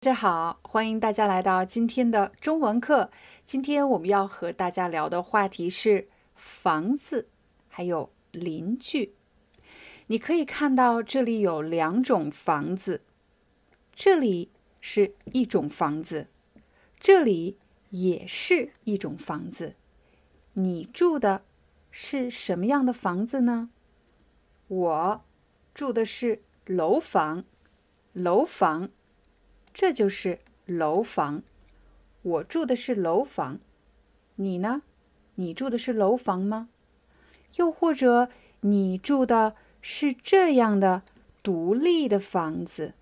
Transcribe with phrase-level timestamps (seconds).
[0.00, 3.10] 大家好，欢迎大家来到今天的中文课。
[3.44, 7.28] 今天我们要和大家聊的话题是房子，
[7.66, 9.16] 还有邻居。
[10.06, 13.02] 你可以看到这里有两种房子，
[13.92, 16.28] 这里是一种房子，
[17.00, 17.58] 这里
[17.90, 19.74] 也是一种房子。
[20.52, 21.42] 你住的
[21.90, 23.70] 是什么样的房子呢？
[24.68, 25.24] 我
[25.74, 27.44] 住的是楼房，
[28.12, 28.90] 楼房。
[29.80, 31.44] 这就是楼房，
[32.22, 33.60] 我住的是楼房，
[34.34, 34.82] 你呢？
[35.36, 36.68] 你住的是楼房吗？
[37.54, 38.28] 又或者
[38.62, 41.02] 你住的是这样的
[41.44, 42.94] 独立的房子？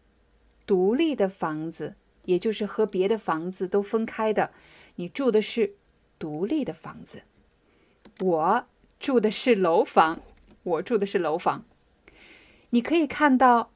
[0.67, 1.95] 独立的房子，
[2.27, 4.51] 也就是和别的房子都分开的。
[4.97, 5.77] 你住的是
[6.19, 7.23] 独立的房子，
[8.21, 8.67] 我
[9.01, 10.21] 住的是楼房，
[10.63, 11.65] 我住的是楼房。
[12.69, 13.71] 你可以看到，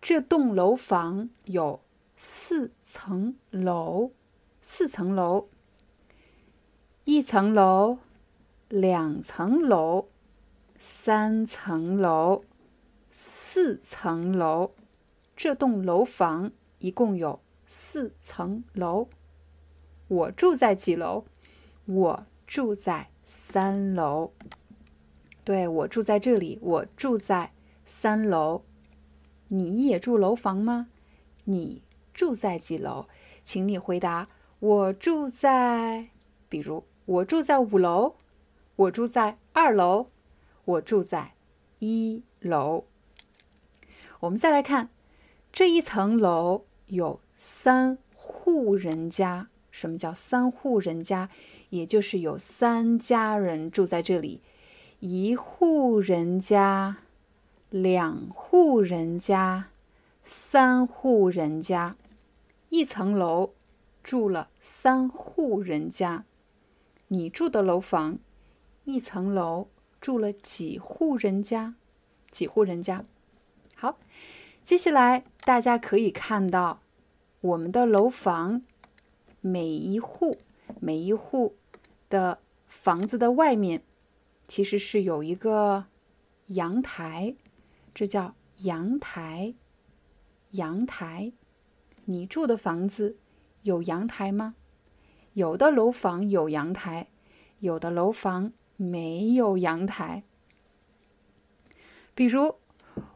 [0.00, 1.82] 这栋楼房有。
[2.22, 4.10] 四层楼，
[4.60, 5.46] 四层楼，
[7.04, 7.96] 一层楼，
[8.68, 10.08] 两层楼，
[10.78, 12.44] 三层楼，
[13.10, 14.72] 四层楼。
[15.34, 19.08] 这栋楼房一共有四层楼。
[20.08, 21.24] 我住在几楼？
[21.86, 24.32] 我住在三楼。
[25.42, 27.52] 对，我住在这里，我住在
[27.86, 28.62] 三楼。
[29.48, 30.88] 你也住楼房吗？
[31.44, 31.80] 你？
[32.20, 33.06] 住在几楼？
[33.42, 34.28] 请你回答。
[34.58, 36.10] 我住在，
[36.50, 38.16] 比如我住在五楼，
[38.76, 40.08] 我住在二楼，
[40.66, 41.32] 我住在
[41.78, 42.84] 一楼。
[44.20, 44.90] 我们再来看，
[45.50, 49.48] 这一层楼有三户人家。
[49.70, 51.30] 什么叫三户人家？
[51.70, 54.42] 也就是有三家人住在这里。
[54.98, 56.98] 一户人家，
[57.70, 59.68] 两户人家，
[60.22, 61.96] 三户人家。
[62.70, 63.54] 一层楼
[64.02, 66.24] 住了三户人家，
[67.08, 68.20] 你住的楼房
[68.84, 69.68] 一层楼
[70.00, 71.74] 住了几户人家？
[72.30, 73.04] 几户人家？
[73.74, 73.98] 好，
[74.62, 76.80] 接下来大家可以看到
[77.40, 78.62] 我们的楼房，
[79.40, 80.38] 每一户
[80.78, 81.56] 每一户
[82.08, 82.38] 的
[82.68, 83.82] 房子的外面
[84.46, 85.86] 其实是有一个
[86.46, 87.34] 阳台，
[87.92, 89.54] 这叫阳台，
[90.52, 91.32] 阳台。
[92.10, 93.16] 你住的房子
[93.62, 94.56] 有阳台吗？
[95.34, 97.06] 有的楼房有阳台，
[97.60, 100.24] 有的楼房没有阳台。
[102.12, 102.56] 比如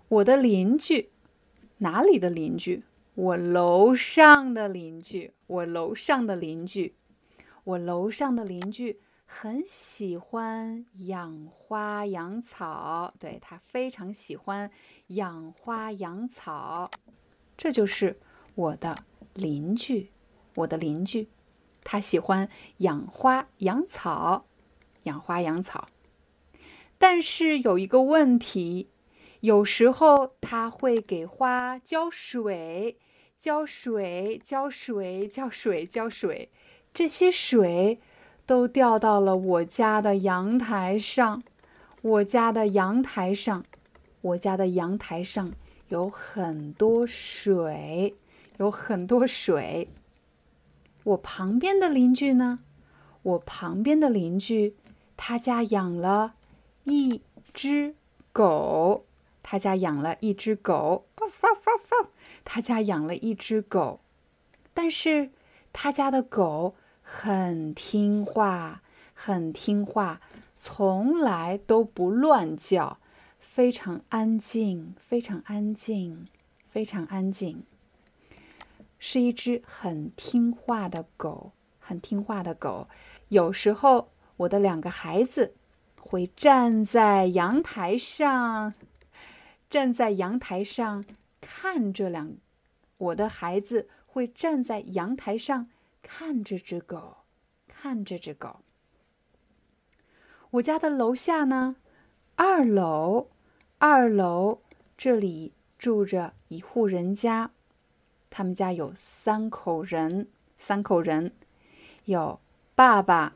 [0.06, 1.10] 我的邻居，
[1.78, 2.84] 哪里的邻居？
[3.16, 6.94] 我楼上的邻居，我楼上的邻居，
[7.64, 14.70] 我楼上的邻居很喜欢养花养草，对他非常喜欢
[15.08, 16.88] 养花养草，
[17.56, 18.20] 这就是。
[18.54, 18.94] 我的
[19.34, 20.10] 邻居，
[20.54, 21.28] 我的邻居，
[21.82, 22.48] 他喜欢
[22.78, 24.44] 养花养草，
[25.04, 25.88] 养花养草。
[26.98, 28.88] 但是有一个问题，
[29.40, 32.96] 有时候他会给花浇水，
[33.38, 36.50] 浇水，浇水，浇水，浇水。
[36.94, 37.98] 这些水
[38.46, 41.42] 都掉到了我家的阳台上。
[42.02, 43.64] 我家的阳台上，
[44.20, 45.52] 我家的阳台上
[45.88, 48.14] 有很多水。
[48.58, 49.88] 有很多水。
[51.04, 52.60] 我旁边的邻居呢？
[53.22, 54.76] 我旁边的邻居，
[55.16, 56.34] 他家养了
[56.84, 57.22] 一
[57.52, 57.94] 只
[58.32, 59.06] 狗。
[59.46, 61.04] 他家养了一只狗，
[62.44, 64.00] 他家养了一只狗，
[64.72, 65.32] 但是
[65.70, 68.80] 他家的狗很听话，
[69.12, 70.22] 很听话，
[70.56, 72.96] 从来都不乱叫，
[73.38, 76.24] 非常安静，非常安静，
[76.70, 77.64] 非常安静。
[78.98, 82.88] 是一只很听话的狗，很听话的狗。
[83.28, 85.54] 有时候，我的两个孩子
[86.00, 88.74] 会站在阳台上，
[89.68, 91.04] 站在阳台上
[91.40, 92.34] 看这两
[92.96, 95.68] 我的孩子会站在阳台上
[96.02, 97.16] 看这只狗，
[97.66, 98.60] 看这只狗。
[100.52, 101.76] 我家的楼下呢，
[102.36, 103.28] 二楼，
[103.78, 104.60] 二楼
[104.96, 107.50] 这里住着一户人家，
[108.36, 110.26] 他们家有三口人，
[110.56, 111.30] 三口人，
[112.06, 112.40] 有
[112.74, 113.34] 爸爸。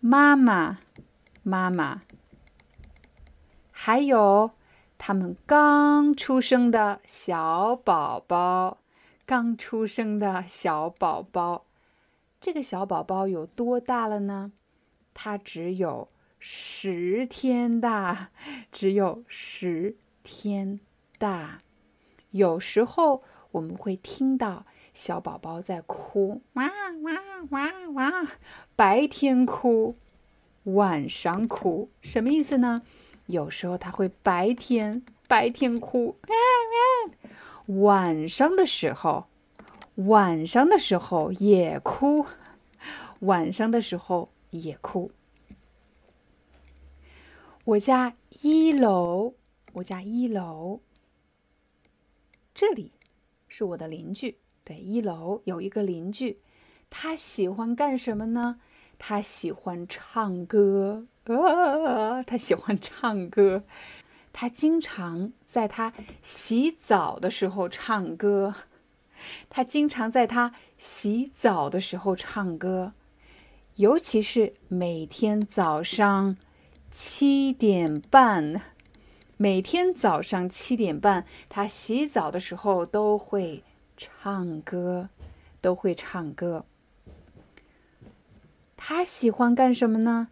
[0.00, 0.78] 妈妈，
[1.44, 2.02] 妈妈，
[3.70, 4.50] 还有
[4.98, 8.78] 他们刚出生的小宝宝，
[9.24, 11.66] 刚出生的小宝宝。
[12.40, 14.50] 这个小宝宝有多大了呢？
[15.14, 16.08] 他只有
[16.40, 18.30] 十天大，
[18.72, 20.80] 只有十天
[21.16, 21.60] 大。
[22.32, 23.22] 有时候
[23.56, 24.66] 我们会听到。
[24.92, 26.64] 小宝宝在哭，哇
[27.02, 27.12] 哇
[27.50, 28.26] 哇哇！
[28.74, 29.94] 白天哭，
[30.64, 32.80] 晚上哭，什么意思呢？
[33.26, 36.16] 有时候他会白天白天哭，
[37.66, 39.26] 晚上的时候，
[39.96, 42.24] 晚上的时候也哭，
[43.20, 45.10] 晚上的时候也哭。
[47.64, 49.34] 我家一楼，
[49.74, 50.80] 我家一楼，
[52.54, 52.92] 这里
[53.56, 54.36] 是我的邻居。
[54.64, 56.40] 对，一楼有一个邻居，
[56.90, 58.60] 他喜欢干什么呢？
[58.98, 63.64] 他喜欢唱歌，啊，他喜欢唱歌，
[64.30, 68.54] 他经常在他洗澡的时候唱歌，
[69.48, 72.92] 他经常在他洗澡的时候唱歌，
[73.76, 76.36] 尤其是每天早上
[76.90, 78.60] 七点半，
[79.36, 83.62] 每天早上七点半，他洗澡的时候都会。
[83.98, 85.08] 唱歌，
[85.62, 86.66] 都会唱歌。
[88.76, 90.28] 他喜欢干什么呢？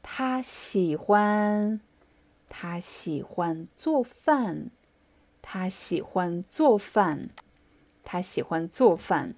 [0.00, 1.80] 他喜欢，
[2.48, 4.70] 他喜欢做饭。
[5.42, 7.30] 他喜欢做饭。
[8.04, 9.34] 他喜欢做饭。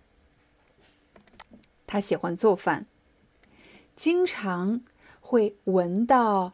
[1.87, 2.85] 他喜欢做饭。
[3.97, 4.83] 经常
[5.23, 6.53] 会闻到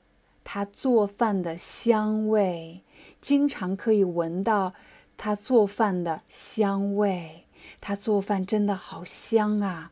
[0.51, 2.83] 他做饭的香味。
[3.21, 4.73] 经常可以闻到。
[5.19, 7.45] 他做饭的香味，
[7.81, 9.91] 他做饭真的好香啊！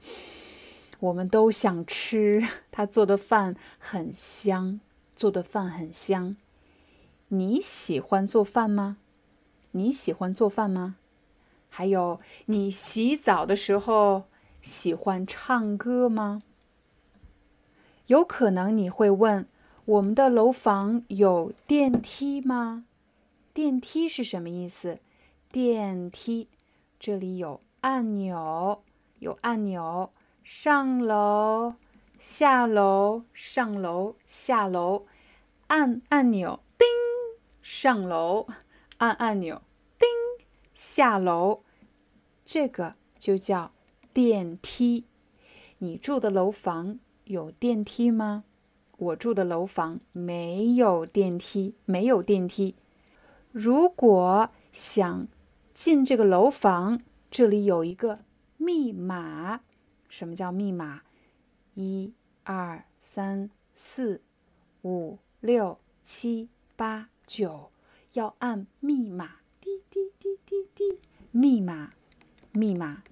[1.01, 4.81] 我们都想吃他做的饭，很香，
[5.17, 6.37] 做的饭很香。
[7.27, 8.99] 你喜欢做饭吗？
[9.73, 10.95] 你喜欢做饭吗？
[11.69, 14.27] 还有，你洗澡的时候
[14.63, 16.41] 喜欢唱歌吗？
[18.07, 19.49] 有可能你会问：
[19.87, 22.87] 我们的楼房有电梯吗？
[23.55, 24.99] 电梯是什么意思？
[25.53, 26.49] 电梯，
[26.99, 28.83] 这里有按钮，
[29.21, 30.11] 有按钮，
[30.43, 31.75] 上楼、
[32.19, 35.07] 下楼、上楼、下楼，
[35.69, 36.89] 按按钮，叮，
[37.63, 38.49] 上楼，
[38.97, 39.63] 按按钮，
[40.01, 40.09] 叮，
[40.75, 41.63] 下楼，
[42.45, 43.71] 这个就叫
[44.13, 45.05] 电梯。
[45.79, 48.43] 你住的楼房有电梯吗？
[48.97, 52.75] 我住的楼房没有电梯，没有电梯。
[53.53, 55.29] 如果想
[55.75, 57.01] 进这个楼房，
[57.31, 58.21] 这里有一个
[58.57, 59.61] 密码。
[60.09, 61.03] 什么叫密码？
[61.75, 62.15] 一、
[62.45, 64.23] 二、三、四、
[64.83, 67.71] 五、六、七、八、九，
[68.15, 69.33] 要按密码。
[69.61, 71.01] 滴滴滴滴滴，
[71.33, 71.93] 密码，
[72.53, 73.03] 密码。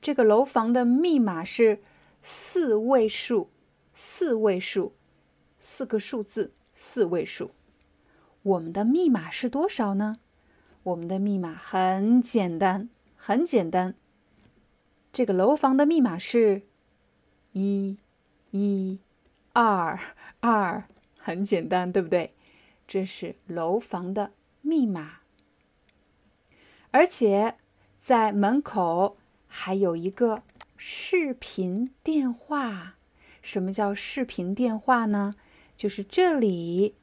[0.00, 1.82] 这个楼房的密码是
[2.22, 3.48] 四位数，
[3.94, 4.92] 四位数，
[5.58, 7.52] 四个数字，四位数。
[8.42, 10.18] 我们的密码是多少呢？
[10.82, 13.94] 我们的密码很简单，很简单。
[15.12, 16.62] 这个楼房的密码是
[17.52, 17.96] 一、
[18.50, 18.98] 一、
[19.52, 19.98] 二、
[20.40, 20.84] 二，
[21.16, 22.34] 很简单，对不对？
[22.86, 25.20] 这是楼房的密码。
[26.90, 27.56] 而且
[28.02, 30.42] 在门口还有一个
[30.76, 32.93] 视频电话。
[33.44, 35.36] 什么叫视频电话呢？
[35.76, 36.96] 就是这里。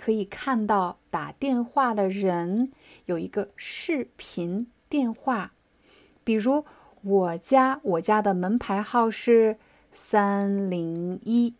[0.00, 2.70] 可以看到打电话的人
[3.06, 5.54] 有一个视频电话，
[6.22, 6.64] 比如
[7.02, 9.58] 我家我家的门牌号是
[9.90, 11.56] 三零一，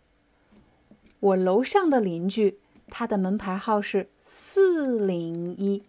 [1.18, 5.82] 我楼上的邻居他的门牌号是四零一，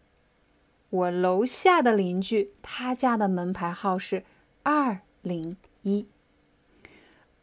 [0.89, 4.23] 我楼下的邻居他家的门牌号是
[4.63, 6.07] 二零一，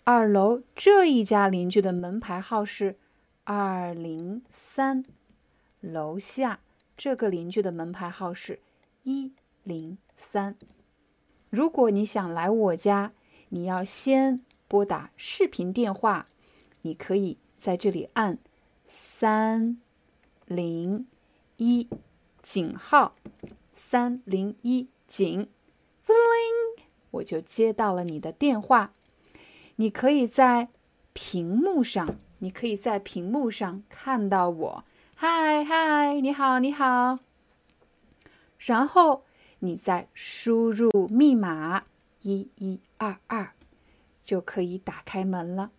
[0.08, 2.96] 二楼这一家邻居的门牌号是。
[3.42, 5.04] 二零三，
[5.80, 6.60] 楼下
[6.96, 8.60] 这个邻居的门牌号是
[9.02, 9.32] 一
[9.64, 10.56] 零三。
[11.50, 13.12] 如果你想来我家，
[13.48, 16.26] 你要先拨打视频电话。
[16.82, 18.38] 你可以在这里按
[18.88, 19.80] 三
[20.46, 21.06] 零
[21.56, 21.88] 一
[22.42, 23.14] 井号，
[23.75, 25.48] 三零一井，
[26.02, 28.92] 滋铃，我就接到了你的电话。
[29.78, 30.68] 你可以在
[31.12, 34.85] 屏幕上，你可以在屏幕上看到我。
[35.14, 37.18] 嗨嗨，你好，你好。
[38.59, 39.25] 然后
[39.59, 41.85] 你再输入密码
[42.23, 43.52] 一一二二，
[44.23, 45.73] 就可以打开门了。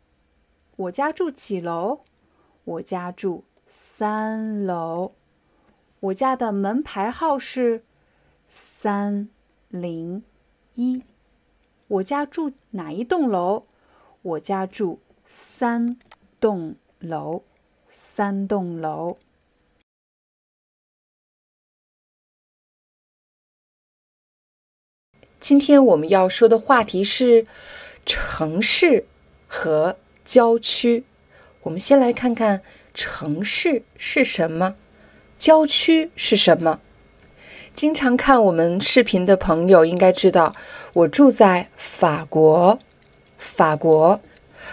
[0.75, 2.01] 我家住几楼？
[2.65, 5.13] 我家住三楼。
[6.01, 7.83] 我家的门牌号是
[8.47, 9.29] 三
[9.69, 10.21] 零
[10.75, 11.01] 一。
[11.87, 13.65] 我家住哪一栋楼？
[14.21, 15.97] 我家住三
[16.39, 17.43] 栋楼。
[17.89, 19.17] 三栋楼。
[25.39, 27.45] 今天我们要说的话题是
[28.05, 29.05] 城市
[29.47, 31.05] 和郊区。
[31.61, 34.75] 我们先来看看城市是什么，
[35.37, 36.81] 郊区是什么。
[37.73, 40.53] 经常看我们视频的朋友应该知道，
[40.93, 42.79] 我住在法国。
[43.37, 44.19] 法国，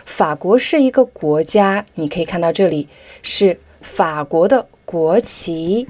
[0.05, 1.87] 法国是一个国家。
[1.95, 2.89] 你可以看到这里
[3.23, 5.89] 是法国的国旗。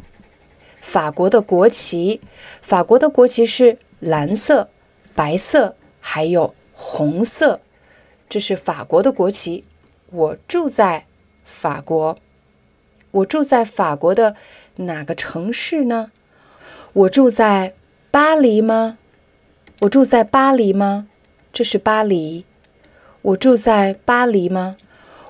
[0.81, 2.21] 法国的国旗，
[2.61, 4.69] 法国的国旗是蓝色。
[5.15, 7.61] 白色还有红色，
[8.29, 9.65] 这是法国的国旗。
[10.11, 11.07] 我住在
[11.45, 12.19] 法国，
[13.13, 14.35] 我住在法国的
[14.77, 16.11] 哪个城市呢？
[16.93, 17.75] 我住在
[18.11, 18.99] 巴黎吗？
[19.83, 21.07] 我住在巴黎吗？
[21.53, 22.45] 这是巴黎。
[23.25, 24.77] 我住在巴黎吗？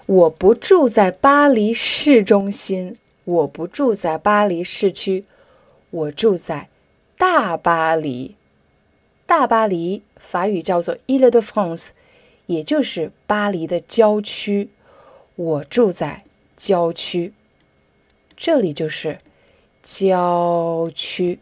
[0.06, 5.24] 我不住在巴黎市中心，我不住在巴黎市区，
[5.90, 6.68] 我住在
[7.16, 8.34] 大巴黎。
[9.26, 11.90] 大巴黎法语叫做 Ile-de-France，
[12.46, 14.70] 也就是巴黎的郊区。
[15.36, 16.24] 我住在
[16.56, 17.32] 郊区，
[18.36, 19.18] 这里就是
[19.84, 21.38] 郊区。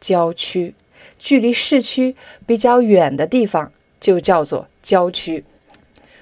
[0.00, 0.74] 郊区
[1.18, 5.44] 距离市区比较远的地方就叫做郊区，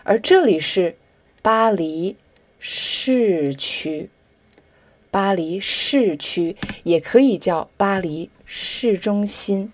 [0.08, 0.96] 而这里是
[1.42, 2.16] 巴黎
[2.58, 4.08] 市区。
[5.10, 9.70] 巴黎市区也可以叫巴黎市中心。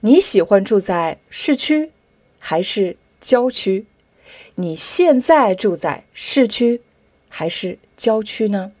[0.00, 1.92] 你喜欢住在市区
[2.40, 3.86] 还是郊区？
[4.56, 6.82] 你现在住在市区
[7.28, 8.72] 还是郊区呢？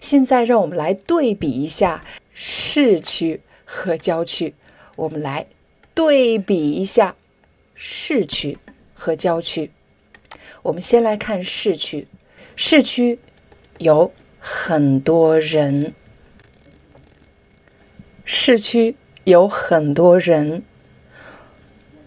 [0.00, 4.54] 现在让我们来对比一下市区和郊区。
[4.94, 5.46] 我们来
[5.94, 7.16] 对比一下
[7.74, 8.58] 市区
[9.02, 9.72] 和郊区。
[10.62, 12.06] 我们先来看市区，
[12.54, 13.18] 市区
[13.78, 15.92] 有很多人，
[18.24, 18.94] 市区。
[19.24, 20.64] 有很多人。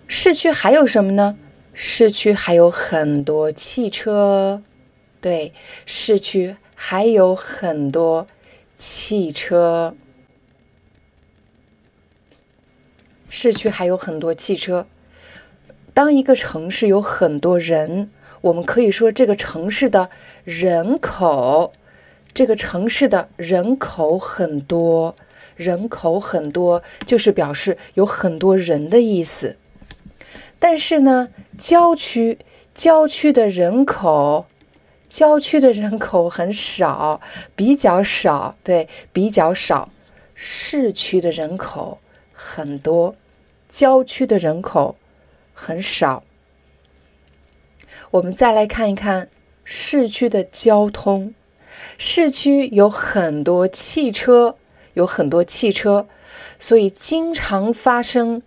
[0.06, 1.38] 市区还有什么呢？
[1.74, 4.62] 市区还有很多汽车。
[5.22, 5.54] 对，
[5.86, 8.28] 市区还有很多
[8.76, 9.96] 汽车。
[13.30, 14.86] 市区还有很多汽车。
[15.96, 18.12] 当一个城市有很多人，
[18.42, 20.10] 我们可以说这个城市的
[20.44, 21.72] 人口，
[22.34, 25.16] 这个城市的人口很多。
[25.56, 29.56] 人口很多，就是表示有很多人的意思。
[30.60, 32.40] 但是呢，郊区
[32.74, 34.48] 郊区的人口，
[35.08, 37.22] 郊区的人口很少，
[37.56, 39.88] 比较少，对，比较少。
[40.34, 42.00] 市区的人口
[42.34, 43.16] 很多，
[43.70, 44.98] 郊区的人口
[45.56, 46.24] 很少。
[48.12, 49.30] 我们再来看一看
[49.64, 51.34] 市区的交通，
[51.98, 54.58] 市区有很多汽车。
[54.96, 56.08] 有很多汽车，
[56.58, 58.42] 所以经常发生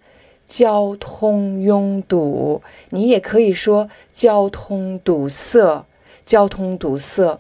[0.46, 2.62] 交通拥堵。
[2.88, 5.84] 你也可以说交通堵塞。
[6.24, 7.38] 交通堵塞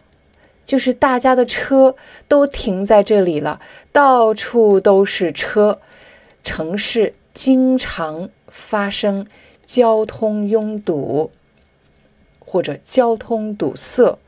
[0.66, 1.96] 就是大家的车
[2.28, 5.80] 都停在这里了，到处都是车，
[6.44, 9.26] 城市经常发生
[9.68, 11.30] 交通拥堵
[12.40, 14.18] 或者交通堵塞。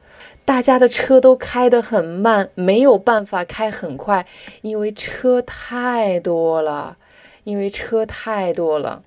[0.44, 4.26] 大家的车都开得很慢，没有办法开很快，
[4.60, 6.98] 因为车太多了。
[7.44, 9.02] 因为车太多了，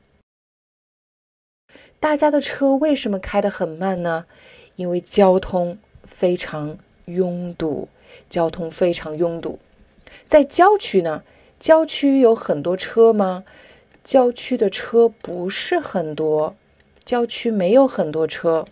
[2.00, 4.26] 大家的车为什么开得很慢呢？
[4.76, 7.88] 因为交通非常拥堵，
[8.28, 9.60] 交通非常拥堵。
[10.26, 11.24] 在郊区呢？
[11.60, 13.44] 郊区有很多车吗？
[14.04, 16.56] 郊区的车不是很多，
[17.06, 18.66] 郊区没有很多车。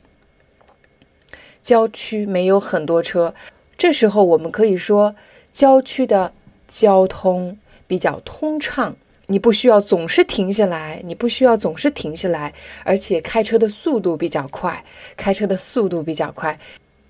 [1.62, 3.34] 郊区没有很多车，
[3.78, 5.16] 这时候我们可以说
[5.52, 6.34] 郊区的
[6.68, 7.58] 交通
[7.88, 8.98] 比较通畅，
[9.28, 14.84] 你不需要总是停下来，你不需要总是停下来，而且开车的速度比较快，
[15.16, 16.60] 开车的速度比较快，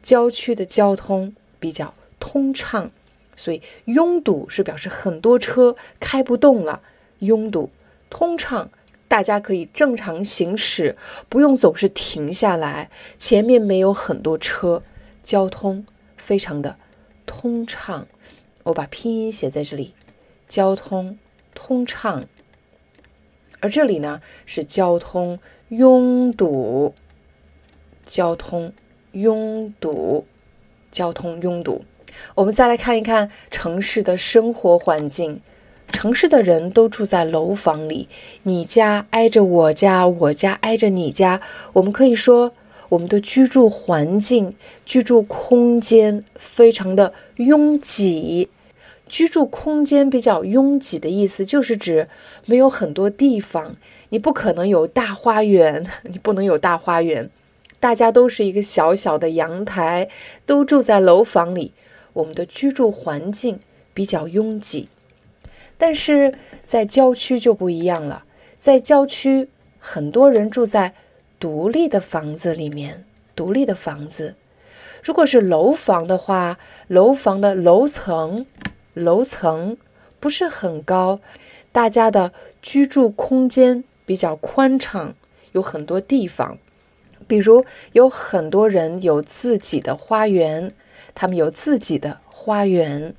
[0.04, 2.92] 郊区的交通比较通畅，
[3.36, 6.82] 所以拥堵是表示很多车开不动了。
[7.20, 7.70] 拥堵，
[8.12, 8.70] 通畅，
[9.08, 10.96] 大家可以正常行驶，
[11.30, 12.92] 不用总是停下来。
[13.18, 14.84] 前面没有很多车，
[15.24, 15.84] 交通
[16.18, 16.76] 非常的
[17.26, 18.06] 通畅。
[18.64, 19.96] 我把拼音写在这里，
[20.48, 21.18] 交通
[21.56, 22.26] 通畅。
[23.62, 25.40] 而这里呢是交通
[25.70, 26.94] 拥堵，
[28.04, 28.74] 交通
[29.14, 30.28] 拥堵，
[30.92, 31.86] 交通拥堵。
[32.36, 35.42] 我们再来看一看城市的生活环境。
[35.92, 38.08] 城市的人都住在楼房里，
[38.44, 41.42] 你家挨着我家，我家挨着你家。
[41.74, 42.54] 我们可以说，
[42.90, 44.56] 我们的居住环境、
[44.86, 48.50] 居住空间非常的拥挤。
[49.08, 52.08] 居住空间比较拥挤的意思，就是指
[52.46, 53.76] 没有很多地方，
[54.10, 57.30] 你不可能有大花园，你不能有大花园。
[57.82, 60.08] 大家都是一个小小的阳台，
[60.46, 61.74] 都住在楼房里，
[62.14, 63.60] 我们的居住环境
[63.94, 64.88] 比较拥挤。
[65.82, 68.22] 但是在郊区就不一样了，
[68.54, 70.94] 在郊区，很多人住在
[71.40, 73.04] 独立的房子里面。
[73.36, 74.36] 独立的房子，
[75.02, 78.46] 如果是楼房的话，楼房的楼层，
[78.94, 79.76] 楼层
[80.20, 81.20] 不是很高，
[81.72, 85.16] 大家的居住空间比较宽敞，
[85.54, 86.60] 有很多地方。
[87.28, 90.72] 比如有很多人有自己的花园，
[91.16, 93.16] 他们有自己的花园。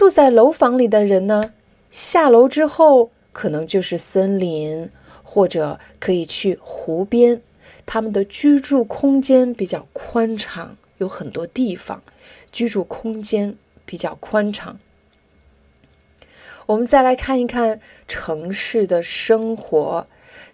[0.00, 1.52] 住在楼房里的人呢，
[1.90, 4.88] 下楼之后可能就是森林，
[5.22, 7.42] 或者可以去湖边。
[7.84, 12.02] 他们的居住空间比较宽敞，有很多地方，
[12.50, 14.78] 居住空间比较宽敞。
[16.64, 17.78] 我们再来看一看
[18.08, 20.06] 城市的生活，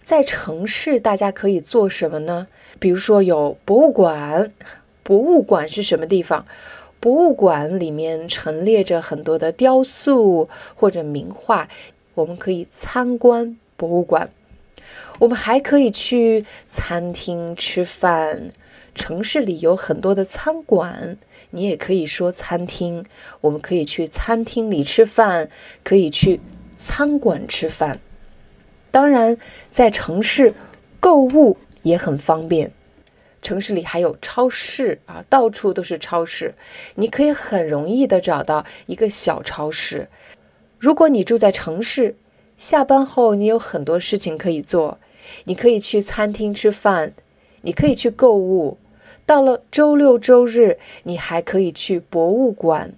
[0.03, 2.49] 在城市大家可以做什么呢？
[2.81, 4.53] 比如说有博物馆，
[5.05, 6.45] 博物馆是什么地方？
[7.07, 11.69] 博物馆里面陈列着很多的雕塑或者名画，
[12.15, 14.33] 我们可以参观博物馆。
[15.21, 18.51] 我们还可以去餐厅吃饭。
[18.93, 21.17] 城市里有很多的餐馆，
[21.51, 23.05] 你也可以说餐厅。
[23.41, 25.49] 我们可以去餐厅里吃饭，
[25.85, 26.41] 可以去
[26.77, 28.01] 餐馆吃饭。
[28.91, 29.39] 当然，
[29.71, 30.55] 在城市
[30.99, 32.73] 购物也很方便。
[33.47, 36.53] 城市里还有超市啊，到处都是超市，
[36.97, 40.09] 你可以很容易的找到一个小超市。
[40.81, 42.17] 如果你住在城市，
[42.57, 44.99] 下班后你有很多事情可以做，
[45.45, 47.13] 你可以去餐厅吃饭，
[47.63, 48.79] 你可以去购物。
[49.25, 52.95] 到了周六周日，你还可以去博物馆。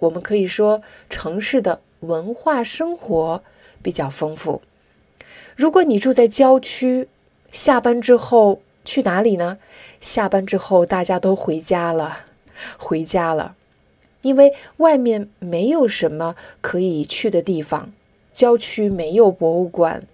[0.00, 3.40] 我们可以说，城市的文化生活
[3.80, 4.62] 比较丰富。
[5.54, 7.06] 如果你住在郊区，
[7.52, 8.60] 下班之后。
[8.84, 9.58] 去哪里呢？
[10.02, 12.26] 下班之后大家都回家了，
[12.76, 13.54] 回家了，
[14.20, 17.92] 因为外面没有什么可以去的地方。
[18.32, 20.06] 郊区没有博物馆，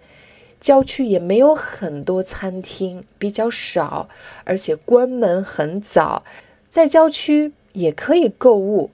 [0.60, 4.10] 郊区也没有很多餐厅，比较少，
[4.44, 6.22] 而且关门很早。
[6.68, 8.90] 在郊区也可以购物，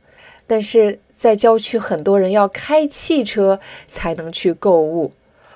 [0.47, 5.13] 但是在郊区很多人要开汽车才能去购物。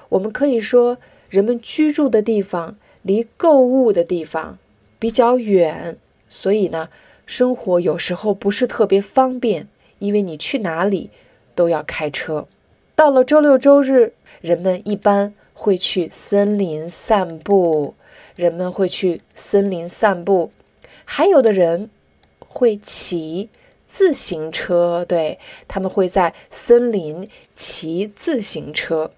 [0.08, 0.98] 我们可以说，
[1.30, 2.76] 人们居住的地方。
[3.02, 4.58] 离购物的地方
[4.98, 5.96] 比较远，
[6.28, 6.88] 所以呢，
[7.24, 11.10] 生活有时候不是特别方便，因为你去哪里
[11.54, 12.46] 都要开车。
[12.94, 17.94] 到了周六周日，人们一般会去森林散步，
[18.34, 20.50] 人们会去森林散步，
[21.04, 21.90] 还有的人
[22.40, 23.48] 会骑
[23.86, 29.12] 自行车，对他们会在森林骑自行车。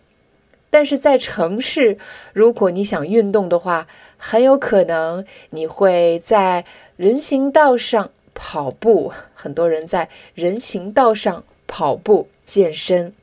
[0.68, 1.98] 但是在城市，
[2.32, 3.88] 如果你想运动的话，
[4.22, 9.12] 很有可能你会在人行道上跑步。
[9.34, 13.14] 很多人在人行道上跑步健身，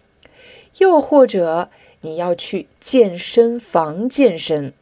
[0.79, 1.69] 又或者
[2.01, 4.73] 你要去健身房健身，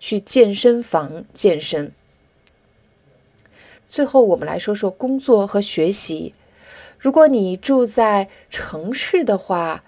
[0.00, 1.92] 去健身房健身。
[3.88, 6.34] 最后，我们来说说工作和学习。
[6.98, 9.84] 如果你住在城市的话，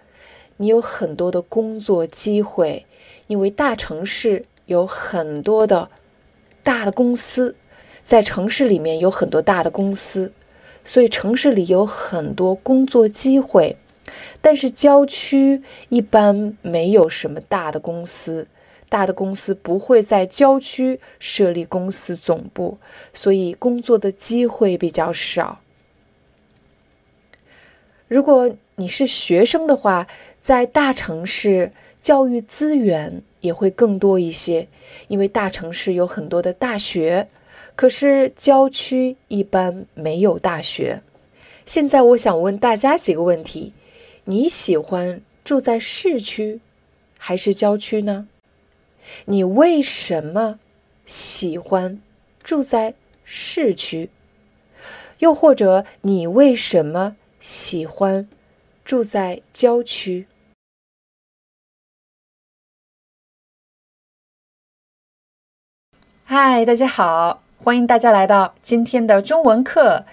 [0.58, 2.86] 你有很多的工作机会，
[3.26, 5.90] 因为大城市有很多的
[6.62, 7.56] 大的公司，
[8.02, 10.32] 在城市里面有很多大的公司，
[10.84, 13.76] 所以城市里有很多工作机会。
[14.40, 18.46] 但是郊区一般没有什么大的公司，
[18.88, 22.78] 大的公司不会在郊区设立公司总部，
[23.14, 25.60] 所以工作的机会比较少。
[28.08, 30.06] 如果你是学生的话，
[30.40, 31.72] 在大城市，
[32.02, 34.66] 教育资源也会更多一些，
[35.06, 37.28] 因为大城市有很多的大学，
[37.76, 41.00] 可是郊区一般没有大学。
[41.64, 43.72] 现在我想问大家几个问题：
[44.24, 46.60] 你喜欢住在市区
[47.16, 48.26] 还是郊区呢？
[49.26, 50.58] 你为什么
[51.06, 52.00] 喜欢
[52.42, 54.10] 住在市区？
[55.20, 58.28] 又或者你为什么喜欢
[58.84, 60.26] 住在郊区？
[66.34, 70.06] 嗨，大家好，欢迎大家来到今天的中文课。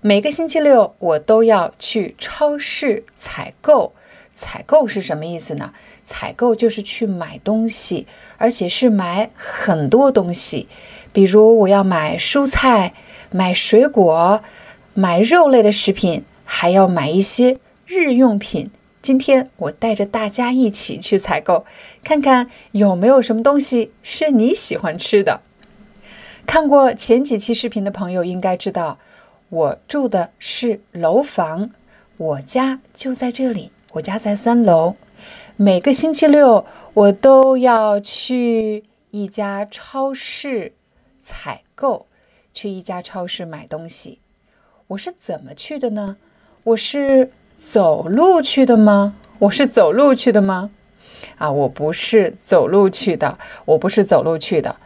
[0.00, 3.92] 每个星期六我都要去超市采购。
[4.32, 5.72] 采购是什么意思呢？
[6.04, 10.68] 采购就是去买东西，而且是买很多东西。
[11.12, 12.94] 比如我要买蔬菜、
[13.32, 14.40] 买水果、
[14.94, 18.70] 买肉类的食品，还要买一些日用品。
[19.02, 21.66] 今天我带着大家一起去采购，
[22.04, 25.40] 看看有没有什么东西是你喜欢吃的。
[26.46, 28.98] 看过前几期视频的朋友应该知道，
[29.48, 31.70] 我住的是楼房，
[32.16, 34.94] 我家就在这里，我家在三楼。
[35.56, 40.72] 每个星期六我都要去一家超市
[41.20, 42.06] 采购，
[42.54, 44.20] 去一家超市买东西。
[44.86, 46.16] 我是怎么去的呢？
[46.62, 49.16] 我是走路去的吗？
[49.40, 50.70] 我是走路去的吗？
[51.38, 54.76] 啊，我不是走路去的，我不是走路去的。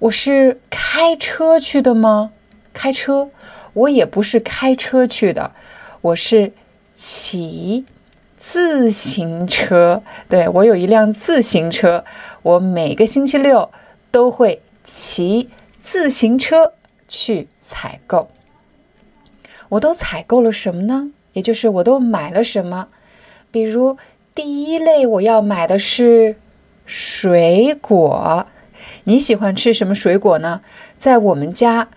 [0.00, 2.30] 我是开车去的吗？
[2.72, 3.30] 开车，
[3.72, 5.50] 我也不是开车去的，
[6.00, 6.52] 我是
[6.94, 7.84] 骑
[8.38, 10.04] 自行车。
[10.28, 12.04] 对我有一辆自行车，
[12.42, 13.70] 我每个星期六
[14.12, 16.74] 都会骑自行车
[17.08, 18.28] 去采购。
[19.70, 21.10] 我都采购了什么呢？
[21.32, 22.86] 也就是我都买了什么？
[23.50, 23.98] 比如
[24.32, 26.36] 第一类我要买的是
[26.86, 28.46] 水果。
[29.04, 30.60] 你喜欢吃什么水果呢？
[30.98, 31.88] 在我们家，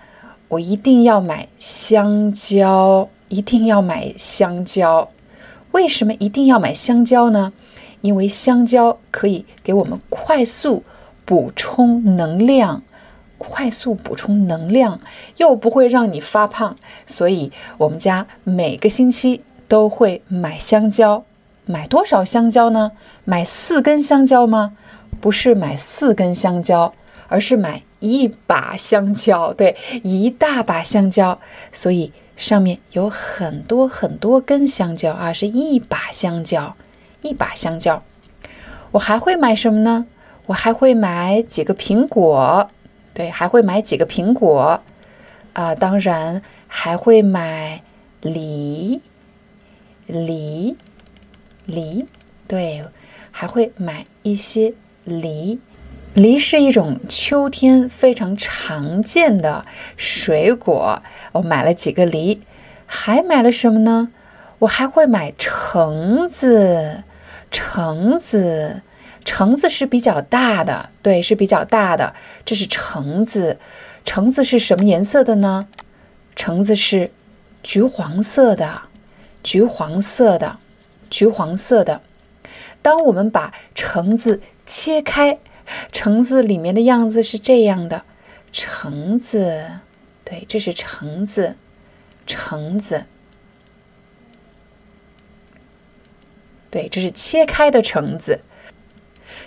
[0.50, 5.10] 我一定要买香蕉，一定要买香蕉。
[5.72, 7.54] 为什么一定要买香蕉呢？
[8.02, 10.84] 因为香蕉可以给我们快速
[11.24, 12.82] 补充能量，
[13.38, 15.00] 快速补充能量
[15.38, 16.76] 又不会让你发胖，
[17.06, 21.24] 所以我们家每个星期都会买香蕉。
[21.66, 22.92] 买多少香蕉呢？
[23.24, 24.76] 买四根香蕉吗？
[25.20, 26.94] 不是买四根香蕉。
[27.28, 31.40] 而是买一把香蕉，对，一大把香蕉，
[31.72, 36.76] 所以上面有很多很多根香蕉啊，是一把香蕉，
[37.22, 38.04] 一把香蕉。
[38.92, 40.08] 我还会买什么呢？
[40.48, 42.70] 我还会买几个苹果，
[43.14, 44.82] 对，还会买几个苹果
[45.54, 47.82] 啊，当然还会买
[48.20, 49.00] 梨，
[50.06, 50.76] 梨，
[51.66, 52.06] 梨，
[52.46, 52.84] 对，
[53.32, 54.74] 还会买一些
[55.12, 55.60] 梨。
[56.14, 61.02] 梨是一种秋天非常常见的水果，
[61.34, 62.42] 我买了几个梨，
[62.86, 64.10] 还买了什么呢？
[64.60, 67.04] 我还会买橙子，
[67.50, 68.82] 橙子，
[69.24, 73.58] 橙子是比较大的，对，是比较大的，这是橙子。
[74.04, 75.68] 橙子是什么颜色的呢？
[76.36, 77.12] 橙子是
[77.64, 78.82] 橘黄色的，
[79.42, 80.58] 橘黄色的，
[81.10, 82.02] 橘黄色的。
[82.82, 85.38] 当我们把橙子切开。
[85.92, 88.04] 橙子里面的样子是这样的，
[88.54, 89.80] 橙子，
[90.24, 91.56] 对，这是橙子，
[92.26, 93.06] 橙子，
[96.70, 98.42] 对，这是切开的橙子。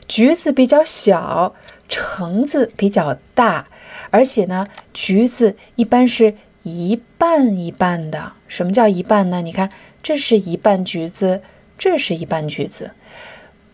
[0.06, 1.54] 橘子比较小，
[1.88, 3.68] 橙子比较大，
[4.10, 8.32] 而且呢，橘子一般是一半一半的。
[8.48, 9.42] 什么叫一半呢？
[9.42, 9.70] 你看，
[10.02, 11.42] 这是一半橘子，
[11.78, 12.92] 这是一半橘子。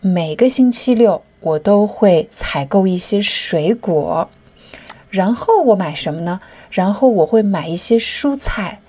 [0.01, 1.23] 每个星期六。
[1.41, 4.29] 我都会采购一些水果，
[5.09, 6.39] 然后我买什么呢？
[6.69, 8.79] 然后我会买一些蔬菜，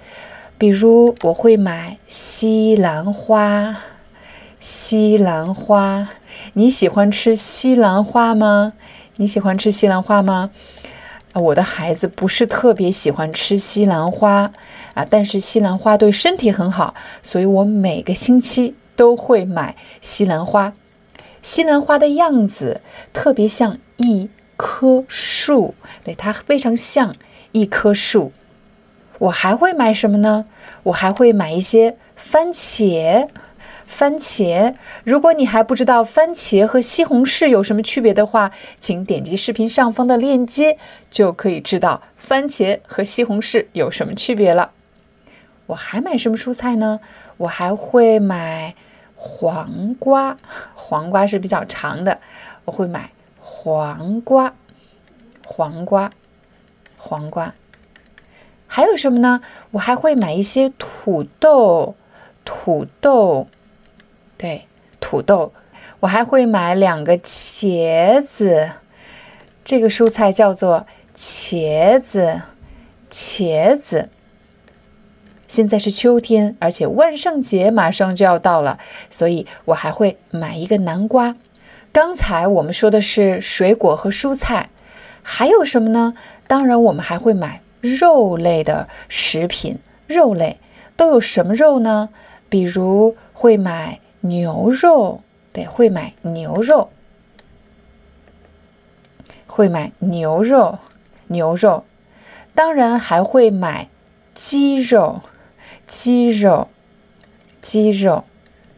[0.58, 3.76] 比如我会买西兰花。
[4.60, 6.08] 西兰花，
[6.52, 8.74] 你喜欢吃西兰花吗？
[9.16, 10.50] 你喜欢吃西兰花吗？
[11.34, 14.52] 我的孩子不是特别喜欢吃西兰花
[14.94, 20.74] 啊，但是西兰花对身体很好，所以我每个星期都会买西兰花。
[21.42, 22.80] 西兰花的样子
[23.12, 25.74] 特别像一棵树，
[26.04, 27.14] 对，它非常像
[27.50, 28.32] 一棵树。
[29.18, 30.46] 我还会买什么呢？
[30.84, 33.28] 我还会买一些番茄。
[33.84, 34.74] 番茄，
[35.04, 40.78] 如果你还不知道番茄和西红柿有什么区别的话，请点击视频上方的链接，
[41.10, 44.70] 就可以知道番茄和西红柿有什么区别了。
[45.66, 47.00] 我还买什么蔬菜呢？
[47.36, 48.74] 我还会买。
[49.24, 50.36] 黄瓜，
[50.74, 52.18] 黄瓜是比较长的，
[52.64, 54.52] 我会买黄瓜，
[55.46, 56.10] 黄瓜，
[56.96, 57.54] 黄瓜。
[58.66, 59.40] 还有什么呢？
[59.70, 61.94] 我还会买一些土豆，
[62.44, 63.46] 土豆，
[64.36, 64.66] 对，
[64.98, 65.52] 土豆。
[66.00, 68.72] 我还会买两个茄子，
[69.64, 72.42] 这个蔬菜叫做茄子，
[73.08, 74.08] 茄子。
[75.52, 78.78] 现在是秋天，而且万圣节马上就要到了，
[79.10, 81.36] 所以我还会买一个南瓜。
[81.92, 84.70] 刚才我们说的是水果和蔬菜，
[85.22, 86.14] 还有什么呢？
[86.46, 89.76] 当然，我们还会买肉类的食品。
[90.06, 90.56] 肉类
[90.96, 92.08] 都有什么肉呢？
[92.48, 95.20] 比如会买牛肉，
[95.52, 96.88] 对，会买牛肉，
[99.46, 100.78] 会买牛肉，
[101.26, 101.84] 牛肉。
[102.54, 103.90] 当然还会买
[104.34, 105.20] 鸡肉。
[105.92, 106.68] 鸡肉，
[107.60, 108.24] 鸡肉，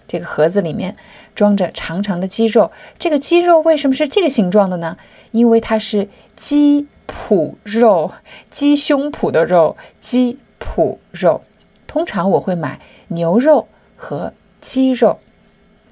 [0.09, 0.97] 这个盒子里面
[1.33, 2.73] 装着长长的鸡肉。
[2.99, 4.99] 这个鸡肉为什么是这个形状的呢？
[5.31, 8.13] 因为它是鸡脯肉，
[8.51, 11.43] 鸡胸脯的肉，鸡脯肉。
[11.87, 15.21] 通常我会买牛肉和鸡肉。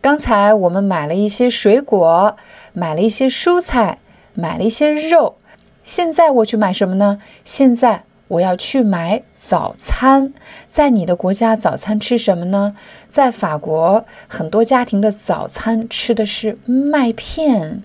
[0.01, 2.37] 刚才我们买了一些水果，
[2.73, 4.01] 买了一些蔬菜，
[4.35, 5.37] 买了一些肉。
[5.85, 7.23] 现在我去买什么呢？
[7.45, 8.03] 现在。
[8.33, 10.33] 我要去买早餐，
[10.67, 12.75] 在你的国家早餐吃什么呢？
[13.11, 17.83] 在法国，很多家庭的早餐吃的是麦片，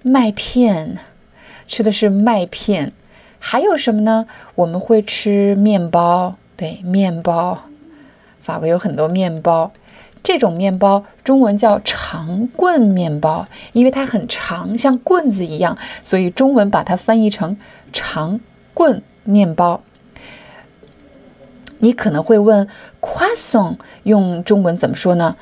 [0.00, 0.96] 麦片，
[1.66, 2.92] 吃的是麦片。
[3.38, 4.26] 还有什么呢？
[4.54, 7.64] 我们会吃面包，对，面包。
[8.40, 9.70] 法国有很多面包，
[10.22, 17.58] 这种面包中文叫长棍面包，因为它很长，像棍子一样，所以中文把它翻译成
[17.92, 18.40] 长
[18.72, 19.02] 棍。
[19.24, 19.82] 面包，
[21.78, 22.68] 你可能会问
[23.00, 25.36] ，croissant 用中文怎么说呢？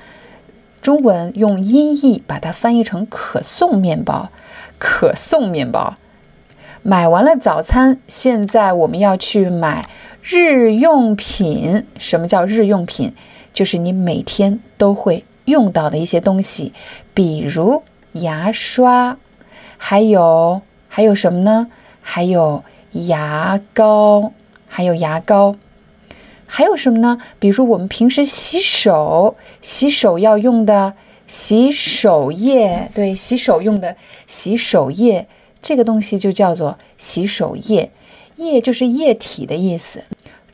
[0.80, 4.30] 中文用音译把它翻译成可颂面包，
[4.78, 5.94] 可颂面包。
[6.82, 9.84] 买完了早餐，现在我们要去买
[10.22, 11.86] 日用品。
[11.98, 13.14] 什么叫日用品？
[13.52, 16.72] 就是你每天都会用到的一些东西，
[17.14, 19.16] 比如牙刷，
[19.76, 21.68] 还有还有什么呢？
[22.00, 22.64] 还有。
[22.92, 24.32] 牙膏，
[24.68, 25.56] 还有牙膏，
[26.46, 27.18] 还有什么呢？
[27.38, 30.94] 比如说我们平时洗手，洗手要用的
[31.26, 35.26] 洗手液，对，洗手用的洗手液，
[35.62, 37.90] 这个东西就叫做洗手液，
[38.36, 40.04] 液就是液体的意思。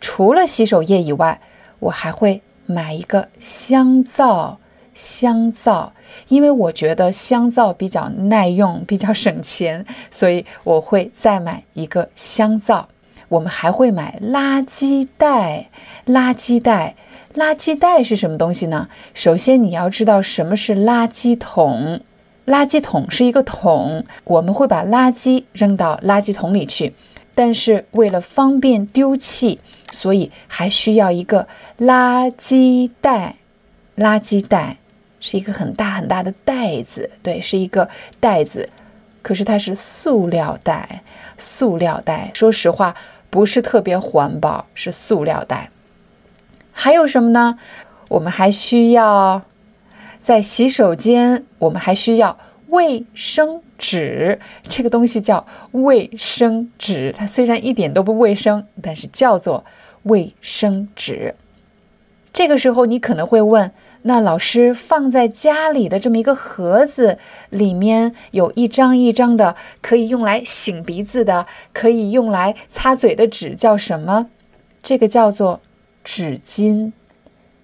[0.00, 1.40] 除了洗手液以外，
[1.80, 4.60] 我还会买一个香皂。
[4.98, 5.92] 香皂，
[6.26, 12.88] 因为我觉得香皂比较耐用，比较省钱，所以我会再买一个香皂。
[13.28, 15.68] 我们还会买垃圾袋，
[16.06, 16.96] 垃圾袋，
[17.36, 18.88] 垃圾袋是什么东西呢？
[19.14, 22.00] 首先你要知道什么是垃圾桶，
[22.46, 26.92] 垃圾桶是一个桶，我们会把垃圾扔到垃圾桶里去，
[27.36, 29.60] 但是为了方便丢弃，
[29.92, 31.46] 所以还需要一个
[31.78, 33.36] 垃圾袋，
[33.96, 34.78] 垃圾袋。
[35.20, 37.88] 是一个很大很大的袋子，对，是一个
[38.20, 38.68] 袋子，
[39.20, 41.02] 可是它是塑料袋，
[41.36, 42.30] 塑料袋。
[42.34, 42.94] 说实话，
[43.28, 45.70] 不是特别环保，是塑料袋。
[46.72, 47.58] 还有什么呢？
[48.10, 49.42] 我们还需要
[50.18, 54.40] 在洗手间，我们还需要卫生纸。
[54.68, 59.64] 这个东西叫卫生纸，它虽然一点都不卫生，但是叫做
[60.04, 61.34] 卫生纸。
[62.32, 63.72] 这个时候，你可能会问。
[64.02, 67.18] 那老师放在家里的这么一个盒子，
[67.50, 74.28] 里面有一张一张的可以用来擤鼻子的，可以用来擦嘴的纸，叫什么？
[74.82, 75.60] 这个叫做
[76.04, 76.92] 纸巾。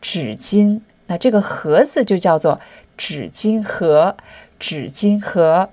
[0.01, 0.81] 纸巾。
[1.07, 2.61] 那这个盒子就叫做
[2.97, 4.17] 纸巾盒。
[4.59, 5.71] 纸巾盒。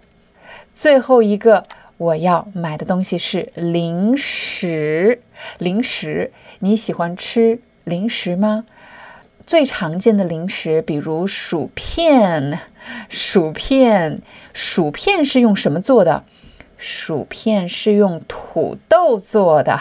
[0.75, 1.65] 最后一个
[1.97, 5.21] 我要买的东西是零食。
[5.57, 8.65] 零食，你喜欢吃零食吗？
[9.51, 12.61] 最常见的零食，比如薯片，
[13.09, 14.21] 薯片，
[14.53, 16.23] 薯片是用什么做的？
[16.77, 19.77] 薯片是用土豆做的，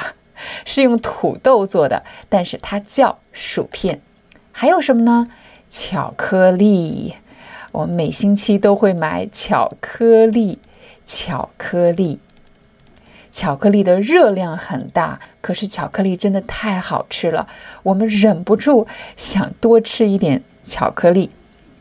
[0.64, 4.00] 是用土豆做的，但是它叫薯片。
[4.50, 5.28] 还有什么呢？
[5.68, 7.14] 巧克力，
[7.70, 10.58] 我们每星期都会买巧克力，
[11.06, 12.18] 巧克力。
[13.32, 17.46] 巧克力的热量很大，可是巧克力真的太好吃了，
[17.82, 21.30] 我们忍不住想多吃一点巧克力。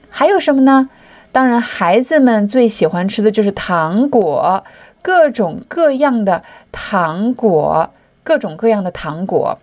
[0.09, 0.89] 还有什么呢？
[1.31, 4.63] 当然，孩子们最喜欢吃的就是糖果，
[5.01, 7.91] 各种各样的糖果，
[8.23, 9.59] 各种各样的糖果。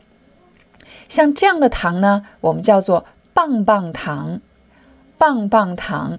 [1.08, 4.40] 像这样的糖呢，我们叫做棒棒糖，
[5.18, 6.18] 棒棒糖。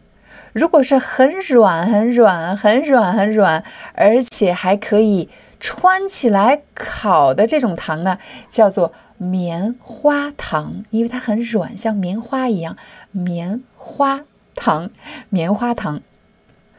[0.54, 5.30] 如果是很软、很软、很软、很软，而且还可以。
[5.60, 8.18] 穿起来烤的这种糖呢，
[8.50, 12.78] 叫做棉花糖，因为它很软，像棉花一样。
[13.12, 14.22] 棉花
[14.56, 14.90] 糖，
[15.30, 16.02] 棉花糖。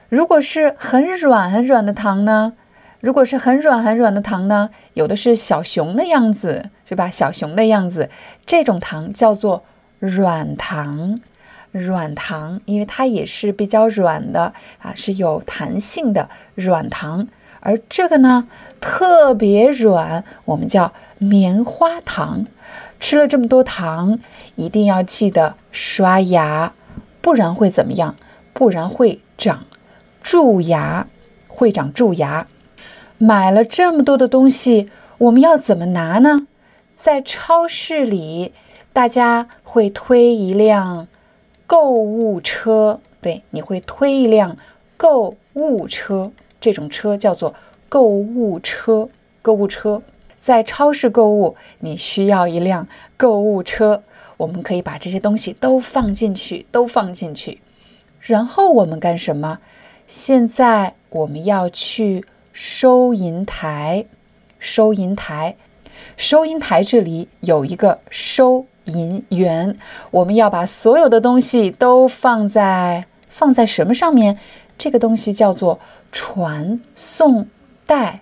[0.09, 2.55] 如果是很软很软的糖呢？
[3.01, 4.71] 如果是很软很软的糖呢？
[4.95, 7.11] 有的是小熊的样子，是吧？
[7.11, 8.11] 小熊的样子，
[8.47, 9.65] 这种糖叫做
[9.99, 11.21] 软糖。
[11.71, 17.29] 软糖，因为它也是比较软的啊，是有弹性的软糖。
[17.61, 18.49] 而这个呢，
[18.81, 22.47] 特别软，我们叫棉花糖。
[23.01, 24.19] 吃了这么多糖，
[24.57, 26.73] 一定要记得刷牙，
[27.21, 28.17] 不然会怎么样？
[28.53, 29.67] 不然会长。
[30.21, 31.07] 蛀牙
[31.47, 32.47] 会长蛀牙，
[33.17, 36.47] 买了这么多的东西，我们要怎么拿呢？
[36.97, 38.53] 在超市里，
[38.93, 41.07] 大家会推一辆
[41.67, 44.57] 购物车，对，你会推一辆
[44.97, 47.55] 购物车，这种车叫做
[47.89, 49.09] 购物车。
[49.41, 50.03] 购物车
[50.41, 54.03] 在超市购物，你需要一辆购物车，
[54.37, 57.59] 我们可以把这些东西都放进去，都放进去，
[58.21, 59.59] 然后我们干什么？
[60.07, 64.05] 现在我们要去收银台，
[64.59, 65.57] 收银台，
[66.17, 69.79] 收银台这里有一个收银员。
[70.11, 74.39] 我们要把所有的东西都放在放在什么上面？
[74.77, 75.79] 这个东西叫做
[76.13, 77.49] 传送
[77.87, 78.21] 带，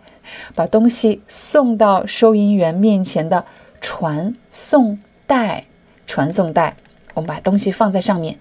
[0.55, 3.45] 把东西送到收银员面前的
[3.81, 5.65] 传送带，
[6.07, 6.77] 传送带。
[7.15, 8.39] 我们把东西放在上面。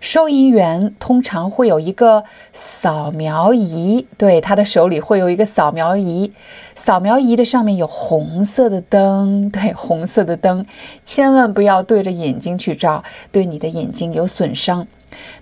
[0.00, 6.32] 收银员通常会有一个扫描仪，对，他的手里会有一个扫描仪。
[6.76, 10.64] 扫描仪的上面有红色的灯，对，红色的灯，
[11.04, 14.86] 千万不要对着眼睛去照，对你的眼睛有损伤。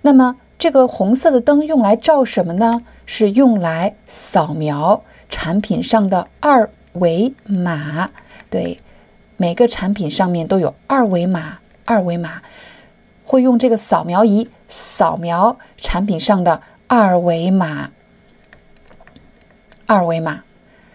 [0.01, 2.83] 那么，这个红色的灯用来照什么呢？
[3.07, 8.11] 是用来扫描产品上的二维码。
[8.51, 8.79] 对，
[9.39, 12.43] 每个产品上面都有二维码，二维码。
[13.29, 17.91] 会用这个扫描仪扫描产品上的二维码，
[19.87, 20.45] 二维码，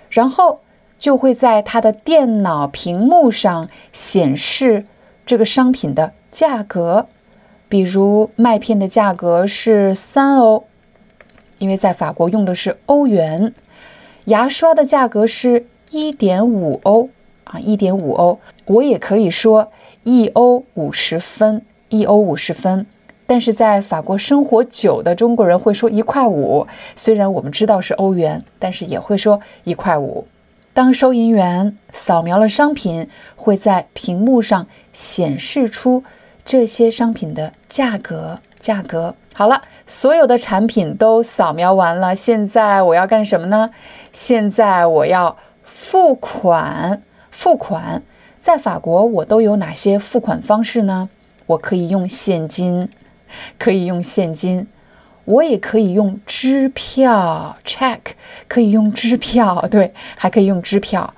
[0.10, 0.62] 然后
[0.98, 4.86] 就会在它的电脑屏幕上显示
[5.26, 7.08] 这个商品的价格。
[7.68, 10.64] 比如麦片的价格是三欧，
[11.62, 13.54] 因为在法国用的是欧元。
[14.26, 17.10] 牙刷的价格是一点五欧
[17.44, 18.40] 啊，一点五欧。
[18.66, 19.72] 我也可以说
[20.04, 21.62] 一欧五十分。
[21.90, 22.86] 一欧五十分，
[23.28, 26.66] 但是在法国生活久的中国人会说一块五。
[26.96, 30.26] 虽然我们知道是欧元，但是也会说一块五。
[30.74, 36.02] 当收银员扫描了商品，会在屏幕上显示出
[36.46, 38.40] 这些商品的价格。
[38.58, 42.16] 价格好了，所有的产品都扫描完了。
[42.16, 43.70] 现在我要干什么呢？
[44.12, 47.02] 现在我要付款。
[47.32, 48.04] 付款
[48.40, 51.10] 在法国，我都有哪些付款方式呢？
[51.48, 52.88] 我可以用现金，
[53.58, 54.68] 可以用现金，
[55.26, 58.00] 我也可以用支票 （check），
[58.48, 61.14] 可以用支票，对，还可以用支票。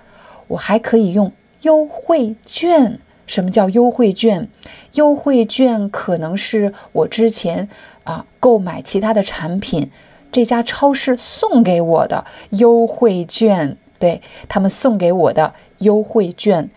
[0.47, 2.99] 我还可以用优惠券。
[3.25, 4.47] 什么叫优惠券？
[4.93, 7.67] 优惠券可能是我之前
[8.03, 9.91] 啊购买其他的产品，
[10.31, 16.69] 这家超市送给我的优惠券，对他们送给我的优惠券。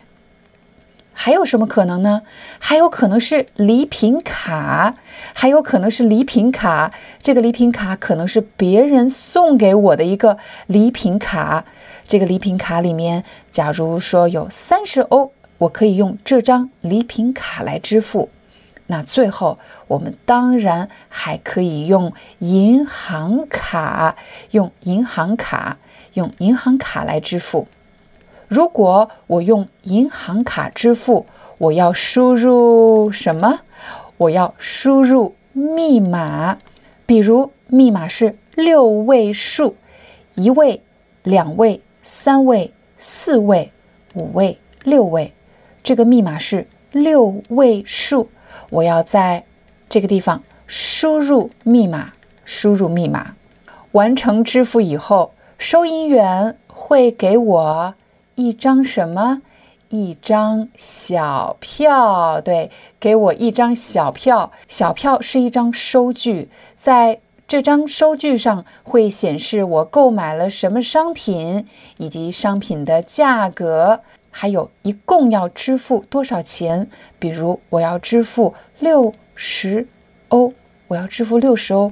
[1.19, 2.23] 还有什么可能呢？
[2.59, 4.95] 还有可能是礼品卡，
[5.33, 6.93] 还有可能是礼品卡。
[7.23, 10.37] 这个礼品卡可能是别人送给我的一个
[10.67, 11.65] 礼品卡。
[12.07, 18.29] 这个礼品卡里面，假如说有三十欧，我可以用这张礼品卡来支付。
[18.89, 24.17] 那最后，我们当然还可以用银行卡，
[24.53, 25.79] 用银行卡，
[26.15, 27.67] 用银行卡来支付。
[28.47, 31.27] 如果我用银行卡支付，
[31.59, 33.61] 我要输入什么？
[34.19, 36.59] 我要输入密码，
[37.05, 39.77] 比如密码是六位数，
[40.37, 40.81] 一位、
[41.25, 43.73] 两位、三位、四位、
[44.15, 45.33] 五位、六位，
[45.83, 48.31] 这个密码是六位数。
[48.71, 49.45] 我要在
[49.89, 52.13] 这个地方输入密码，
[52.45, 53.35] 输入密码，
[53.93, 57.95] 完成支付以后，收银员会给我。
[58.35, 59.41] 一张什么？
[59.89, 62.41] 一张小票。
[62.41, 64.53] 对，给我一张小票。
[64.69, 74.01] 小票是一张收据，在这张收据上会显示我购买了什么商品，以及商品的价格，
[74.39, 76.91] 还有一共要支付多少钱。
[77.19, 79.89] 比如，我要支付六十
[80.29, 80.53] 欧，
[80.89, 81.91] 我要支付六十欧。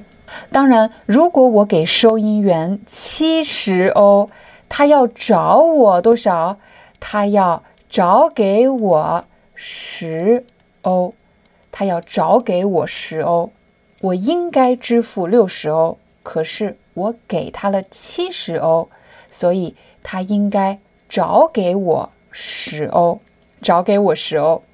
[0.53, 4.29] 当然，如果我给收银员七十欧。
[4.69, 6.59] 他要找我多少？
[6.99, 9.25] 他要找给我
[9.55, 10.45] 十
[10.83, 11.15] 欧。
[11.71, 13.51] 他要找给我十欧，
[14.01, 18.89] 我应该支付六十欧，可是我给他了七十欧，
[19.31, 20.79] 所以他应该
[21.09, 23.21] 找给我十欧，
[23.63, 24.65] 找给我十欧。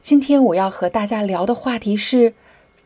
[0.00, 2.32] 今天我要和大家聊的话题是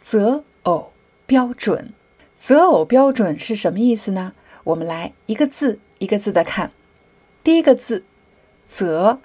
[0.01, 0.93] 择偶
[1.26, 1.93] 标准。
[2.37, 4.35] 择偶标准是什么意思呢？
[4.64, 6.72] 我们来一个字一个字的看。
[7.45, 8.05] 第一个字
[8.66, 9.20] “择”，“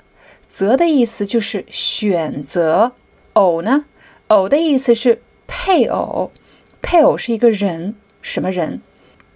[0.48, 2.94] 择”的意思就是选择
[3.34, 3.86] ；“偶”呢
[4.30, 6.32] ，“偶”的意思是配偶。
[6.84, 8.84] 配偶是一个人，什么人？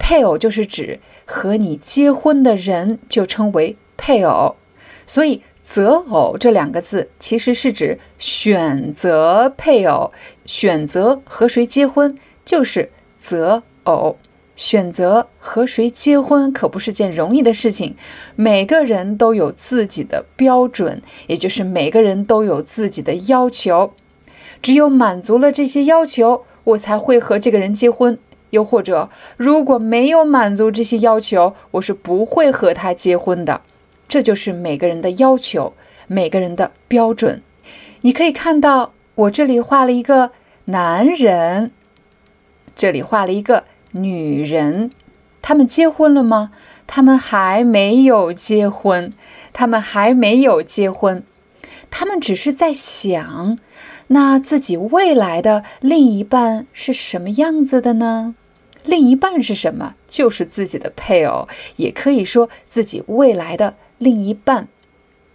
[0.02, 4.56] 配偶就是指和你结婚的人，就称为配偶。
[5.06, 5.40] 所以。
[5.64, 10.10] 择偶这两个字其实是指选择配偶，
[10.44, 14.18] 选择和谁结婚就是择偶。
[14.56, 17.94] 选择和谁结婚可不是件容易的事情，
[18.34, 23.94] 每个人都有自己的标准，也就是每个人都有自己的要求。
[24.60, 28.18] 只有满足了这些要求，我才会和这个人结婚。
[28.52, 33.62] 又或者，如果没有满足这些要求，我是不会和他结婚的。
[34.08, 35.72] 这就是每个人的要求，
[36.06, 37.42] 每个人的标准。
[38.02, 40.32] 你可以看到，我这里画了一个
[40.66, 41.70] 男人，
[42.76, 44.90] 这里画了一个女人。
[45.40, 46.52] 他们结婚了吗？
[46.86, 49.14] 他们还没有结婚，
[49.54, 51.24] 他们还没有结婚，
[51.90, 53.58] 他们只是在想，
[54.08, 58.34] 那自己未来的另一半是什么样子的呢？
[58.84, 59.94] 另一半是什么？
[60.08, 63.74] 就是自己的配偶，也可以说自己未来的。
[63.98, 64.66] 另一半，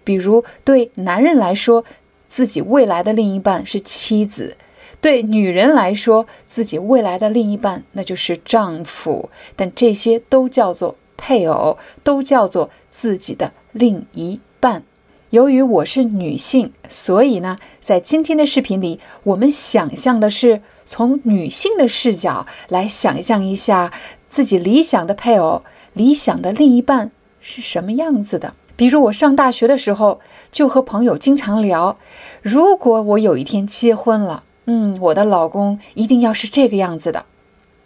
[0.03, 1.85] 比如对男人来说，
[2.27, 4.57] 自己未来的另一半是妻子；
[4.99, 9.29] 对女人来说，自己未来的另一半那就是丈夫。
[9.55, 14.83] 但这些都叫做配偶，都叫做自己的另一半。
[15.31, 23.91] 由于我是女性，所以呢，在今天的视频里，我们想象的是从女性的视角来想象一下
[24.29, 25.61] 自己理想的配偶、
[25.91, 27.11] 理想的另一半。
[27.41, 28.53] 是什么样子的？
[28.77, 30.21] 比如我上大学的时候，
[30.51, 31.97] 就和朋友经常聊，
[32.41, 37.25] 如果我有一天结婚了，嗯，我的老公一定要是这个样子的。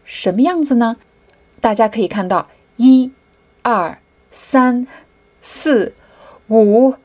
[0.04, 0.98] 什么样子呢？
[1.60, 3.12] 大家可以看到，一、
[3.62, 4.00] 二、
[4.32, 4.86] 三、
[5.42, 5.96] 四、
[6.50, 6.96] 五、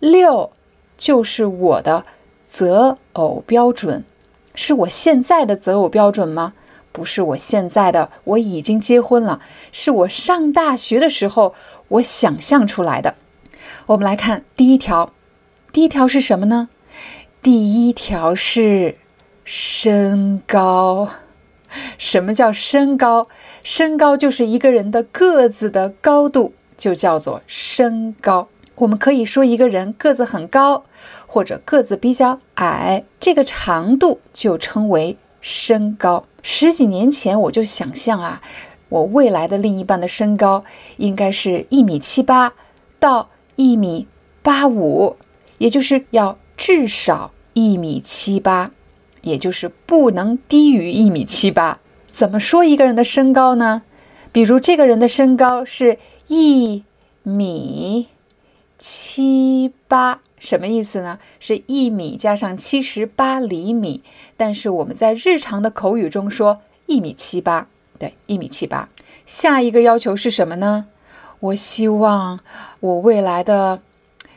[0.00, 0.52] 六，
[0.96, 2.04] 就是我的
[2.46, 4.04] 择偶标准。
[4.54, 6.54] 是我现在的择偶标准吗？
[6.92, 9.40] 不是我现在的，我已经结婚了。
[9.70, 11.54] 是我上大学的时候。
[11.88, 13.14] 我想象出来的，
[13.86, 15.12] 我们来看第一条。
[15.70, 16.68] 第一条是什么呢？
[17.40, 18.96] 第一条是
[19.44, 21.10] 身高。
[21.96, 23.28] 什么叫身高？
[23.62, 28.48] 身高就是一个人的个子的高度，就叫做身高。
[28.76, 30.84] 我们可以说一个人个子很高，
[31.26, 36.24] 或者个子比较矮，这个长度就称为身高。
[36.42, 38.40] 十几年前我就想象啊。
[38.88, 40.62] 我未来的另一半的身高
[40.98, 42.52] 应该是一米七八
[43.00, 44.06] 到一米
[44.42, 45.16] 八五，
[45.58, 48.70] 也就是要至少一米七八，
[49.22, 51.80] 也就是不能低于一米七八。
[52.06, 53.82] 怎么说一个人的身高呢？
[54.30, 55.98] 比如这个人的身高是
[56.28, 56.84] 一
[57.24, 58.06] 米
[58.78, 61.18] 七八，什么意思呢？
[61.40, 64.02] 是一米加上七十八厘米，
[64.36, 67.68] 但是我们在日常的口语中说一米七八。
[67.98, 68.88] 对，一米七八。
[69.24, 70.86] 下一个要求是什么呢？
[71.40, 72.38] 我希望
[72.80, 73.80] 我未来的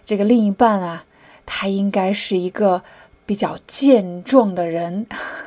[0.05, 1.05] 这个另一半啊，
[1.45, 2.81] 他应该是一个
[3.25, 5.05] 比较健壮的人，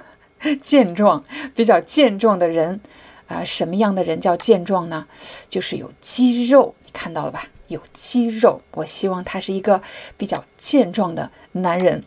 [0.61, 1.25] 健壮，
[1.55, 2.81] 比较健壮的人
[3.29, 3.43] 啊。
[3.43, 5.07] 什么样的人叫健壮呢？
[5.49, 7.49] 就是有肌肉，你看到了吧？
[7.73, 8.61] 有肌肉。
[8.75, 9.83] 我希望他是一个
[10.17, 12.05] 比较健壮的男人。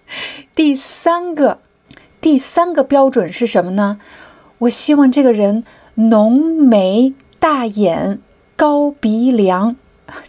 [0.54, 1.58] 第三个，
[2.20, 4.00] 第三个标准是什么呢？
[4.58, 8.20] 我希望这个人浓眉大眼、
[8.56, 9.76] 高鼻梁。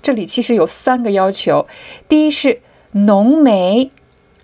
[0.02, 1.68] 这里其实有三个要求：
[2.08, 2.62] 第一是
[2.92, 3.92] 浓眉，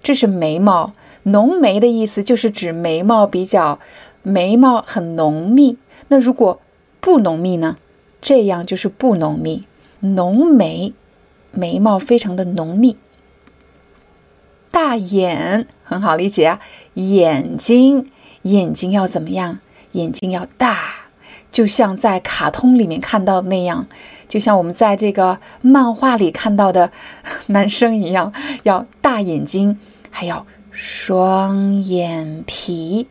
[0.02, 0.94] 这是眉毛。
[1.24, 3.80] 浓眉的意思就是指眉毛比较，
[4.22, 5.78] 眉毛很浓密。
[6.08, 6.62] 那如果
[7.02, 7.78] 不浓密呢？
[8.22, 9.66] 这样就是不浓密。
[10.00, 10.94] 浓眉，
[11.52, 12.98] 眉毛非常的浓密。
[14.72, 16.60] 大眼很好理解啊，
[16.96, 18.12] 眼睛，
[18.44, 19.60] 眼睛要怎么样？
[19.94, 20.78] 眼睛要大，
[21.52, 23.88] 就像在卡通里面看到的那样，
[24.28, 26.92] 就像我们在这个漫画里看到的
[27.48, 28.34] 男生一样，
[28.64, 29.80] 要大眼睛，
[30.10, 33.08] 还要双眼皮。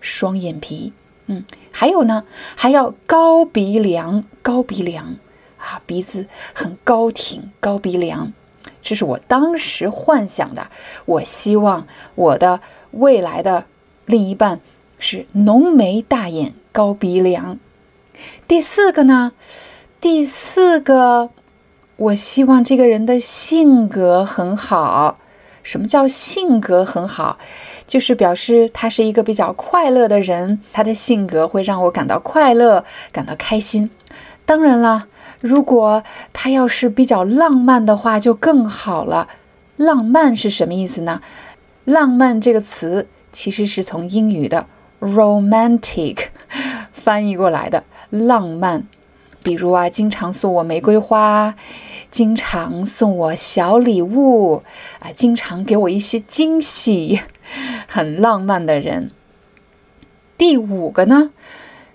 [0.00, 0.92] 双眼皮，
[1.28, 2.24] 嗯，还有呢，
[2.56, 5.16] 还要高鼻梁，高鼻梁
[5.64, 8.32] 啊，鼻子很高挺，高鼻梁，
[8.82, 10.68] 这是我当时幻想的。
[11.06, 12.60] 我希望我的
[12.90, 13.64] 未来的
[14.04, 14.60] 另一半
[14.98, 17.58] 是浓眉大眼，高鼻梁。
[18.46, 19.32] 第四个呢？
[20.00, 21.30] 第四个，
[21.96, 25.18] 我希望这个人的性格很好。
[25.62, 27.38] 什么叫性格很好？
[27.86, 33.90] 就是表示他是一个比较快乐的人，他的性格会让我感到快乐，感到开心。
[34.44, 35.06] 当然了，
[35.44, 39.28] 如果他要是比较浪漫的话，就更好了。
[39.76, 41.20] 浪漫是什么意思呢？
[41.84, 44.66] 浪漫这个词其实是从英语的
[45.02, 46.28] romantic
[46.94, 47.84] 翻译过来的。
[48.08, 48.84] 浪漫，
[49.42, 51.54] 比如啊，经常送我玫瑰花，
[52.10, 54.62] 经常送我小礼物，
[55.00, 57.20] 啊，经常给我一些惊喜，
[57.86, 59.10] 很浪漫的人。
[60.38, 61.32] 第五个呢，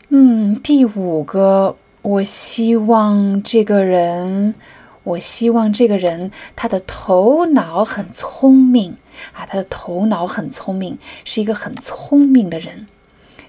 [0.09, 4.55] 嗯，第五个，我希望这个人，
[5.03, 8.95] 我希望这个人他的头脑很聪明
[9.33, 12.87] 啊，他的头脑很聪明，是一个很聪明的人，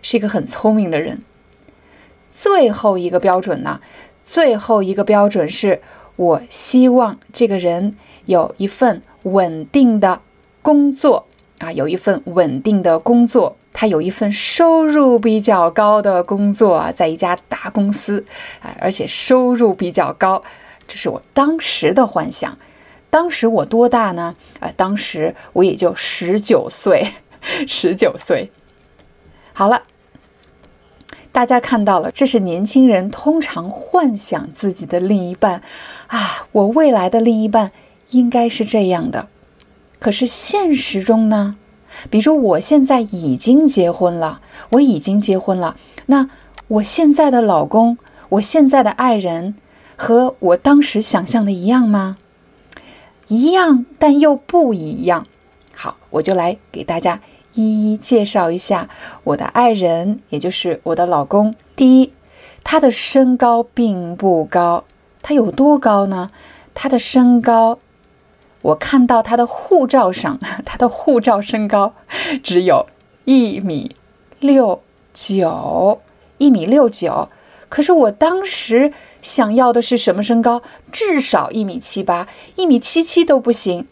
[0.02, 1.22] 是一个很聪明的人。
[2.32, 3.80] 最后一个标准呢？
[4.24, 5.80] 最后一个标准是
[6.16, 7.96] 我希望这个人
[8.26, 10.20] 有一份稳定的
[10.62, 11.26] 工作
[11.58, 18.24] 啊，有一份稳定的工作，他有一份收入比较高的工作，在一家大公司
[18.62, 20.42] 啊，而且收入比较高，
[20.86, 22.58] 这是我当时的幻想。
[23.08, 24.36] 当时我多大呢？
[24.60, 27.12] 啊，当时我也就十九岁，
[27.66, 28.50] 十九岁。
[29.52, 29.82] 好了。
[31.32, 35.62] 大家看到了，这是年轻人通常幻想自己的另一半
[36.08, 37.70] 啊，我未来的另一半
[38.10, 39.28] 应该是这样的。
[40.00, 41.56] 可是现实中呢？
[42.10, 44.40] 比如我现在已经结婚了，
[44.72, 45.76] 我已经结婚了，
[46.06, 46.30] 那
[46.68, 47.98] 我现在的老公，
[48.30, 49.54] 我现在的爱人，
[49.96, 52.16] 和我当时想象的一样吗？
[53.28, 55.26] 一样，但又不一样。
[55.74, 57.20] 好，我就来给大家。
[57.54, 58.88] 一一介绍一下
[59.24, 61.54] 我的爱人，也就是我的老公。
[61.74, 62.12] 第一，
[62.62, 64.84] 他的身高并不高，
[65.20, 66.30] 他有多高呢？
[66.74, 67.80] 他的身高，
[68.62, 71.94] 我看到他的护照上， 他的护照身高
[72.42, 72.86] 只有
[73.24, 73.96] 一米
[74.38, 74.82] 六
[75.14, 76.00] 九，
[76.38, 77.28] 一米六九。
[77.68, 78.92] 可是我当时
[79.22, 80.60] 想要的是什么身高？
[80.90, 83.86] 至少一米七八，一米七七都不行。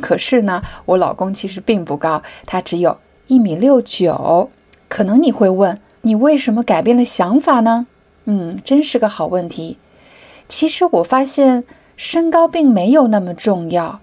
[0.00, 4.50] 可是呢，我老公其实并不高，他只有一米六九。
[4.88, 7.86] 可能你会问，你为什么改变了想法呢？
[8.26, 9.78] 嗯，真是个好问题。
[10.46, 11.64] 其实我发现
[11.96, 14.01] 身高并没有那么重要，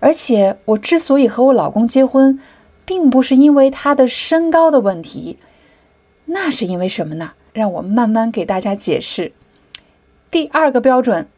[0.00, 2.40] 而且我之所以和我老公结婚，
[2.84, 5.38] 并不是因为他的身高的问题，
[6.26, 7.32] 那是因为什么呢？
[7.52, 9.32] 让我慢慢给大家解释。
[10.30, 11.28] 第二个标准。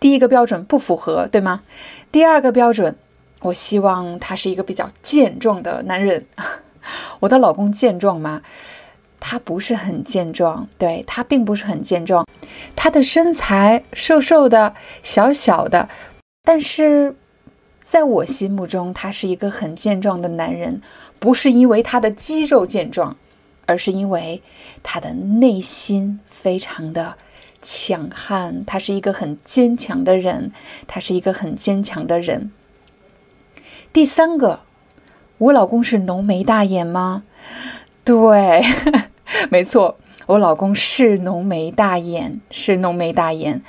[0.00, 1.62] 第一个标准不符合，对吗？
[2.10, 2.96] 第二个标准，
[3.42, 6.26] 我希望他是一个比较健壮的男人。
[7.20, 8.42] 我的老公健壮吗？
[9.20, 12.26] 他不是很健壮，对他并不是很健壮。
[12.74, 14.74] 他的身材瘦瘦的、
[15.04, 15.88] 小小的，
[16.42, 17.14] 但是
[17.92, 20.80] 在我心目中，他是一个很健壮的男人。
[21.18, 23.18] 不是因为他的肌肉健壮，
[23.66, 24.40] 而是因为
[24.82, 27.16] 他的内心非常的。
[27.60, 30.52] 强悍，他是一个很坚强的人，
[30.86, 32.50] 他是一个很坚强的人。
[33.92, 34.60] 第三个，
[35.36, 37.24] 我老公是浓眉大眼吗？
[38.06, 38.62] 对，
[39.50, 43.60] 没错，我老公是浓眉大眼，是浓眉大眼，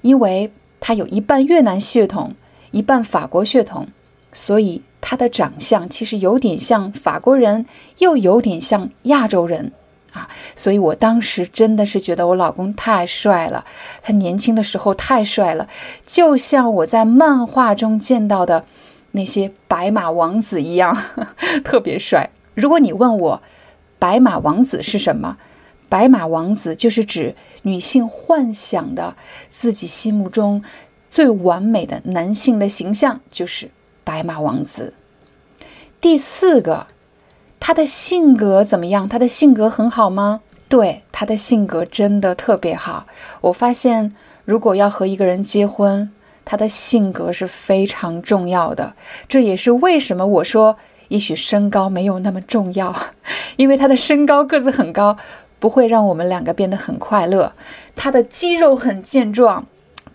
[0.00, 0.50] 因为
[0.80, 2.32] 他有一半越南血统，
[2.70, 3.88] 一半法国血统，
[4.32, 7.66] 所以他的长相其实有点像法国人，
[7.98, 9.72] 又有点像亚洲人。
[10.12, 13.66] 啊，所以我当时真的是觉得我老公太帅了，
[14.02, 15.68] 他年轻的时候太帅了，
[16.06, 18.64] 就像我在漫画中见到的
[19.10, 20.96] 那些白马王子一样，
[21.62, 22.30] 特别帅。
[22.54, 23.42] 如果你问我
[23.98, 25.36] 白马王子是什么，
[25.90, 29.14] 白马王子就是指女性幻想的
[29.50, 30.64] 自己心目中
[31.16, 33.70] 最完美的男性的形象，就是
[34.04, 34.92] 白马王子。
[35.98, 36.88] 第四个。
[37.58, 39.08] 他的性格怎么样？
[39.08, 40.42] 他的性格很好吗？
[40.68, 43.06] 对，他的性格真的特别好。
[43.40, 44.14] 我发现，
[44.44, 46.10] 如果要和一个人结婚，
[46.44, 48.92] 他的性格是非常重要的。
[49.26, 50.76] 这也是为什么我说，
[51.08, 52.94] 也许身高没有那么重要，
[53.56, 55.16] 因为他的身高个子很高，
[55.58, 57.54] 不会让我们两个变得很快乐。
[57.96, 59.66] 他的肌肉很健壮，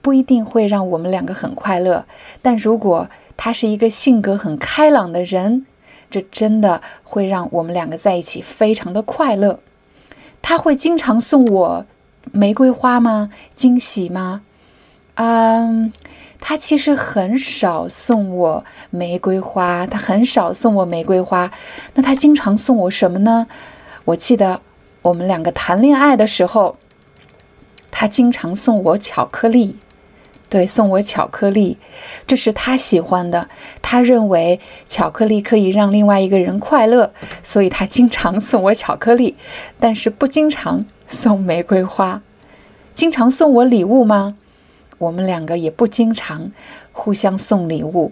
[0.01, 2.05] 不一定会让我们两个很快乐。
[2.41, 5.65] 但如果他是一个性格很开朗的人，
[6.09, 9.59] 这真的会让我们两个在一起非常的快乐。
[10.41, 11.85] 他会经常送我
[12.31, 13.29] 玫瑰花吗？
[13.55, 14.41] 惊喜吗？
[15.15, 15.93] 嗯，
[16.39, 21.51] 他其实很少送我玫瑰花，他很少送我玫瑰花。
[21.93, 23.47] 那他经常送我什么呢？
[24.05, 24.61] 我记得
[25.03, 26.77] 我们两个谈恋爱的时候，
[27.91, 29.77] 他经常送我巧克力。
[30.51, 31.77] 对，送我巧克力，
[32.27, 33.47] 这是他喜欢的。
[33.81, 39.37] 他认为巧克力可以让另外一个人快乐，所以他经常送我巧克力，
[39.79, 42.21] 但是不经常送玫瑰花。
[42.93, 44.35] 经常送我礼物吗？
[44.97, 46.51] 我们两个也不经常
[46.91, 48.11] 互相送礼物，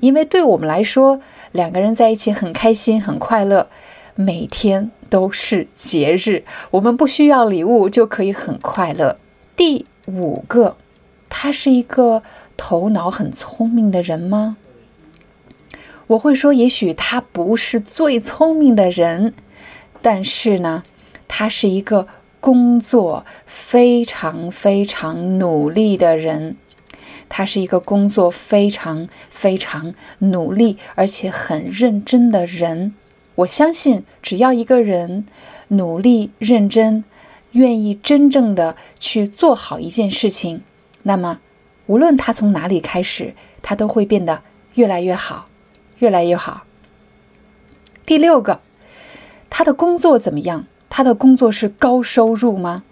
[0.00, 1.22] 因为对我们来说，
[1.52, 3.68] 两个人在一起很开心、很快乐，
[4.14, 9.16] 每天都是节日，我们不需要礼物就可以很快乐。
[9.56, 10.76] 第五个。
[11.30, 12.22] 他是一个
[12.58, 14.58] 头脑很聪明的人吗？
[16.08, 19.32] 我会说，也许他不是最聪明的人，
[20.02, 20.82] 但是呢，
[21.28, 22.08] 他是一个
[22.40, 26.56] 工作非常非常努力的人。
[27.28, 32.92] 他是一个工作非常非常努力而且很认真的人。
[33.36, 35.24] 我相信，只要一个人
[35.68, 37.04] 努力认真，
[37.52, 40.62] 愿意真正的去做好一件事情。
[41.02, 41.40] 那么，
[41.86, 44.42] 无论他从哪里开始，他都会变得
[44.74, 45.48] 越来越好，
[45.98, 46.62] 越来越好。
[48.04, 48.60] 第六个，
[49.48, 50.66] 他的工作怎么样？
[50.88, 52.82] 他的工作是高收入吗？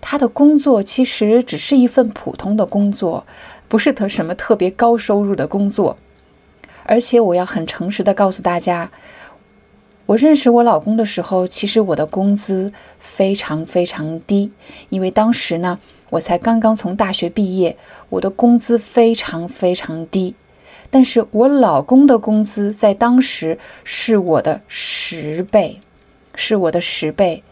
[0.00, 3.26] 他的工作其实只是一份普通的工作，
[3.68, 5.96] 不是特什么特别高收入的工作。
[6.84, 8.90] 而且，我要很诚实的告诉大家。
[10.06, 14.52] 我认识我老公的时候，其实我的工资非常非常低，
[14.88, 15.80] 因为当时呢，
[16.10, 17.76] 我才刚刚从大学毕业，
[18.10, 20.36] 我的工资非常非常低。
[20.90, 25.80] 但是我老公的工资在当时是我的十倍，
[26.36, 27.42] 是我的十倍。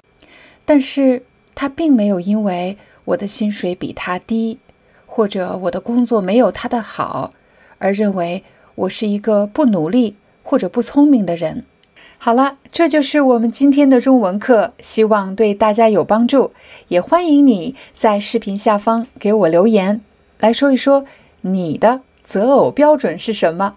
[0.64, 1.24] 但是
[1.57, 4.61] 他并没有因为我的薪水比他低，
[5.07, 7.32] 或者我的工作没有他的好，
[7.78, 8.44] 而认为
[8.76, 11.64] 我是一个不努力或者不聪明的人。
[12.24, 16.54] 好了，这就是我们今天的中文课，希望对大家有帮助。
[16.88, 20.00] 也欢迎你在视频下方给我留言，
[20.38, 21.04] 来说一说
[21.42, 23.76] 你的择偶标准是什么。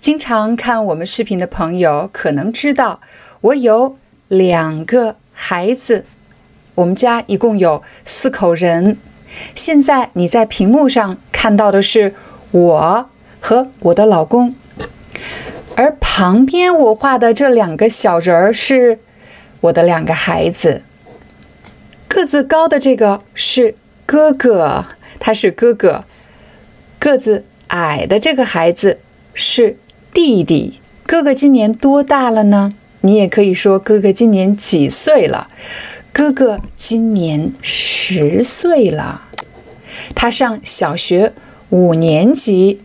[0.00, 3.02] 经常看我们视频的朋友可能知道，
[3.42, 6.06] 我有两个孩子，
[6.76, 8.96] 我们家一共有四口人。
[9.54, 12.14] 现在你在屏幕上看到的是。
[12.50, 14.54] 我和我的老公，
[15.76, 18.98] 而旁边我画的这两个小人儿是
[19.60, 20.82] 我的两个孩子。
[22.08, 23.74] 个子高的这个是
[24.06, 24.86] 哥哥，
[25.20, 26.04] 他是哥哥；
[26.98, 28.98] 个子矮的这个孩子
[29.34, 29.76] 是
[30.14, 30.80] 弟弟。
[31.06, 32.72] 哥哥今年多大了呢？
[33.02, 35.48] 你也可以说哥哥今年几岁了？
[36.12, 39.28] 哥哥今年十岁了，
[40.14, 41.34] 他上小学。
[41.70, 42.80] 五年级，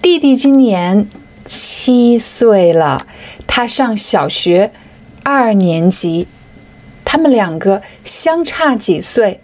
[0.00, 1.08] 弟弟今年
[1.44, 3.06] 七岁了，
[3.46, 4.70] 他上小学
[5.24, 6.28] 二年级。
[7.04, 9.40] 他们两个相差几岁？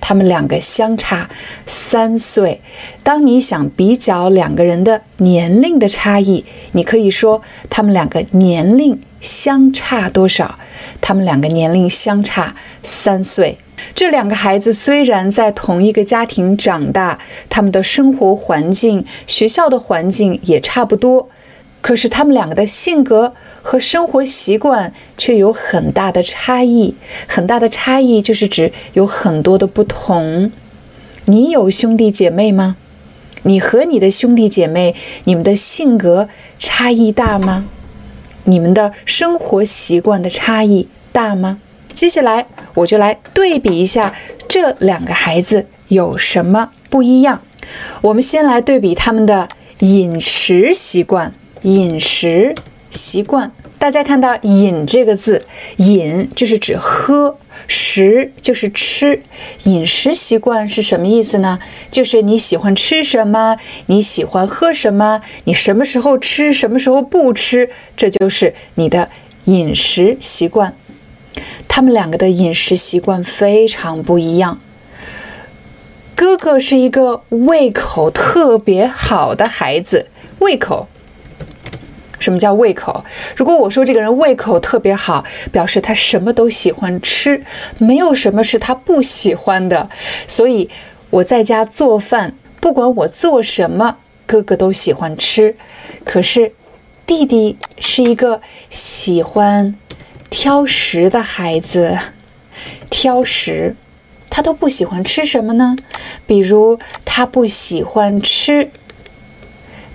[0.00, 1.30] 他们两个相差
[1.66, 2.60] 三岁。
[3.04, 10.58] 当你想比较两个人的年龄的差异，你可以说他们两个年龄相差多少？
[11.00, 13.58] 他们两个年龄相差三岁。
[13.94, 17.18] 这两个孩子虽然在同一个家庭长大，
[17.48, 21.28] 他们的生活环境、学校的环境也差不多，
[21.80, 26.94] 可是他们两个的性格和生活习惯却有很大的差异。
[27.26, 30.50] 很大的差异就是指有很多的不同。
[31.26, 32.76] 你有兄弟姐妹吗？
[33.42, 36.28] 你和你的兄弟姐妹，你们的性格
[36.58, 37.66] 差异大吗？
[38.44, 41.58] 你们的生活习惯的差异大吗？
[42.00, 44.14] 接下来我就来对比一下
[44.48, 47.42] 这两个孩子有什么不一样。
[48.00, 49.46] 我们先来对比他们的
[49.80, 51.34] 饮食习惯。
[51.60, 52.54] 饮食
[52.90, 55.42] 习惯，大家看到“饮”这个字
[55.76, 57.36] ，“饮”就是指喝
[57.68, 59.20] ，“食”就是吃。
[59.64, 61.58] 饮食习惯是什么意思呢？
[61.90, 69.10] 就是你喜欢吃什么，你喜欢喝什么，你什么时候吃，什么时候不吃，这就是你的
[69.44, 70.74] 饮食习惯。
[71.68, 74.60] 他们两个的饮食习惯非常不一样。
[76.14, 80.08] 哥哥是一个胃口特别好的孩子，
[80.40, 80.88] 胃口。
[82.18, 83.02] 什么叫胃口？
[83.34, 87.42] 如果我说这个人胃口特别好，表示他什么都喜欢吃，
[87.78, 89.88] 没有什么是他不喜欢的。
[90.28, 90.68] 所以
[91.08, 95.56] 我在家做饭，不管我做什么，哥哥都喜欢吃。
[96.04, 96.52] 可是
[97.06, 99.74] 弟弟是一个喜欢
[100.30, 101.98] 挑食的孩子，
[102.88, 103.76] 挑食，
[104.30, 105.76] 他都不喜欢吃什么呢？
[106.24, 108.70] 比如他不喜欢吃。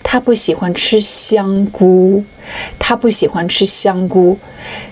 [0.07, 2.23] 他不喜欢吃香菇，
[2.77, 4.38] 他不喜欢吃香菇。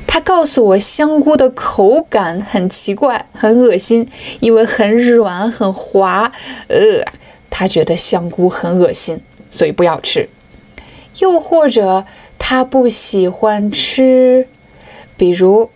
[0.07, 6.31] 他告诉我，香菇的口感很奇怪，很恶心，因为很软很滑。
[6.67, 7.05] 呃，
[7.51, 9.21] 他觉得香菇很恶心，
[9.51, 10.27] 所以不要吃。
[11.19, 12.05] 又或者，
[12.39, 14.47] 他不喜欢吃，
[15.23, 15.69] 比如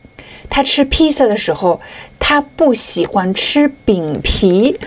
[0.50, 1.80] 他吃披萨的时候，
[2.20, 4.78] 他不喜欢吃饼皮。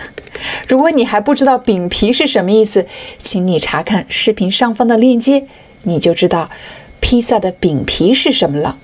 [0.67, 2.85] 如果你还不知道饼皮是什么意思，
[3.17, 5.47] 请你查看视频上方的链接，
[5.81, 6.51] 你就知道
[6.99, 8.77] 披萨的饼皮是什么了。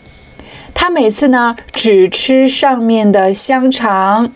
[0.74, 4.34] 他每次呢只吃上面的香肠，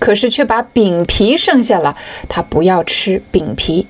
[0.00, 1.96] 可是却把饼皮剩下了。
[2.28, 3.86] 他不要吃饼皮。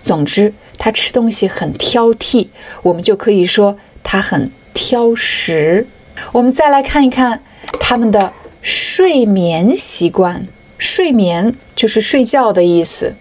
[0.00, 2.46] 总之，他吃东西很挑剔，
[2.84, 5.88] 我们就可以说他很挑食。
[6.32, 7.42] 我们再来看一看
[7.80, 10.46] 他们的睡眠习惯。
[10.78, 13.14] 睡眠就是睡觉的意思。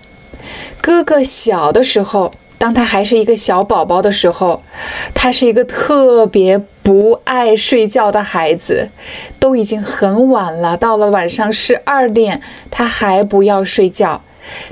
[0.79, 4.61] 哥哥小的时候，当他还是一个小宝宝的时候，
[5.15, 8.89] 他是一个特别不爱睡觉的孩子。
[9.39, 14.21] 都已经很晚了，到了晚上十二点，他还不要睡觉。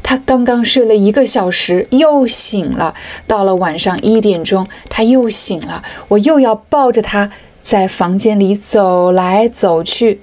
[0.04, 2.94] 他刚刚睡了一个小时，又醒了。
[3.26, 5.84] 到了晚上一点钟，他又醒了。
[6.10, 7.32] 我又要抱着他
[7.66, 10.22] 在房间里走来走去。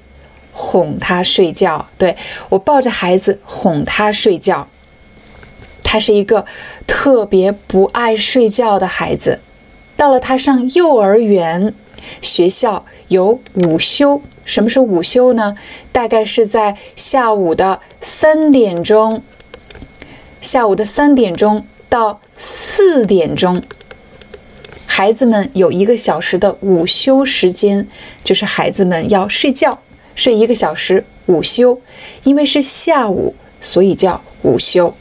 [0.55, 2.15] 哄他睡觉，对
[2.51, 4.69] 我抱着孩子哄他睡觉。
[5.83, 6.45] 他是一个
[6.87, 9.41] 特别不爱睡觉的孩子。
[9.97, 11.75] 到了他上幼儿园，
[12.21, 14.21] 学校有午休。
[14.45, 15.57] 什么是午休呢？
[15.91, 19.23] 大概是在下午的三点钟，
[20.43, 23.63] 下午的三点钟到四点钟，
[24.95, 27.89] 孩子们有一个小时的午休时间，
[28.23, 29.79] 就是孩子们要睡觉。
[30.15, 31.81] 睡一个小时，午休，
[32.25, 34.95] 因为是下午，所以叫午休。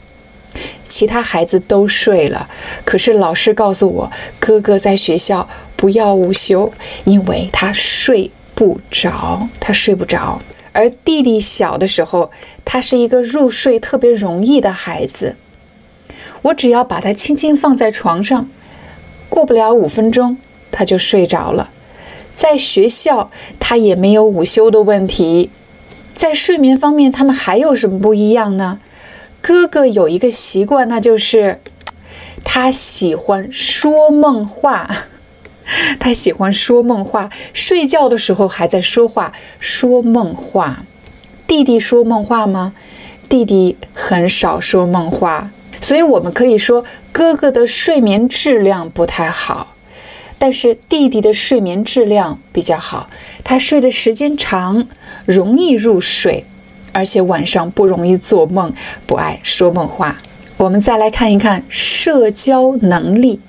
[0.82, 2.48] 其他孩子都睡了，
[2.86, 6.72] 可是老师告诉我，哥哥在学校不要午休，
[7.04, 10.40] 因为他睡不着，他睡不着。
[10.72, 12.30] 而弟弟小的时候，
[12.64, 15.36] 他是一个入睡特别容易的孩子，
[16.40, 18.48] 我只要把他轻轻放在床上，
[19.32, 20.36] 过不了五分钟，
[20.70, 21.70] 他就睡着了。
[22.34, 25.48] 在学校，他也没有午休的问题。
[26.14, 28.78] 在睡眠方面，他们还有什么不一样呢？
[29.40, 31.60] 哥哥有一个习惯，那就是
[32.44, 35.06] 他喜欢说梦话。
[35.98, 40.84] 他喜欢说梦话，睡觉的时候还在说话，说梦话。
[41.46, 42.74] 弟弟说梦话吗？
[43.30, 45.50] 弟弟很少说梦话，
[45.82, 49.74] 所以我们可以说哥哥的睡眠质量不太好。
[50.38, 53.08] 但是弟弟的睡眠质量比较好，
[53.44, 54.88] 他睡的时间长，
[55.24, 56.44] 容易入睡，
[56.92, 58.74] 而且晚上不容易做梦，
[59.06, 60.18] 不爱说梦话。
[60.56, 63.40] 我们再来看一看社交能力。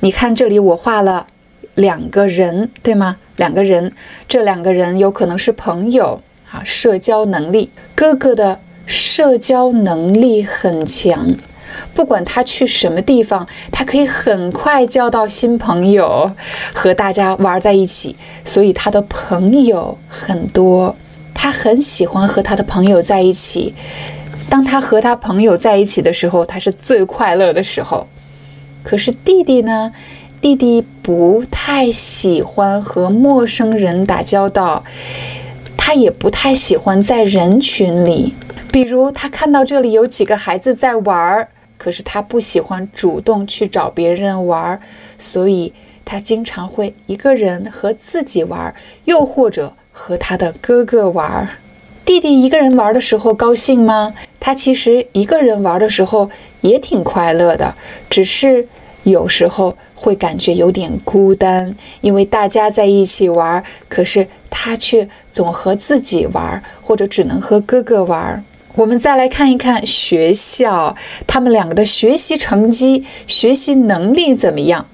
[0.00, 1.28] 你看这里我画了
[1.76, 3.18] 两个人，对吗？
[3.36, 3.92] 两个人，
[4.28, 6.20] 这两个人有可能是朋友
[6.50, 6.62] 啊。
[6.64, 11.28] 社交能力，哥哥的社交能力很强。
[11.94, 16.30] 不管他去什么地方，他可以很快交到新朋友，
[16.72, 20.96] 和大家玩在一起，所以他的朋友很多。
[21.34, 23.74] 他很喜欢和他的朋友在一起。
[24.48, 28.06] 当他和他朋友在一起的时候，他是最快乐的时候。
[28.82, 29.92] 可是弟弟呢？
[30.40, 34.84] 弟弟不太喜欢和陌生人打交道，
[35.76, 38.34] 他也不太喜欢在人群里。
[38.70, 41.48] 比如，他看到这里有几个孩子在玩儿。
[41.76, 44.80] 可是他不喜欢主动去找别人玩，
[45.18, 45.72] 所以
[46.04, 51.48] 他经常会一个人和自己玩，又或者和他的哥哥玩。
[52.04, 54.14] 弟弟一个人玩的时候高兴吗？
[54.38, 57.74] 他其实一个人玩的时候也挺快乐的，
[58.10, 58.68] 只是
[59.04, 68.44] 有时候会感觉有点孤单，因为大家在一起玩，可是他却总和自己玩，或者只能和哥哥玩。
[68.76, 70.96] 我们再来看一看学校，
[71.28, 74.88] 他们两个的学习成绩、学习能力怎么样？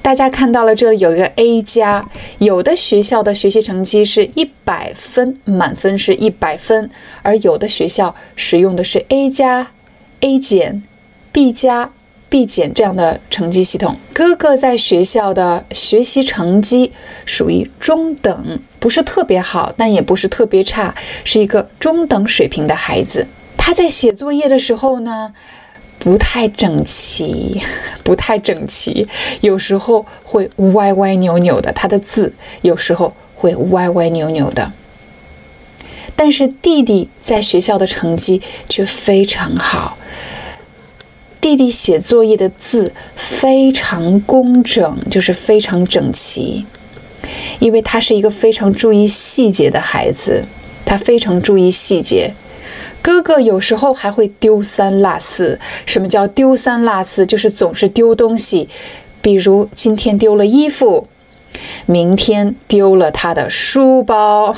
[0.00, 6.88] 大家看到了，这里有一个 A 加，有的学校的学习成绩是一百分，满分是一百分，
[7.22, 9.72] 而有的学校使用的是 A 加、
[10.20, 10.82] A 减、
[11.32, 11.90] B 加。
[12.28, 16.92] 必减这样的成绩系统，哥哥在学校的学习成绩
[17.24, 23.26] 属于中等，不是特别好，但也不是特别差，是一个中等水平的孩子。
[23.56, 25.32] 他在写作业的时候呢，
[25.98, 27.62] 不太整齐，
[28.02, 29.06] 不太整齐，
[29.40, 31.72] 有时候会歪歪扭扭的。
[31.72, 34.72] 他的字有时候会歪歪扭扭的。
[36.14, 39.98] 但是弟弟在学校的成绩却非常好。
[41.40, 46.66] 弟弟写作业的字非常工整，就是非常整齐，
[47.60, 50.44] 因为他是一个非常注意细节的孩子，
[50.84, 52.34] 他非常注意细节。
[53.00, 55.60] 哥哥有时候还会丢三落四。
[55.84, 57.24] 什么叫丢三落四？
[57.24, 58.68] 就是总是丢东西，
[59.22, 61.06] 比如今天丢了衣服，
[61.86, 64.56] 明天丢了他的书包。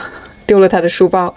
[0.48, 1.34] 丢了他的书包，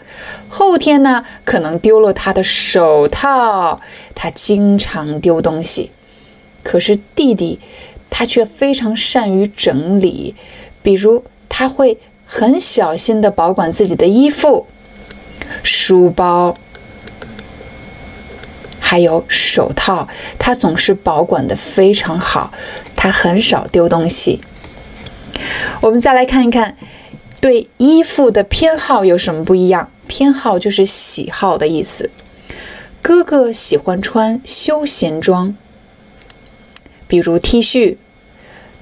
[0.47, 3.81] 后天呢可能丢了他的手套。
[4.15, 5.91] 他经常丢东西，
[6.63, 7.59] 可是弟弟
[8.09, 10.33] 他却非常善于整理。
[10.81, 14.65] 比如他会很小心的保管自己的衣服、
[15.61, 16.53] 书包，
[18.79, 20.07] 还有手套，
[20.39, 22.53] 他总是保管的非常好。
[22.95, 24.41] 他很少丢东西。
[25.81, 26.77] 我们再来看一看。
[27.41, 29.91] 对衣服的偏好有什么不一样？
[30.07, 32.11] 偏好就是喜好的意思。
[33.01, 35.55] 哥哥喜欢穿休闲装，
[37.07, 37.97] 比如 T 恤、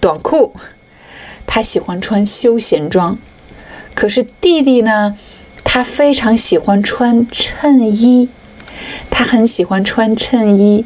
[0.01, 0.53] 短裤，
[1.47, 3.18] 他喜欢穿休闲装。
[3.95, 5.18] 可是弟弟呢？
[5.64, 8.30] 他非常喜欢穿衬衣，
[9.10, 10.86] 他很喜欢穿衬衣。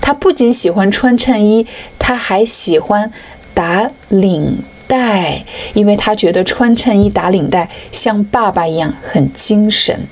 [0.00, 1.66] 他不仅喜欢穿衬衣，
[1.98, 3.10] 他还喜欢
[3.54, 4.62] 打领。
[4.86, 10.06] 带，因为他觉得穿衬衣打领带像爸爸一样很精神。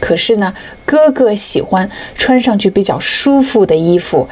[0.00, 0.54] 可是呢，
[0.84, 4.28] 哥哥喜欢穿上去比较舒服的衣服，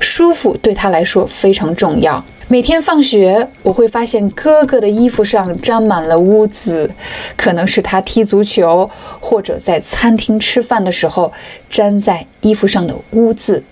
[0.00, 2.24] 舒服对他来说非常重要。
[2.48, 6.90] 每天放学，我会发现哥哥的衣服上沾满了污渍，
[7.36, 11.32] 可能是他踢足球或者在餐厅吃饭的时候
[11.70, 13.62] 粘在衣服上的污渍。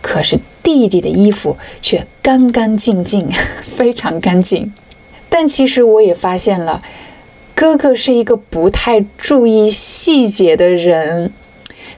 [0.00, 3.28] 可是弟弟的衣服却干干净净，
[3.62, 4.72] 非常干净。
[5.28, 6.82] 但其实我也发现了，
[7.54, 11.32] 哥哥是一个不太注意细节的人，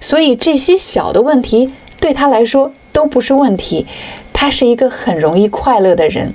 [0.00, 3.86] 所以这些小的问题对他来说都不是问题。
[4.32, 6.32] 他是一个很容易快乐的人。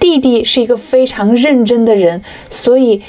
[0.00, 3.02] 弟弟是一个非常认真的人，所以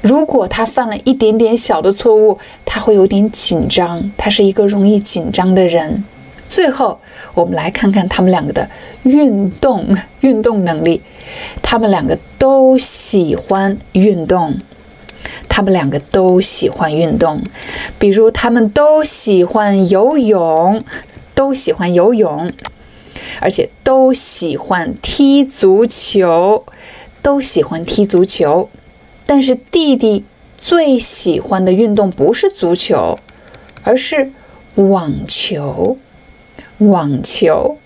[0.00, 4.12] 如果他犯了一点点小的错误，他会有点紧张。
[4.16, 6.04] 他是一个容易紧张的人。
[6.48, 7.00] 最后，
[7.34, 8.70] 我们来看看他们两个的
[9.02, 11.02] 运动运动能力。
[11.62, 14.58] 他们两个都喜欢运动，
[15.48, 17.42] 他们两个都喜欢运动。
[17.98, 20.82] 比如，他们都喜欢游泳，
[21.34, 22.50] 都喜欢游泳，
[23.40, 26.64] 而且都喜欢踢足球，
[27.22, 28.68] 都喜欢踢足球。
[29.26, 30.24] 但是，弟弟
[30.56, 33.18] 最喜欢的运动不是足球，
[33.82, 34.32] 而是
[34.74, 35.98] 网球。
[36.78, 37.76] 网球，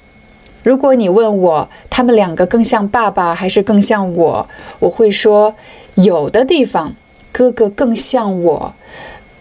[0.64, 4.48] 如果你问我他们两个更像爸爸还是更像我，
[4.78, 5.54] 我会说
[5.94, 6.96] 有的地方
[7.30, 8.74] 哥哥更像我，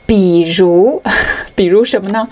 [0.05, 1.01] 比如，
[1.55, 2.28] 比如什么呢？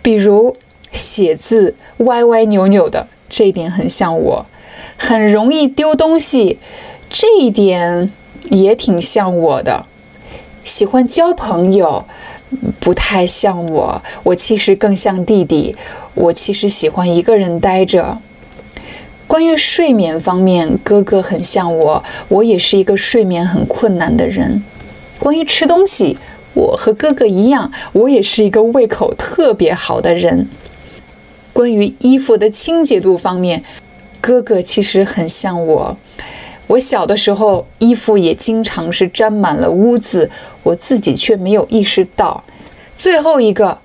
[0.00, 0.56] 比如
[0.92, 4.46] 写字歪歪扭扭的，这一点很像我；
[4.96, 6.60] 很容易丢东西，
[7.10, 8.12] 这一点
[8.48, 9.84] 也挺像我的；
[10.62, 12.04] 喜欢交朋友。
[12.78, 15.74] 不太像我，我其实更像弟弟。
[16.14, 18.16] 我其实喜欢一个人待着。
[19.26, 24.62] 关于睡眠方面，哥哥很像我，我也是一个睡眠很困难的人。
[25.18, 26.16] 关于吃东西，
[26.54, 30.48] 我和哥哥一样，我也是一个胃口特别好的人。
[31.52, 33.64] 关于衣服的清洁度方面，
[34.20, 35.96] 哥哥其实很像我。
[36.68, 40.30] 我小的时候，衣服也经常是沾满了污渍，
[40.62, 42.44] 我自己却没有意识到。
[42.94, 43.78] 最后一个，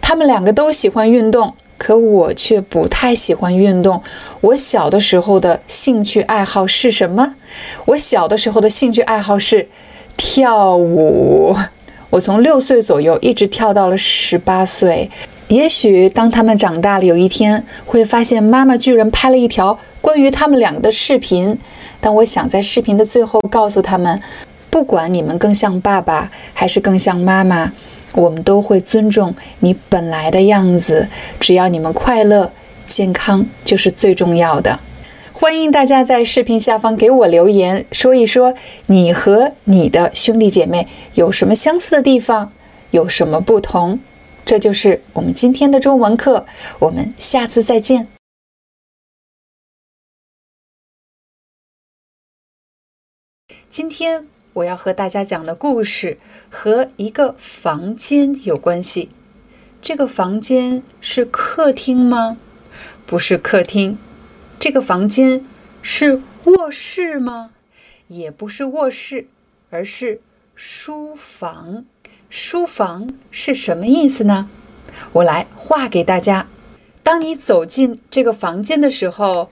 [0.00, 4.02] 他们两个都喜欢运动，可我却不太喜欢运动。
[4.42, 7.36] 我小的时候的兴趣爱好是什么？
[7.86, 9.66] 我小的时候的兴趣爱好是
[10.14, 11.56] 跳舞。
[12.10, 15.10] 我从六岁左右一直跳到了十八岁。
[15.48, 21.58] 也许当他们长大了，有一天会发现妈妈居然拍了一条关于他们两个的视频。
[21.98, 24.20] 但我想在视频的最后告诉他们，
[24.68, 27.72] 不管你们更像爸爸还是更像妈妈，
[28.12, 31.08] 我们都会尊重你本来的样子。
[31.38, 32.52] 只要你们快乐、
[32.86, 34.80] 健康，就是最重要的。
[35.32, 38.54] 欢迎大家在视频下方给我留言，说一说
[38.86, 42.52] 你和你的兄弟姐妹有什么相似的地方，
[42.90, 44.00] 有什么不同。
[44.44, 46.44] 这就是我们今天的中文课，
[46.80, 48.08] 我们下次再见。
[53.70, 54.26] 今天
[54.60, 56.18] 我要和大家讲的故事
[56.50, 59.08] 和一个房间有关系。
[59.80, 62.36] 这个房间是客厅吗？
[63.06, 63.98] 不是客厅。
[64.58, 65.46] 这个房间
[65.80, 67.52] 是卧室吗？
[68.08, 69.28] 也不是卧室，
[69.70, 70.20] 而是
[70.54, 71.84] 书房。
[72.28, 74.50] 书房是什么意思呢？
[75.12, 76.46] 我来画给大家。
[77.02, 79.50] 当你走进这个房间的时候，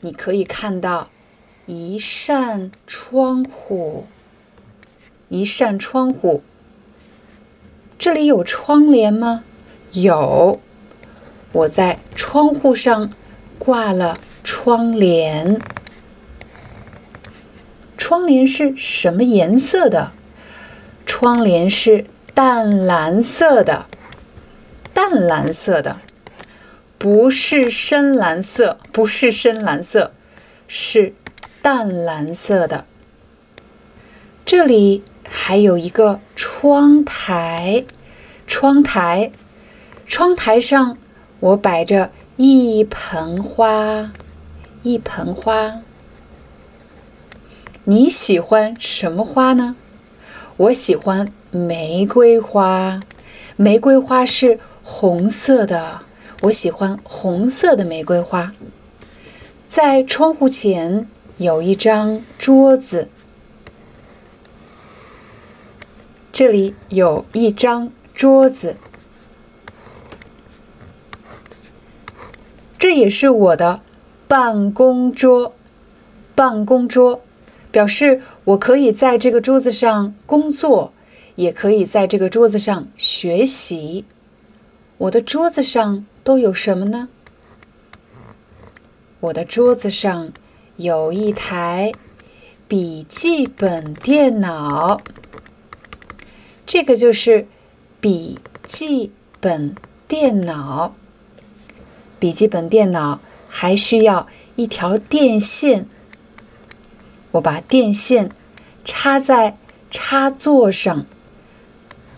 [0.00, 1.10] 你可以看到
[1.66, 4.06] 一扇窗户，
[5.28, 6.42] 一扇窗户。
[7.98, 9.44] 这里有窗帘吗？
[9.92, 10.60] 有。
[11.52, 13.10] 我在窗户上
[13.58, 15.60] 挂了窗帘。
[17.96, 20.12] 窗帘是什么颜色的？
[21.04, 23.86] 窗帘是淡蓝色的。
[24.94, 25.98] 淡蓝色的，
[26.98, 30.12] 不是深蓝色，不是深蓝色，
[30.66, 31.14] 是
[31.62, 32.84] 淡蓝色的。
[34.44, 37.84] 这里还有一个窗台，
[38.46, 39.30] 窗台，
[40.06, 40.96] 窗台上
[41.40, 44.12] 我摆着一盆花，
[44.82, 45.80] 一盆花。
[47.84, 49.76] 你喜欢什么花呢？
[50.56, 53.00] 我喜欢玫瑰花，
[53.56, 54.58] 玫瑰花是。
[54.90, 56.00] 红色的，
[56.44, 58.54] 我喜欢红色的玫瑰花。
[59.66, 61.06] 在窗户前
[61.36, 63.10] 有一张桌子，
[66.38, 68.76] 这里有一张桌子，
[72.78, 73.82] 这也是我的
[74.28, 75.52] 办公桌。
[76.36, 77.20] 办公桌
[77.72, 80.92] 表示我可以在这个桌子上工作，
[81.34, 84.04] 也可以在这个桌子上学习。
[84.98, 87.08] 我的桌子上都有什么呢？
[89.18, 90.30] 我的桌子上
[90.76, 91.90] 有一台
[92.68, 95.00] 笔记本电脑，
[96.68, 97.46] 这个就是
[97.98, 99.10] 笔记
[99.40, 99.74] 本
[100.06, 100.94] 电脑。
[102.18, 105.88] 笔记本电脑还需要一条电线，
[107.30, 108.28] 我把电线
[108.84, 109.56] 插在
[109.90, 111.06] 插座上，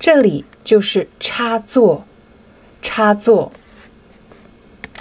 [0.00, 2.04] 这里就是插座。
[2.82, 3.52] 插座，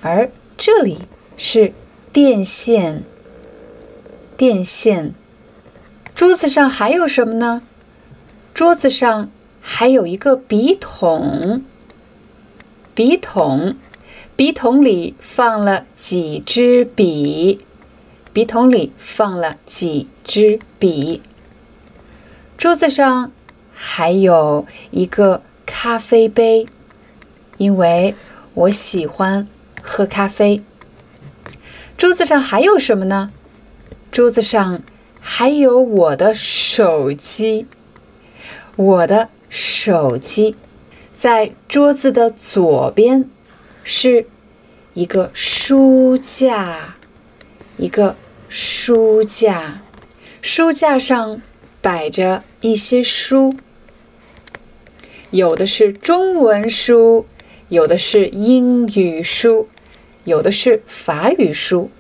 [0.04, 1.00] 而这里
[1.38, 1.74] 是
[2.14, 3.04] 电线。
[4.38, 5.16] 电线，
[6.14, 7.64] 桌子上还有什么呢？
[8.54, 9.32] 桌子上
[9.62, 11.64] 还有一个笔筒。
[12.94, 13.76] 笔筒，
[14.36, 17.60] 笔筒里放了几支笔？
[18.34, 21.22] 笔筒里放了几支笔？
[22.58, 23.32] 桌子上
[23.74, 26.66] 还有一个咖啡杯。
[27.58, 28.16] 因为
[28.54, 29.48] 我喜欢
[29.82, 30.64] 喝咖啡。
[31.98, 33.32] 桌子上还有什么呢？
[34.12, 34.82] 桌子上
[35.20, 37.68] 还有我的手机。
[38.78, 40.56] 我的手机
[41.12, 43.30] 在桌子的左边，
[43.84, 44.28] 是
[44.94, 46.96] 一个书架，
[47.78, 48.16] 一个
[48.48, 49.82] 书架。
[50.42, 51.42] 书架上
[51.82, 53.54] 摆着一些书，
[55.32, 57.26] 有的是中文书。
[57.68, 59.70] 有的是英语书，
[60.24, 61.92] 有的是法语书。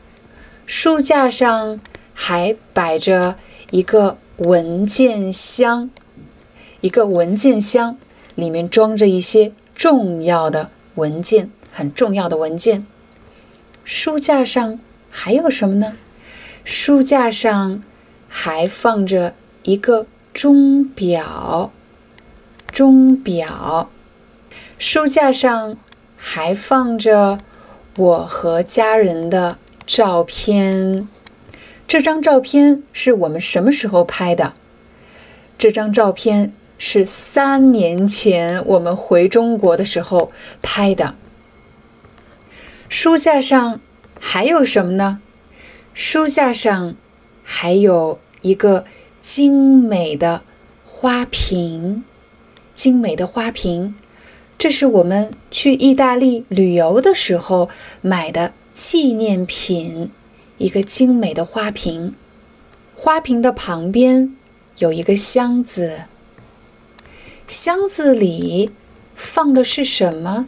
[0.65, 1.79] 书架上
[2.15, 3.37] 还摆着
[3.69, 5.91] 一个文件箱，
[6.81, 7.97] 一个文件箱
[8.35, 12.85] 里面装着一些重要的文件，很重要的文件。
[13.83, 15.97] 书架上还有什么呢？
[16.63, 17.81] 书架上
[18.27, 21.71] 还放着一个钟表，
[22.71, 23.89] 钟表。
[24.77, 25.77] 书架上
[26.15, 27.39] 还放着
[27.97, 31.07] 我和家人的照片。
[31.87, 34.53] 这张照片是我们什么时候拍的？
[35.57, 40.31] 这张照片是三年前我们回中国的时候
[40.63, 41.13] 拍的。
[42.87, 43.79] 书架上
[44.19, 45.19] 还有什么呢？
[45.93, 46.95] 书架上
[47.43, 48.85] 还有一个
[49.21, 50.41] 精美的
[50.85, 52.03] 花瓶，
[52.73, 53.95] 精美的花瓶。
[54.57, 57.69] 这是我们去意大利旅游的时候
[58.01, 60.09] 买的纪念品，
[60.57, 62.15] 一个精美的花瓶。
[62.95, 64.35] 花瓶的旁边
[64.79, 66.03] 有一个箱子，
[67.49, 68.69] 箱子里
[69.15, 70.47] 放的是什么？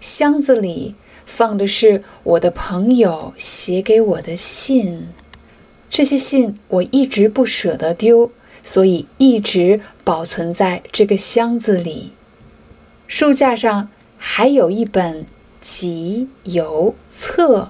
[0.00, 5.10] 箱子里放的是我的朋友写给我的信。
[5.88, 8.32] 这些信我一直不舍得丢，
[8.64, 12.10] 所以一直保存在这个箱子里。
[13.06, 13.88] 书架上
[14.18, 15.24] 还有一本
[15.60, 17.68] 集邮册。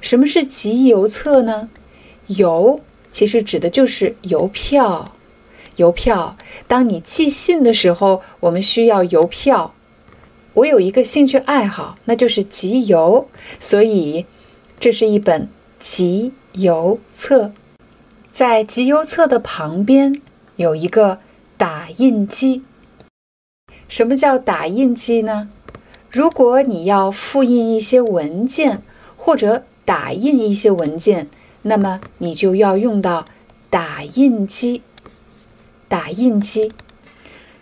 [0.00, 1.68] 什么是集邮册呢？
[2.26, 2.80] 邮
[3.12, 5.14] 其实指的就是邮票。
[5.76, 9.74] 邮票，当你寄信的时候，我们需要邮票。
[10.54, 13.28] 我有一个兴趣爱好，那就是集邮，
[13.60, 14.26] 所以
[14.78, 15.48] 这是一本
[15.78, 17.52] 集邮册。
[18.32, 20.20] 在集邮册的旁边
[20.56, 21.20] 有一个
[21.56, 22.62] 打印机。
[23.88, 25.50] 什么叫打印机呢？
[26.10, 28.82] 如果你要复印一些文件
[29.16, 31.28] 或者打印一些文件，
[31.62, 33.24] 那么你就要用到
[33.68, 34.82] 打印机。
[35.90, 36.70] 打印机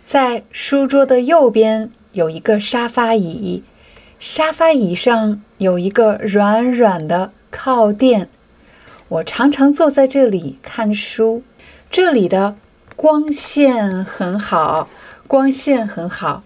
[0.05, 1.91] 在书桌的右边。
[2.11, 3.63] 有一个沙发椅，
[4.19, 8.29] 沙发椅上有一个软软的靠垫。
[9.07, 11.43] 我常常坐在这里看书。
[11.89, 12.55] 这里的
[12.95, 14.89] 光线很好，
[15.27, 16.43] 光线很好。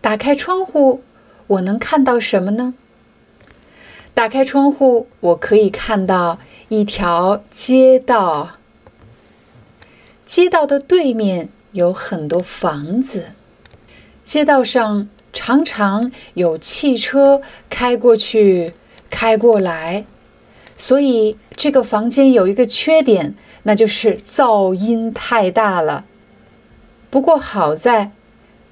[0.00, 1.02] 打开窗户，
[1.48, 2.74] 我能看到什么呢？
[4.14, 8.50] 打开窗户，我可以看到一条街道。
[10.26, 13.26] 街道的对面有很多房子。
[14.24, 18.72] 街道上常常有汽车开过去、
[19.10, 20.04] 开过来，
[20.76, 26.04] 所以这个房间有一个缺点，那就是噪音太大了。
[27.10, 28.12] 不过好在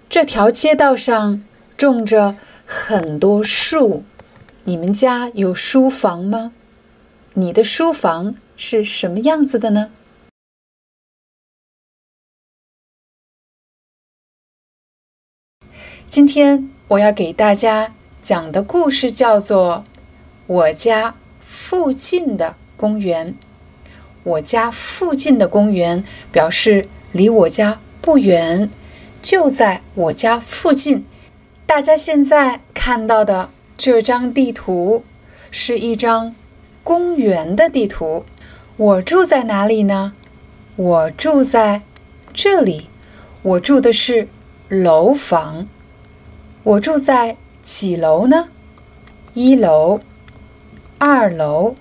[0.09, 1.43] 这条街道上
[1.77, 4.05] 种着很多树。
[4.65, 6.53] 你们家有书房吗？
[7.35, 9.91] 你的书房是什么样子的呢？
[16.11, 19.85] 今天我要给大家讲的故事叫做
[20.49, 23.29] 《我家附近的公园》。
[24.25, 26.03] 我家附近的公园
[26.33, 28.69] 表示离我家不远，
[29.23, 31.07] 就在我家附近。
[31.65, 35.05] 大家现在看到的这张地图
[35.53, 36.35] 是一张
[36.83, 38.25] 公园的地图。
[38.77, 40.15] 我住在哪里呢？
[40.75, 41.83] 我住在
[42.35, 42.89] 这里。
[43.43, 44.27] 我住的是
[44.69, 45.69] 楼房。
[46.63, 48.49] 我住在几楼呢？
[49.33, 50.01] 一楼、
[50.99, 51.75] 二楼、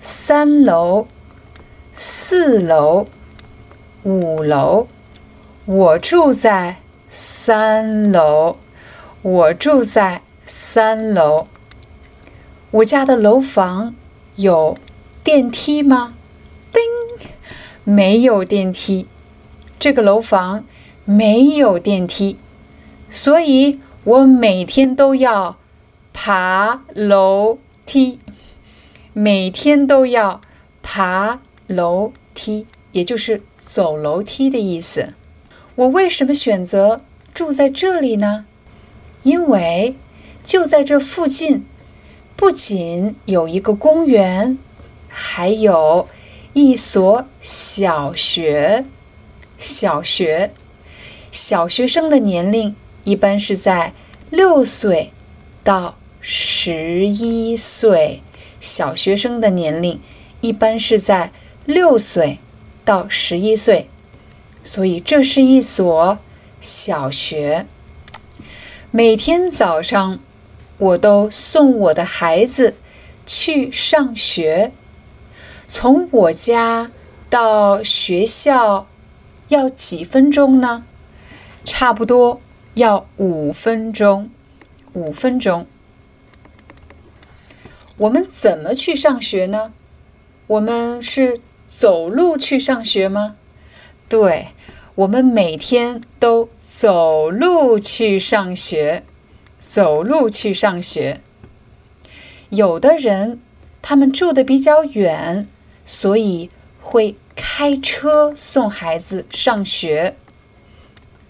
[0.00, 1.06] 三楼、
[1.92, 3.06] 四楼、
[4.02, 4.88] 五楼。
[5.64, 6.78] 我住在
[7.08, 8.56] 三楼。
[9.22, 11.46] 我住在三楼。
[12.72, 13.94] 我家的楼房
[14.34, 14.76] 有
[15.22, 16.14] 电梯吗？
[16.72, 17.28] 叮，
[17.84, 19.06] 没有电梯。
[19.78, 20.64] 这个楼房
[21.04, 22.38] 没有电梯，
[23.14, 23.80] 所以。
[24.04, 25.56] 我每天都要
[26.12, 28.18] 爬楼梯，
[29.14, 30.42] 每天都要
[30.82, 35.14] 爬楼梯，也就是走楼梯的意思。
[35.76, 37.00] 我为什么选择
[37.32, 38.44] 住在这里呢？
[39.22, 39.96] 因为
[40.42, 41.64] 就在这附近，
[42.36, 44.58] 不仅有一个公园，
[45.08, 46.06] 还有
[46.52, 48.84] 一所小学。
[49.56, 50.52] 小学，
[51.32, 52.76] 小学生的年龄。
[53.04, 53.92] 一般是在
[54.30, 55.12] 六岁
[55.62, 58.22] 到十一岁，
[58.60, 60.00] 小学生的年龄
[60.40, 61.30] 一般是在
[61.66, 62.38] 六岁
[62.84, 63.88] 到十一岁，
[64.62, 66.18] 所以这是一所
[66.60, 67.66] 小学。
[68.90, 70.18] 每天早上，
[70.78, 72.74] 我都送我的孩子
[73.26, 74.72] 去上学。
[75.66, 76.90] 从我家
[77.28, 78.86] 到学校
[79.48, 80.84] 要几分钟呢？
[81.64, 82.40] 差不多。
[82.74, 84.30] 要五分钟，
[84.94, 85.66] 五分钟。
[87.96, 89.72] 我们怎么去上学呢？
[90.48, 93.36] 我们是走路去上学吗？
[94.08, 94.48] 对，
[94.96, 99.04] 我们每天都走路去上学，
[99.60, 101.20] 走路去上学。
[102.50, 103.40] 有的人
[103.80, 105.46] 他们住的比较远，
[105.84, 106.50] 所以
[106.80, 110.16] 会开车送孩子上学。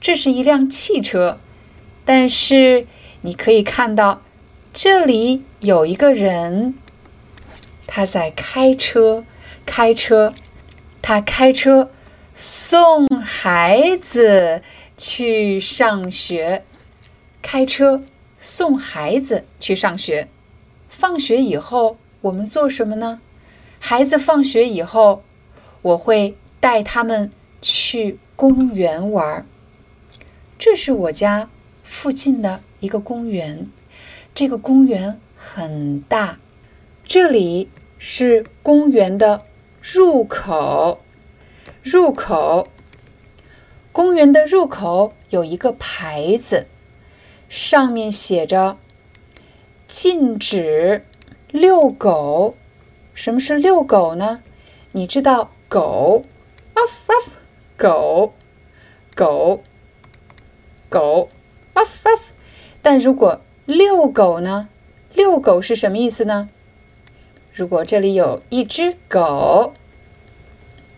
[0.01, 1.39] 这是一辆汽车，
[2.05, 2.87] 但是
[3.23, 4.23] 你可以看到，
[4.73, 6.75] 这里有一个人，
[7.87, 9.25] 他在开车，
[9.65, 10.35] 开车，
[11.01, 11.91] 他开车
[12.35, 14.63] 送孩子
[14.97, 16.65] 去上学，
[17.41, 18.03] 开车
[18.37, 20.29] 送孩子去上学。
[20.89, 23.21] 放学以后，我们做什么呢？
[23.81, 25.23] 孩子放学以后，
[25.83, 29.47] 我会带他们去公园玩儿。
[30.59, 31.51] 这是我家
[31.85, 33.71] 附近的一个公园，
[34.35, 36.39] 这个公园很大。
[37.05, 39.45] 这里是公园的
[39.81, 41.03] 入口，
[41.83, 42.69] 入口。
[43.93, 46.67] 公园的入口有一个牌子，
[47.49, 48.79] 上面写着
[49.87, 51.05] “禁止
[51.51, 52.57] 遛狗”。
[53.15, 54.43] 什么是遛狗呢？
[54.93, 56.25] 你知道狗
[56.75, 57.29] ，uff uff，
[57.77, 58.33] 狗，
[59.15, 59.63] 狗。
[60.89, 61.29] 狗
[61.75, 62.21] ，uff uff，
[62.81, 64.69] 但如果遛狗呢？
[65.15, 66.49] 遛狗是什么意思呢？
[67.53, 69.75] 如果这里有一只狗，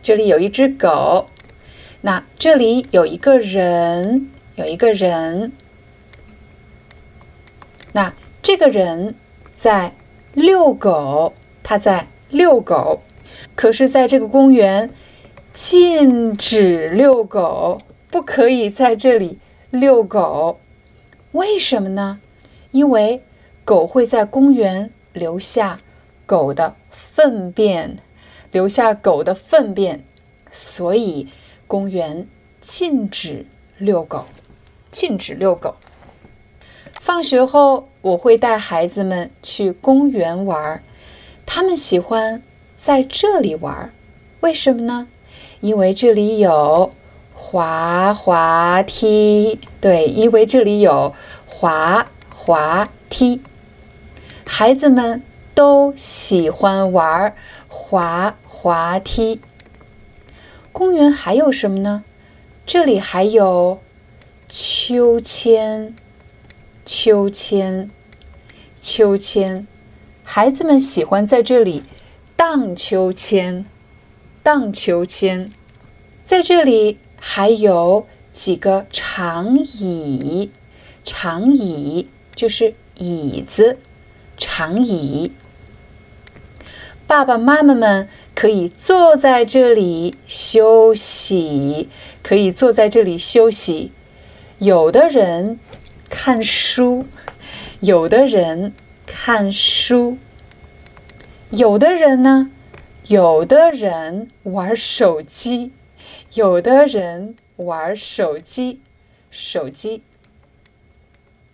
[0.02, 1.26] 这里有一只狗，
[2.00, 5.52] 那这里有一个人，有一个人，
[7.92, 9.14] 那这个人
[9.54, 9.94] 在
[10.32, 13.02] 遛狗，他在遛狗，
[13.54, 14.90] 可是在这个公园
[15.52, 17.78] 禁止遛狗，
[18.10, 19.38] 不可以在这里
[19.70, 20.58] 遛狗，
[21.36, 22.20] 为什么呢？
[22.72, 23.22] 因为。
[23.66, 25.78] 狗会在公园留下
[26.24, 27.98] 狗的粪便，
[28.52, 30.04] 留下狗的粪便，
[30.52, 31.26] 所以
[31.66, 32.28] 公园
[32.60, 33.44] 禁止
[33.76, 34.26] 遛狗，
[34.92, 35.74] 禁止遛狗。
[37.00, 40.84] 放学后，我会带孩子们去公园玩儿，
[41.44, 42.40] 他们喜欢
[42.76, 43.92] 在这里玩儿，
[44.42, 45.08] 为什么呢？
[45.60, 46.92] 因为这里有
[47.48, 51.14] 滑滑梯，对，因为这里有
[51.46, 53.40] 滑滑梯。
[54.44, 55.22] 孩子们
[55.54, 57.32] 都喜欢玩
[57.68, 59.40] 滑滑梯。
[60.72, 62.02] 公园还有什么呢？
[62.66, 63.80] 这里还有
[64.48, 65.94] 秋千，
[66.84, 67.88] 秋千，
[68.80, 69.68] 秋千。
[70.24, 71.84] 孩子们喜欢在这里
[72.34, 73.64] 荡秋千，
[74.42, 75.48] 荡秋千。
[76.24, 76.98] 在这里
[77.28, 80.52] 还有几个长椅，
[81.04, 83.78] 长椅就是椅子。
[84.38, 85.32] 长椅，
[87.04, 91.88] 爸爸妈妈们可以坐在这里休息，
[92.22, 93.90] 可以坐在这里休息。
[94.58, 95.58] 有的人
[96.08, 97.06] 看书，
[97.80, 98.72] 有的人
[99.04, 100.16] 看书，
[101.50, 102.52] 有的人呢，
[103.08, 105.72] 有的人玩手机，
[106.36, 108.82] 有的人玩手机，
[109.30, 110.02] 手机，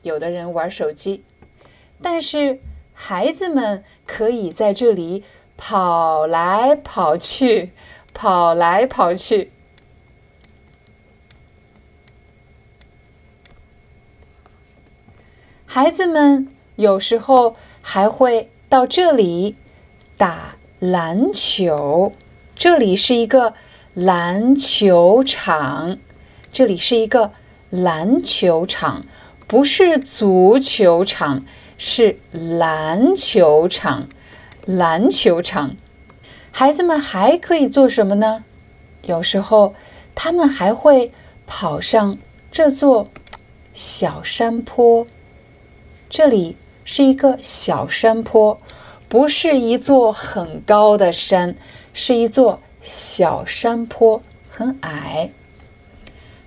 [0.03, 1.23] 有的人玩手机，
[2.03, 2.61] 但是。
[2.95, 5.25] 孩子们可以在这里
[5.57, 7.73] 跑来跑去，
[8.13, 9.51] 跑来跑去。
[15.65, 16.47] 孩子们
[16.77, 19.57] 有时候还会到这里
[20.17, 22.13] 打篮球。
[22.55, 23.55] 这里是一个
[23.95, 25.99] 篮球场，
[26.51, 27.33] 这里是一个
[27.69, 29.05] 篮球场，
[29.47, 31.45] 不是足球场。
[31.85, 34.09] 是篮球场，
[34.67, 35.75] 篮球场，
[36.53, 38.45] 孩子们还可以做什么呢？
[39.03, 39.75] 有时候
[40.15, 41.11] 他们还会
[41.45, 42.17] 跑上
[42.53, 43.09] 这座
[43.75, 45.05] 小山坡。
[46.09, 48.61] 这里是一个小山坡，
[49.09, 51.57] 不是一座很高的山，
[51.93, 55.31] 是一座小山坡，很矮。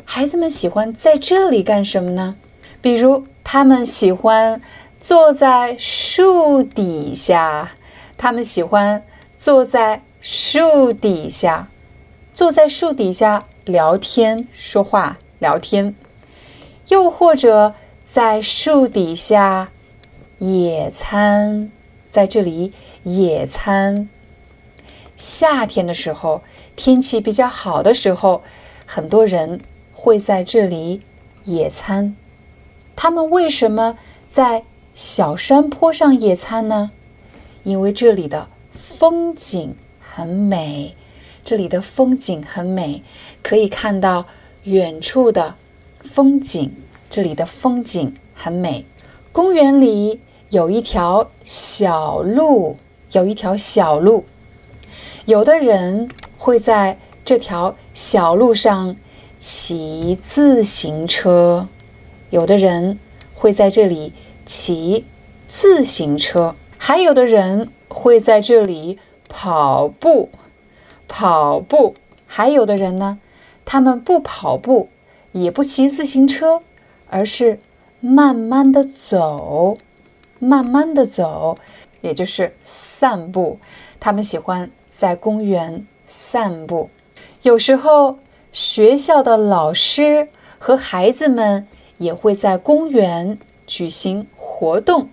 [0.03, 2.35] 孩子们喜欢在这里干什么呢？
[2.81, 4.61] 比如，他们喜欢。
[5.01, 7.73] 坐在树底下，
[8.17, 9.05] 他们喜欢
[9.37, 11.67] 坐在树底下，
[12.33, 15.93] 坐在树底下聊天、说话、聊天，
[16.87, 19.69] 又或者在树底下
[20.39, 21.71] 野餐，
[22.09, 24.09] 在这里野餐。
[25.17, 26.41] 夏天的时候，
[26.75, 28.41] 天气比较好的时候，
[28.85, 29.59] 很多人
[29.93, 31.01] 会在这里
[31.43, 32.15] 野餐。
[32.95, 33.97] 他们为什么
[34.29, 34.63] 在？
[34.97, 36.91] 小山坡上野餐呢，
[37.63, 40.95] 因为这里的风景很美，
[41.43, 43.03] 这里的风景很美，
[43.43, 44.25] 可以看到
[44.63, 45.55] 远处的
[45.99, 46.73] 风景。
[47.09, 48.85] 这里的风景很美。
[49.33, 52.77] 公园里有一条小路，
[53.11, 54.23] 有一条小路，
[55.25, 58.95] 有的人会在这条小路上
[59.39, 61.67] 骑自行车，
[62.29, 62.99] 有的人
[63.33, 64.13] 会在这里。
[64.45, 65.05] 骑
[65.47, 70.29] 自行车，还有的人会在这里跑步，
[71.07, 71.95] 跑步。
[72.27, 73.17] 还有的人呢，
[73.65, 74.89] 他们不跑步，
[75.31, 76.61] 也不骑自行车，
[77.09, 77.59] 而是
[77.99, 79.79] 慢慢的走，
[80.37, 81.57] 慢慢的走，
[82.01, 83.57] 也就是散步。
[83.99, 86.89] 他们喜欢在公园散步。
[87.41, 88.19] 有时候，
[88.51, 91.67] 学校的老师和孩子们
[91.97, 93.37] 也会在公园。
[93.67, 95.09] 举行活动，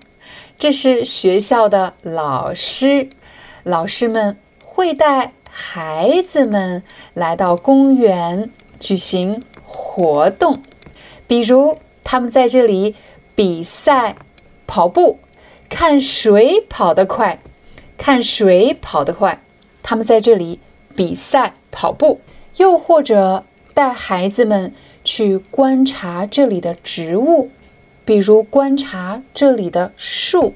[0.59, 3.09] 这是学校的老师，
[3.63, 6.83] 老师们会带孩子们
[7.15, 10.63] 来到公园举行活动，
[11.27, 12.95] 比如他们在这里
[13.35, 14.17] 比赛
[14.67, 15.19] 跑步，
[15.71, 17.41] 看谁跑得快，
[17.97, 19.42] 看谁跑得快。
[19.83, 20.61] 他们在这里
[20.95, 22.21] 比赛跑步，
[22.57, 23.45] 又或者
[23.75, 24.73] 带孩子们
[25.03, 27.51] 去观察这里的植物。
[28.05, 30.55] 比如观察这里的树，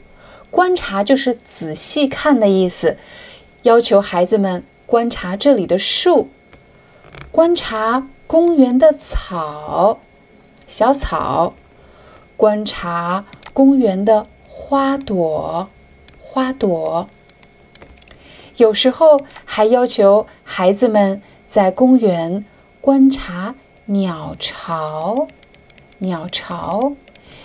[0.51, 2.97] 观察就是仔细看的意思，
[3.63, 6.29] 要求孩子们观察这里的树，
[7.31, 10.01] 观察公园的草，
[10.67, 11.55] 小草，
[12.37, 15.69] 观察公园的花朵，
[16.21, 17.09] 花朵。
[18.57, 22.45] 有时候还要求孩子们在公园
[22.81, 23.55] 观察
[23.87, 25.29] 鸟巢，
[25.99, 26.93] 鸟巢。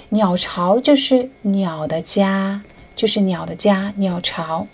[0.10, 2.62] 鸟巢就是鸟的家，
[2.96, 4.68] 就是鸟的家，鸟巢。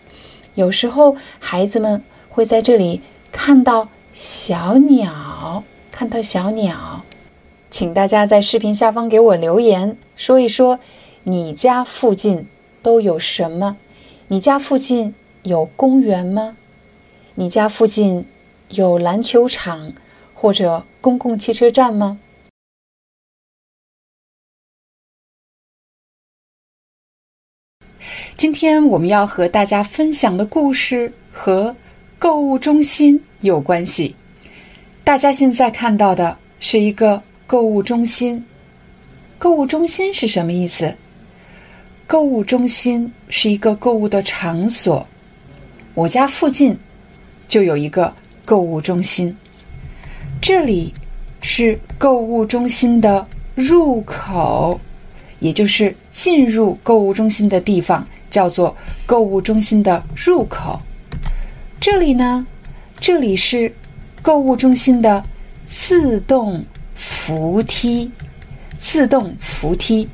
[0.56, 3.02] 有时候孩子们会在这里
[3.32, 7.04] 看到小鸟，看到小鸟。
[7.70, 10.80] 请大家在视频下方给我留言，说一说
[11.24, 12.48] 你家附近
[12.82, 13.78] 都有什么？
[14.30, 15.14] 你家附近
[15.48, 16.58] 有公园吗？
[17.34, 18.26] 你家附近
[18.72, 19.94] 有篮球场
[20.34, 22.20] 或者公共汽车站吗？
[28.36, 31.74] 今天我们要和大家分享的故事和
[32.20, 34.14] 购物中心有关系。
[35.06, 38.46] 大家现在看到的是一个购物中心。
[39.40, 40.94] 购物中心是什么意思？
[42.06, 45.08] 购物中心是一个购物的场所。
[45.98, 46.78] 我家附近
[47.48, 48.14] 就有一个
[48.46, 49.36] 购物中心，
[50.40, 50.94] 这里
[51.42, 54.80] 是购物中心的入口，
[55.40, 58.08] 也就是进入购物中心的地方。
[58.30, 58.76] 叫做
[59.08, 60.80] 购物中心的入口。
[61.80, 62.46] 这里呢，
[63.00, 63.74] 这里是
[64.22, 65.24] 购物中心的
[65.66, 66.64] 自动
[66.94, 68.12] 扶梯。
[68.78, 70.08] 自动扶梯，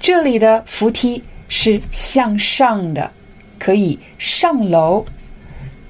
[0.00, 3.10] 这里的扶梯是向上的，
[3.58, 5.04] 可以上楼；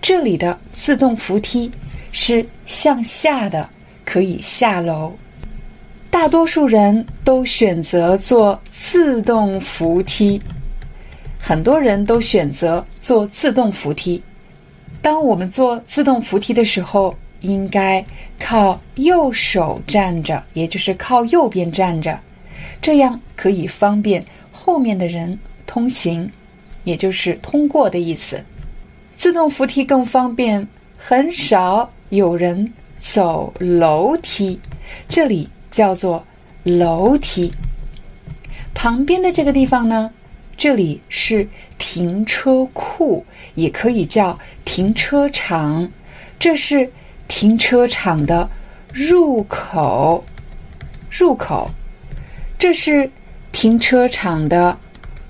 [0.00, 1.70] 这里的自动扶梯
[2.12, 3.68] 是向下的，
[4.04, 5.12] 可以下楼。
[6.10, 10.40] 大多数人都选择坐自动扶梯，
[11.38, 14.22] 很多人都选择坐自动扶梯。
[15.02, 18.04] 当我们坐自动扶梯的时候，应该
[18.38, 22.18] 靠右手站着，也就是靠右边站着，
[22.80, 24.24] 这样可以方便
[24.66, 26.28] 后面的人通行，
[26.82, 28.42] 也就是通过的意思。
[29.16, 30.66] 自动扶梯更方便，
[30.98, 34.60] 很少有人走楼梯，
[35.08, 35.48] 这里。
[35.68, 36.24] 叫做
[36.62, 37.52] 楼梯
[38.72, 40.10] 旁边的这个地方呢，
[40.56, 43.22] 这里是停车库，
[43.56, 45.86] 也可以叫停车场。
[46.38, 46.90] 这是
[47.28, 48.48] 停车场的
[48.90, 50.24] 入口，
[51.10, 51.68] 入口。
[52.58, 53.10] 这是
[53.56, 54.76] 停车场的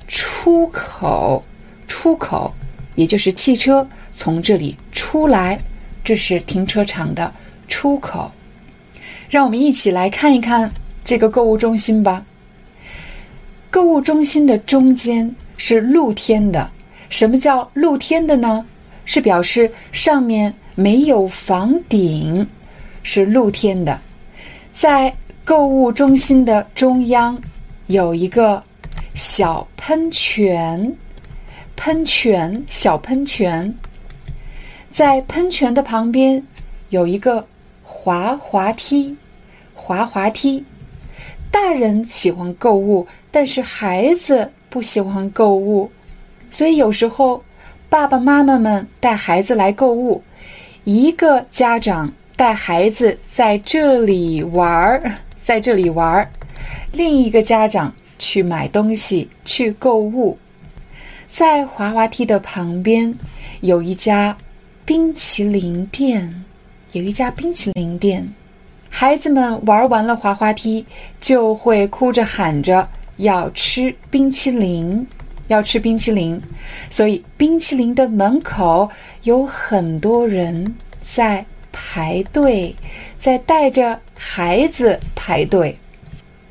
[0.09, 1.41] 出口，
[1.87, 2.53] 出口，
[2.97, 5.57] 也就是汽车从这里出来。
[6.03, 7.33] 这是停车场的
[7.69, 8.29] 出口。
[9.29, 10.69] 让我们一起来看一看
[11.05, 12.21] 这个购物中心吧。
[13.71, 16.69] 购物中心的中间是露天的。
[17.09, 18.67] 什么叫露天的呢？
[19.05, 22.45] 是表示上面没有房顶，
[23.05, 23.97] 是露天的。
[24.73, 27.41] 在购物中心的中央
[27.87, 28.63] 有一个
[29.15, 30.93] 小喷泉，
[31.77, 33.73] 喷泉小喷泉。
[34.93, 36.43] 在喷泉的旁边
[36.91, 37.47] 有一个。
[37.89, 39.17] 滑滑梯，
[39.73, 40.63] 滑滑梯。
[41.53, 45.89] 大人喜欢购物，但是孩子不喜欢购物，
[46.51, 47.41] 所以有时候
[47.89, 50.21] 爸爸妈妈们带孩子来购物，
[50.83, 55.15] 一个家长带孩子在这里玩儿，
[55.45, 56.29] 在这里玩儿，
[56.97, 60.37] 另一个家长去买东西去购物。
[61.29, 63.15] 在滑滑梯的旁边
[63.61, 64.35] 有一家
[64.87, 66.43] 冰淇淋店。
[66.93, 68.27] 有一家冰淇淋店，
[68.89, 70.83] 孩子们玩完了滑滑梯，
[71.21, 75.07] 就会哭着喊着要吃冰淇淋，
[75.49, 76.41] 要吃冰淇淋。
[76.89, 78.89] 所以冰淇淋的门口
[79.25, 82.75] 有很多人在排队，
[83.19, 85.77] 在带着孩子排队。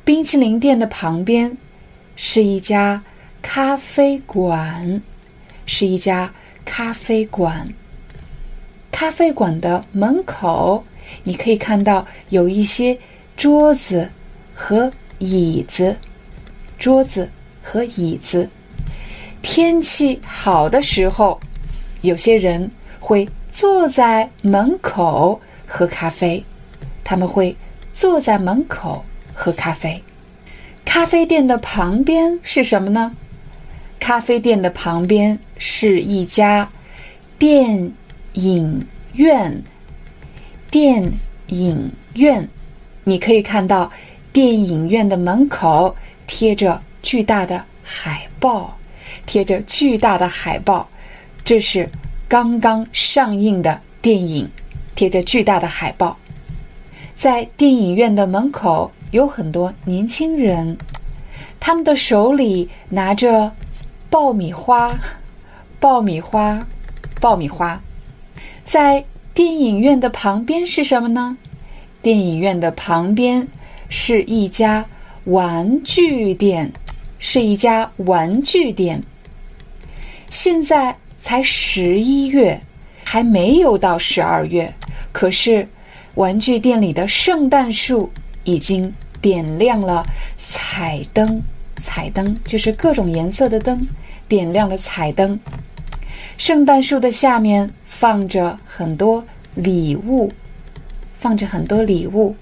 [0.06, 1.58] 冰淇淋店的旁边
[2.14, 3.02] 是一家
[3.42, 5.02] 咖啡馆，
[5.66, 6.32] 是一家
[6.64, 7.68] 咖啡馆。
[8.92, 10.84] 咖啡馆的门口，
[11.24, 12.96] 你可以看到有一些
[13.36, 14.08] 桌子
[14.54, 14.88] 和
[15.18, 15.96] 椅子，
[16.78, 17.28] 桌子
[17.60, 18.48] 和椅子。
[19.42, 21.36] 天气好的时候，
[22.02, 22.70] 有些人
[23.00, 26.44] 会坐在门口喝咖啡，
[27.02, 27.56] 他们会
[27.92, 29.04] 坐在门口
[29.36, 30.02] 喝咖啡。
[30.84, 33.14] 咖啡店的旁边是什么呢？
[34.00, 36.68] 咖啡店的旁边是一家
[37.38, 37.92] 电。
[38.38, 38.78] 影
[39.14, 39.62] 院，
[40.70, 41.02] 电
[41.46, 42.46] 影院，
[43.02, 43.90] 你可以看到
[44.30, 45.96] 电影院的门口
[46.26, 48.76] 贴着巨大的海报，
[49.24, 50.86] 贴着巨大的海报，
[51.46, 51.88] 这是
[52.28, 54.46] 刚刚上映的电影，
[54.94, 56.14] 贴着巨大的海报。
[57.16, 60.76] 在电影院的门口有很多年轻人，
[61.60, 63.50] 他们的手里拿着
[64.10, 64.92] 爆米花，
[65.80, 66.58] 爆米花，
[67.20, 67.80] 爆米花。
[68.64, 71.36] 在电影院的旁边是什么呢？
[72.02, 73.46] 电影院的旁边
[73.88, 74.84] 是一家
[75.24, 76.70] 玩具店，
[77.18, 79.02] 是一家玩具店。
[80.28, 82.60] 现在才十一月，
[83.04, 84.72] 还没有到十二月，
[85.12, 85.66] 可是。
[86.16, 88.10] 玩具店里的圣诞树
[88.46, 88.90] 已经
[89.20, 90.02] 点亮了
[90.38, 91.42] 彩灯，
[91.82, 93.86] 彩灯就是各种颜色的灯，
[94.26, 95.38] 点亮了彩灯。
[96.38, 99.22] 圣诞树的下面放着很多
[99.54, 100.30] 礼物，
[101.18, 102.34] 放着很多礼物。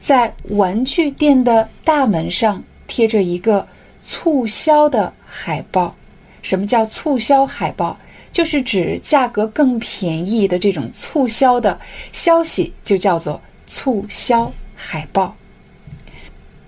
[0.00, 3.66] 在玩具店的大门上贴着一个
[4.04, 5.94] 促销的海报。
[6.42, 7.96] 什么叫促销海报？
[8.32, 11.78] 就是指价格更便宜的这种促销的
[12.12, 13.40] 消息，就叫做
[13.72, 15.34] 促销海报。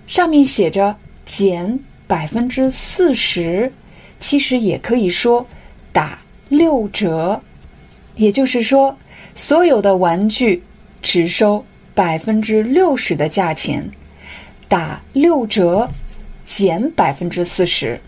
[0.07, 3.71] 上面写着减百分之四十，
[4.19, 5.45] 其实也可以说
[5.93, 6.19] 打
[6.49, 7.39] 六折。
[8.15, 8.95] 也就是说，
[9.35, 10.61] 所有的玩具
[11.03, 11.63] 只收
[11.93, 13.87] 百分之六十的价钱，
[14.67, 15.87] 打六折，
[16.43, 17.99] 减百分之四十。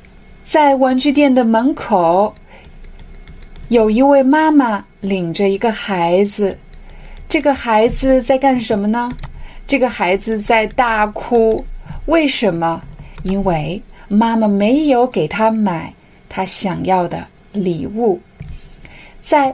[0.43, 2.33] 在玩具店的门口。
[3.69, 6.57] 有一位妈妈领着一个孩子，
[7.29, 9.11] 这个孩子在干什么呢？
[9.67, 11.63] 这个孩子在大哭。
[12.05, 12.81] 为什么？
[13.23, 15.93] 因为妈妈没有给他买
[16.29, 18.17] 他想要的礼物。
[19.21, 19.53] 在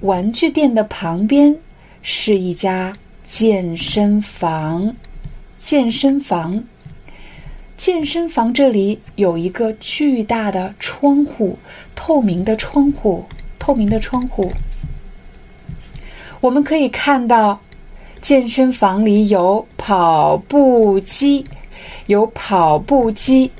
[0.00, 1.54] 玩具店的旁边
[2.00, 2.90] 是一家
[3.24, 4.94] 健身房，
[5.58, 6.62] 健身房，
[7.76, 11.58] 健身房这里有一个巨大的窗户，
[11.94, 13.22] 透明的窗户。
[13.58, 14.50] 透明的窗户，
[16.40, 17.60] 我们可以看到，
[18.22, 21.44] 健身房里有跑步机，
[22.06, 23.50] 有跑步机，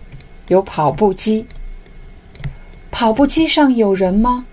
[0.49, 1.45] 有跑步机。
[2.91, 4.47] 跑步机上有人吗？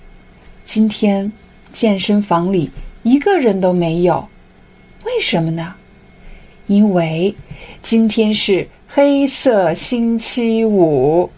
[0.65, 1.31] 今天
[1.71, 2.69] 健身房里
[3.03, 4.27] 一个人都没有，
[5.05, 5.73] 为什么呢？
[6.65, 7.33] 因为
[7.81, 11.29] 今天是黑色星期五，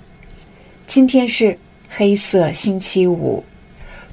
[0.88, 1.56] 今天是
[1.88, 3.44] 黑色星期五。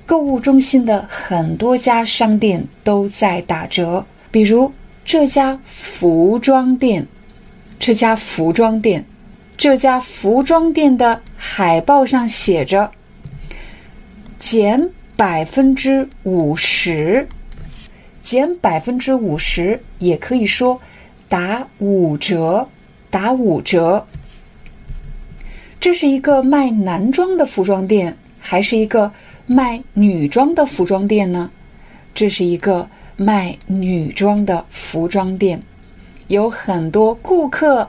[0.07, 4.73] 购物中心的很多家商店都在打折，比如
[5.05, 7.05] 这家服装店，
[7.81, 9.05] 这家服装店，
[9.57, 12.89] 这家服装店的海报上写着
[14.39, 17.27] “减百分之五十”，
[18.23, 20.81] 减百分之五十，也可以说
[21.29, 22.67] 打五折，
[23.11, 24.07] 打五折。
[25.81, 29.13] 这是一个卖男装的服装店，还是一个？
[29.47, 31.49] 卖女装的服装店呢？
[32.15, 35.63] 这是一个卖女装的服装店，
[36.27, 37.89] 有很多顾客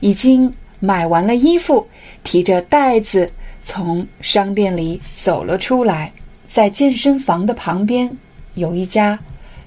[0.00, 0.50] 已经
[0.80, 1.86] 买完了衣服，
[2.24, 6.10] 提着袋子从商店里走了出来。
[6.46, 8.10] 在健身房的旁边
[8.54, 9.18] 有一家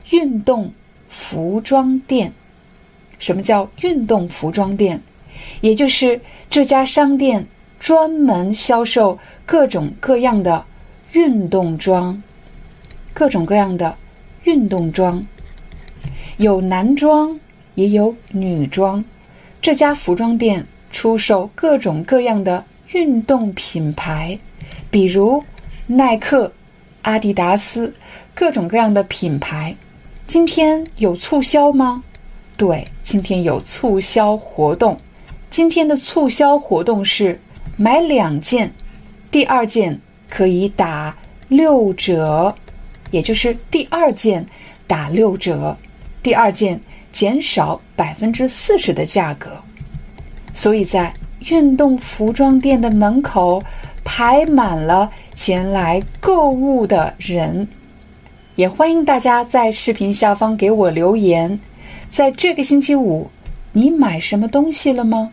[0.10, 0.72] 运动
[1.10, 2.32] 服装店。
[3.20, 5.00] 什么叫运动服装店？
[5.62, 6.20] 也就是
[6.50, 7.46] 这家商店
[7.80, 10.66] 专门销售各种各样的。
[11.14, 12.22] 运动装，
[13.14, 13.96] 各种各样的
[14.44, 15.26] 运动装，
[16.38, 17.38] 有男装
[17.74, 19.04] 也有女装。
[19.62, 22.64] 这家服装店出售各种各样的
[22.94, 24.38] 运动品牌，
[24.92, 25.44] 比如
[25.88, 26.52] 耐克、
[27.02, 27.92] 阿迪达斯，
[28.36, 29.76] 各种各样的品牌。
[30.28, 32.04] 今天有促销吗？
[32.56, 34.96] 对，今天有促销活动。
[35.50, 37.40] 今天的促销活动是
[37.76, 38.72] 买两件，
[39.32, 40.00] 第二件。
[40.30, 41.16] 可以打
[41.48, 42.54] 六折，
[43.12, 44.46] 也就是第二件
[44.88, 45.76] 打六折，
[46.22, 46.80] 第二件
[47.12, 49.52] 减少百分之四十的价格。
[50.54, 51.14] 所以在
[51.50, 53.62] 运动服装店的门口
[54.04, 57.68] 排满了前来购物的人。
[58.56, 61.58] 也欢迎大家在视频下方给我留言，
[62.10, 63.30] 在这个星期五，
[63.72, 65.32] 你买什么东西了吗？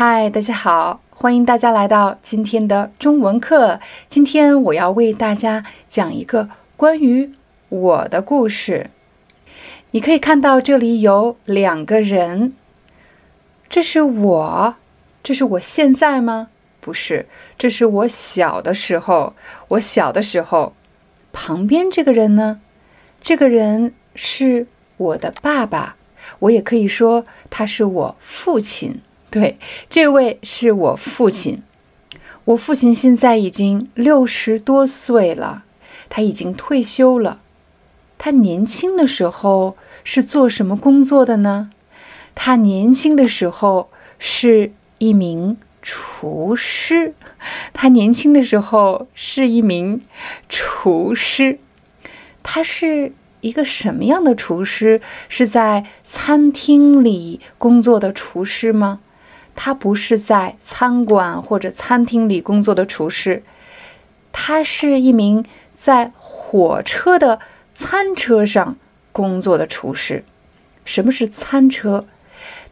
[0.00, 3.80] 嗨，大家好，欢迎大家来到今天的中文课。
[4.08, 7.32] 今天我要为大家讲一个关于
[7.68, 8.90] 我的故事。
[9.90, 12.52] 你可以看到这里有两个人，
[13.68, 14.76] 这是我，
[15.24, 16.50] 这是我现在吗？
[16.80, 17.26] 不是，
[17.58, 19.34] 这是我小的时候。
[19.66, 20.74] 我小的时候，
[21.32, 22.60] 旁边这个人呢？
[23.20, 25.96] 这个人是我的爸爸，
[26.38, 29.00] 我也可以说他是我父亲。
[29.30, 29.58] 对，
[29.90, 31.62] 这位是我父亲。
[32.46, 35.64] 我父亲现在已经六十多岁了，
[36.08, 37.40] 他已经退休了。
[38.16, 41.70] 他年轻的时候是做什么工作的呢？
[42.34, 47.14] 他年轻的时候是一名厨师。
[47.74, 50.00] 他年轻的时候是一名
[50.48, 51.58] 厨师。
[52.42, 55.02] 他是一个什么样的厨师？
[55.28, 59.00] 是在餐厅里工作的厨师吗？
[59.60, 63.42] 他不是在餐馆或者餐厅里工作的厨师，
[64.30, 65.44] 他是一名
[65.76, 67.40] 在火车的
[67.74, 68.76] 餐车上
[69.10, 70.24] 工作的厨师。
[70.84, 72.06] 什么是餐车？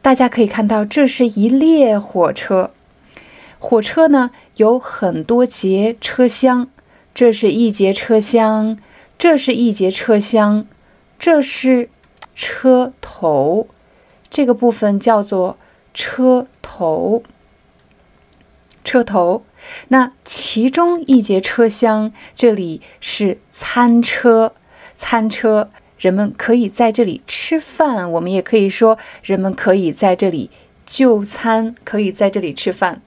[0.00, 2.70] 大家可以看到，这是一列火车。
[3.58, 6.68] 火车呢有很多节车厢，
[7.12, 8.78] 这是一节车厢，
[9.18, 10.64] 这是一节车厢，
[11.18, 11.90] 这是
[12.36, 13.66] 车头，
[14.30, 15.58] 这个部分叫做。
[15.96, 17.22] 车头，
[18.84, 19.44] 车头，
[19.88, 24.54] 那其中一节车厢，这里是餐车，
[24.94, 30.50] 餐车，人们可以在这里吃饭，我们也可以说，人们可以在这里
[30.84, 33.00] 就餐，可以在这里吃饭。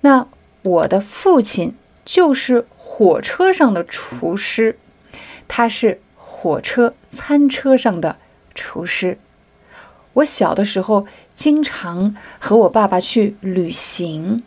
[0.00, 0.26] 那
[0.62, 1.74] 我的父亲
[2.06, 4.78] 就是火车上的厨师，
[5.46, 8.16] 他是火车餐车上的
[8.54, 9.18] 厨师。
[10.18, 14.42] 我小的时候经常和我爸爸去旅行，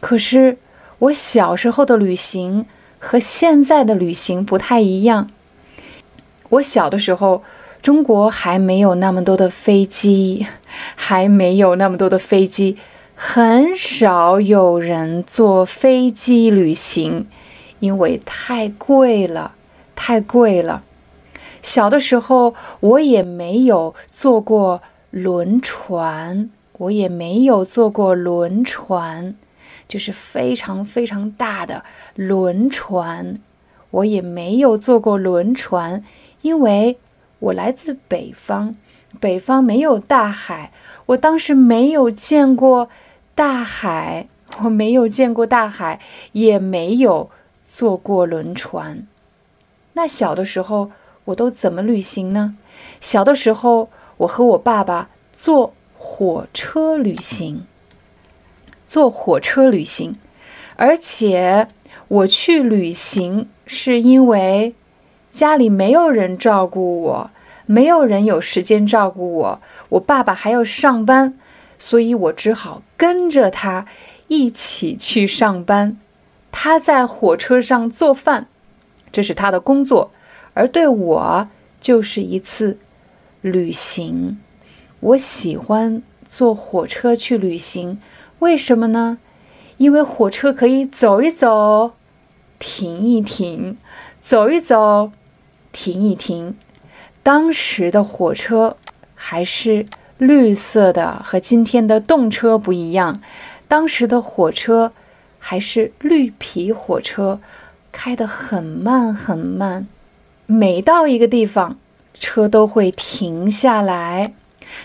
[0.00, 0.58] 可是
[0.98, 2.66] 我小时候的旅行
[2.98, 5.30] 和现在的旅行不太一样。
[6.50, 7.42] 我小的时候，
[7.80, 10.46] 中国还没有那么多的飞机，
[10.94, 12.76] 还没有那么多的飞机，
[13.14, 17.26] 很少有人坐飞机旅行，
[17.80, 19.54] 因为太贵了，
[19.94, 20.82] 太贵了。
[21.62, 24.82] 小的时候，我也没有坐过。
[25.16, 29.34] 轮船，我也没有坐过轮船，
[29.88, 31.86] 就是非常非常大的
[32.16, 33.40] 轮船，
[33.92, 36.04] 我也没有坐过轮船，
[36.42, 36.98] 因为
[37.38, 38.74] 我来自北方，
[39.18, 40.70] 北方没有大海，
[41.06, 42.90] 我当时没有见过
[43.34, 44.28] 大海，
[44.64, 45.98] 我没有见过大海，
[46.32, 47.30] 也没有
[47.66, 49.06] 坐过轮船。
[49.94, 50.90] 那小的时候
[51.24, 52.58] 我都怎么旅行呢？
[53.00, 53.88] 小的时候。
[54.18, 57.64] 我和我爸爸坐火车旅行，
[58.84, 60.16] 坐火车旅行，
[60.76, 61.68] 而且
[62.08, 64.74] 我去旅行是因为
[65.30, 67.30] 家里没有人照顾我，
[67.66, 69.60] 没有人有时间照顾我，
[69.90, 71.38] 我爸爸还要上班，
[71.78, 73.86] 所以我只好跟着他
[74.28, 75.98] 一起去上班。
[76.50, 78.46] 他在火车上做饭，
[79.12, 80.10] 这是他的工作，
[80.54, 81.48] 而对我
[81.80, 82.78] 就是一次。
[83.46, 84.38] 旅行，
[85.00, 88.00] 我喜欢坐火车去旅行，
[88.40, 89.18] 为什么呢？
[89.76, 91.92] 因为火车可以走一走，
[92.58, 93.76] 停一停，
[94.22, 95.12] 走一走，
[95.70, 96.56] 停一停。
[97.22, 98.76] 当时的火车
[99.14, 99.86] 还是
[100.18, 103.20] 绿色的，和今天的动车不一样。
[103.68, 104.92] 当时的火车
[105.38, 107.40] 还是绿皮火车，
[107.92, 109.86] 开得很慢很慢，
[110.46, 111.76] 每到一个地方。
[112.18, 114.34] 车都会停下来，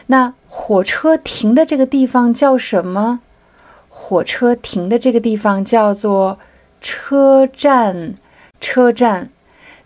[0.07, 3.21] 那火车停的这个地方叫什么？
[3.89, 6.39] 火车停的这个地方叫做
[6.79, 8.15] 车站。
[8.59, 9.31] 车站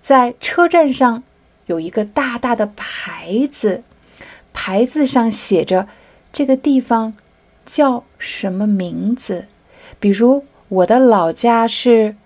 [0.01, 1.23] 在车站上
[1.67, 3.83] 有一个大大的牌子，
[4.51, 5.87] 牌子上写着
[6.33, 7.13] 这个地方
[7.65, 9.47] 叫什么名字？
[9.97, 12.17] 比如我的老家是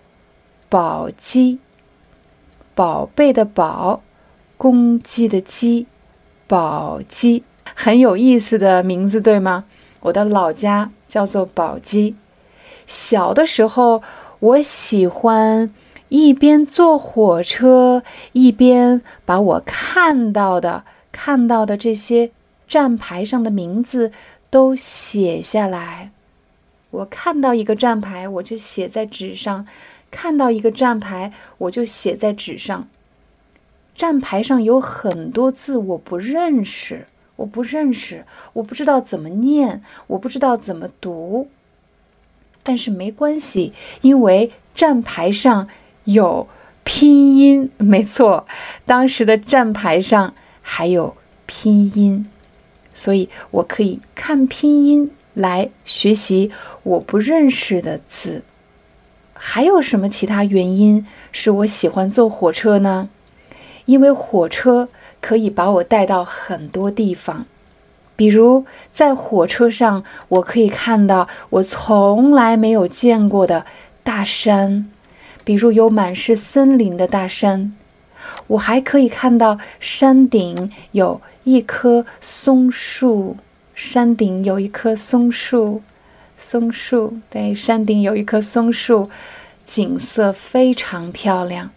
[0.69, 1.59] 宝鸡，
[2.73, 4.01] 宝贝的宝。
[4.59, 5.87] 公鸡的鸡，
[6.45, 9.63] 宝鸡，很有意思的名字，对吗？
[10.01, 12.17] 我的老家叫做宝鸡。
[12.85, 14.03] 小的时候，
[14.39, 15.73] 我喜欢
[16.09, 18.03] 一边坐火车，
[18.33, 20.83] 一边把我看到的、
[21.13, 22.31] 看到的这些
[22.67, 24.11] 站牌上的名字
[24.49, 26.11] 都写下来。
[26.91, 29.65] 我看到一个站牌，我就写在纸上；
[30.11, 32.89] 看到一个站牌，我就写在纸上。
[33.99, 37.05] 站牌上有很多字，我不认识，
[37.35, 41.49] 我不认识，我不知道怎么念，我不知道怎么读。
[42.63, 45.67] 但是没关系，因为站牌上
[46.05, 46.47] 有
[46.85, 48.47] 拼音，没错，
[48.85, 52.25] 当时的站牌上还有拼音，
[52.93, 56.53] 所以我可以看拼音来学习
[56.83, 58.43] 我不认识的字。
[59.33, 63.09] 还有什么其他原因是我喜欢坐火车呢？
[63.89, 64.87] 因为火车
[65.19, 67.47] 可以把我带到很多地方，
[68.15, 68.63] 比如
[68.93, 73.65] 在火车上，我可以看到我从来没有见过的
[74.03, 74.91] 大山，
[75.43, 77.73] 比如有满是森林的大山。
[78.45, 83.37] 我还可以看到山顶有一棵松树，
[83.73, 85.81] 山顶有一棵松树，
[86.37, 89.09] 松树对，山顶有一棵松树，
[89.65, 91.71] 景色非常漂亮。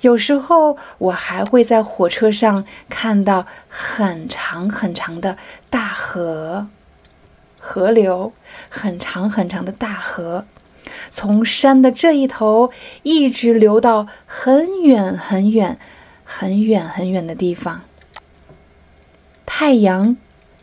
[0.00, 5.36] 有时候我还会在火车上看到很长很长的
[5.68, 6.68] 大河，
[7.58, 8.32] 河流，
[8.68, 10.44] 很长很长的大河。
[11.10, 12.70] 从山的这一头
[13.02, 15.78] 一直流到很远很远、
[16.24, 17.82] 很远很远的地方。
[19.44, 20.16] 太阳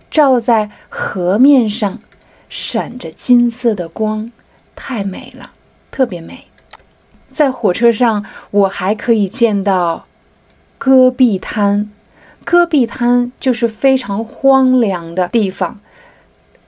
[0.09, 1.99] 照在河面上，
[2.47, 4.31] 闪着金色的光，
[4.75, 5.51] 太美了，
[5.91, 6.47] 特别美。
[7.35, 10.05] 在火车上，我还可以见到
[10.77, 11.91] 戈壁滩。
[12.45, 15.81] 戈壁滩就是非常荒凉的地方。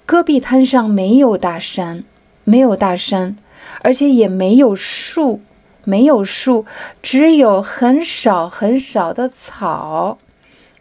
[0.06, 2.04] 戈壁滩上没有大山，
[2.44, 3.38] 没有大山。
[3.82, 5.40] 而且也没有树，
[5.86, 6.66] 没有树，
[7.02, 10.18] 只有很少很少的草，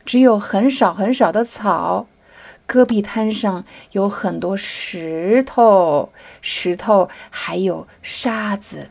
[0.04, 2.08] 只有很少很少的草。
[2.66, 6.10] 戈壁滩上有很多石头，
[6.42, 8.88] 石头还有沙子，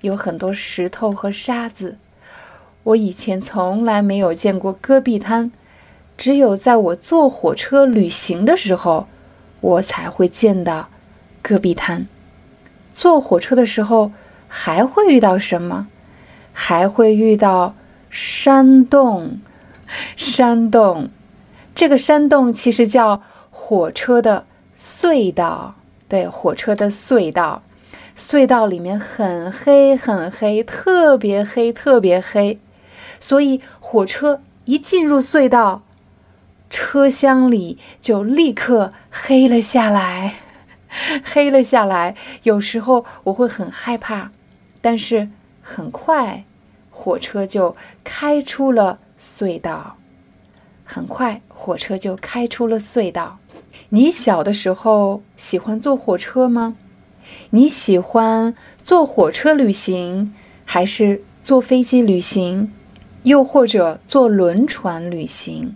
[0.00, 1.98] 有很多石头和沙子。
[2.82, 5.50] 我以前从来没有见过戈壁滩，
[6.16, 9.08] 只有在我坐火车旅行的时候，
[9.60, 10.88] 我才会见到
[11.42, 12.06] 戈壁滩。
[12.92, 14.12] 坐火车的时候
[14.48, 15.88] 还会遇到什么？
[16.52, 17.74] 还会遇到
[18.08, 19.40] 山洞。
[20.16, 21.10] 山洞，
[21.74, 24.44] 这个山洞其实叫火车的
[24.76, 25.74] 隧道。
[26.08, 27.62] 对，火车的隧道，
[28.16, 32.58] 隧道里面很黑很黑，特别黑特别黑。
[33.20, 35.82] 所以火车一进入隧道，
[36.70, 40.36] 车厢里就立刻黑了下来。
[41.22, 44.30] 黑了下来，有时候我会很害怕，
[44.80, 45.28] 但是
[45.60, 46.44] 很快
[46.90, 49.96] 火车就开出了隧道。
[50.84, 53.38] 很快火车就开出了隧道。
[53.90, 56.76] 你小的时候喜欢坐火车吗？
[57.56, 58.54] 你喜欢
[58.84, 60.34] 坐火车旅行，
[60.66, 62.70] 还是坐飞机旅行，
[63.22, 65.74] 又或者坐轮船旅行？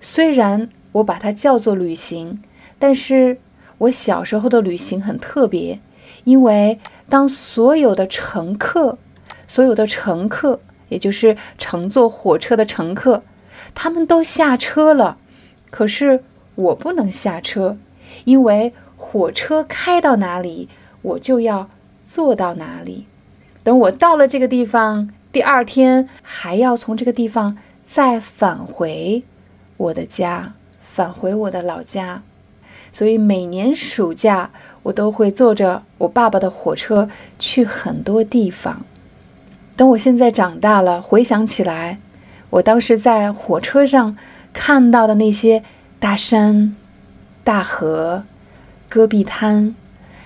[0.00, 2.42] 虽然我把它叫做旅行，
[2.78, 3.38] 但是。
[3.78, 5.80] 我小时候的旅行很特别，
[6.22, 6.78] 因为
[7.08, 8.96] 当所有的乘客，
[9.48, 13.24] 所有的乘客，也就是乘坐火车的乘客，
[13.74, 15.18] 他们都下车了，
[15.70, 16.22] 可是
[16.54, 17.76] 我不能下车，
[18.22, 20.68] 因为火车开到哪里，
[21.02, 21.68] 我就要
[22.04, 23.06] 坐到哪里。
[23.62, 27.56] 等我到了这个地方，第二天还要从这个地方
[27.86, 29.22] 再返回
[29.76, 32.22] 我的家，返回我的老家。
[32.92, 34.50] 所以每年暑假，
[34.82, 37.08] 我都会坐着我爸爸的火车
[37.38, 38.84] 去很多地方。
[39.76, 41.98] 等我现在长大了，回想起来，
[42.50, 44.16] 我当时在火车上
[44.52, 45.64] 看到的那些
[45.98, 46.76] 大山、
[47.42, 48.24] 大河、
[48.90, 49.74] 戈壁滩，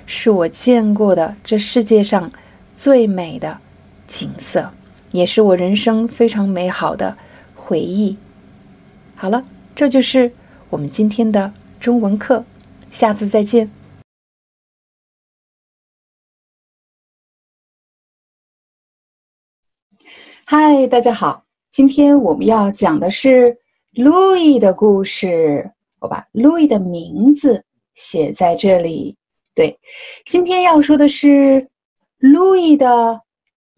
[0.07, 2.31] 是我见过的这世界上
[2.73, 3.59] 最美的
[4.07, 4.71] 景色，
[5.11, 7.17] 也是我人生非常美好的
[7.55, 8.17] 回忆。
[9.17, 10.33] 好了，这就是
[10.71, 12.45] 我们今天的中文课。
[12.89, 13.69] 下次再见。
[20.45, 23.59] 嗨，大家好，今天我们要讲的是
[23.93, 25.69] 路易的故事。
[25.99, 27.65] 我把路易的名字
[27.95, 29.17] 写在这里。
[29.57, 29.77] 对，
[30.27, 31.67] 今天要说的是
[32.19, 33.23] 路易的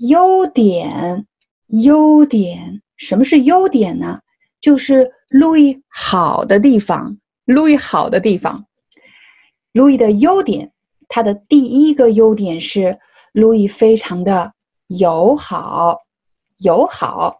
[0.08, 1.24] 优点。
[1.68, 4.18] 优点，什么是优点呢？
[4.60, 7.16] 就是路易好的地方。
[7.44, 8.64] 路易好的地方。
[9.72, 10.72] 路易的优点，
[11.08, 12.98] 他的第一个优点是
[13.32, 14.50] 路易非常的
[14.86, 15.98] 友好，
[16.64, 17.38] 友好，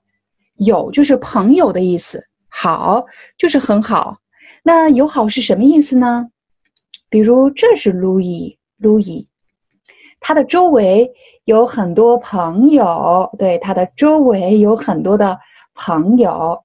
[0.59, 3.05] 友就是朋友的意思，好
[3.39, 4.19] 就是很好。
[4.63, 6.29] 那友好是什么意思呢？
[7.11, 9.27] 比如这是路易，路易，
[10.21, 11.11] 他的周围
[11.45, 15.39] 有很多朋友，对，他的周围有很多的
[15.75, 16.63] 朋友，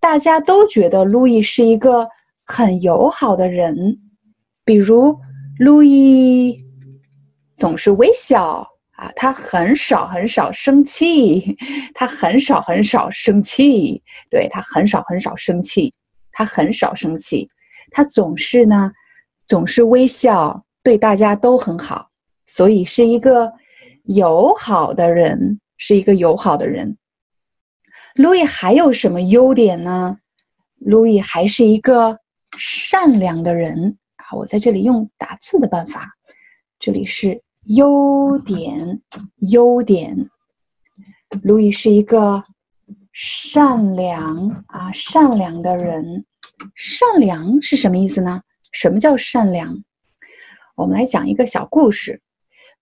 [0.00, 2.08] 大家都觉得路易是一个
[2.44, 3.98] 很友好的人。
[4.64, 5.16] 比如，
[5.60, 6.60] 路易
[7.56, 8.66] 总是微笑
[8.96, 11.56] 啊，他很少很少生气，
[11.94, 15.94] 他很少很少生气，对他很少很少生气，
[16.32, 17.48] 他很少生气，
[17.92, 18.90] 他总是呢，
[19.46, 22.10] 总是微笑，对大家都很好，
[22.46, 23.52] 所以是一个
[24.04, 26.96] 友好的人，是一个友好的人。
[28.14, 30.16] 路易还有什么优点呢？
[30.78, 32.18] 路易还是一个
[32.58, 34.32] 善良的人啊！
[34.32, 36.10] 我在这里用打字的办法，
[36.78, 39.00] 这里是优点，
[39.50, 40.28] 优点。
[41.42, 42.42] 路易是一个
[43.12, 46.24] 善良啊，善良的人。
[46.74, 48.40] 善良是什么意思呢？
[48.76, 49.82] 什么叫善良？
[50.74, 52.20] 我们来讲一个小故事。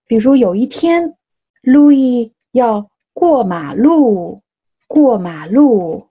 [0.08, 1.14] 比如有一天，
[1.62, 4.42] 路易要过马路。
[4.86, 6.08] 过马路，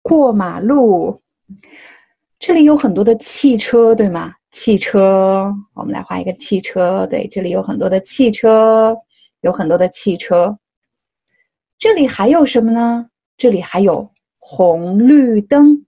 [0.00, 1.20] 过马路，
[2.38, 4.32] 这里有很多的汽车，对吗？
[4.50, 7.06] 汽车，我们来画一个汽车。
[7.06, 8.96] 对，这里有很多的汽车，
[9.40, 10.56] 有很多的汽车。
[11.78, 13.08] 这里还有什么呢？
[13.36, 15.84] 这里还有红绿灯，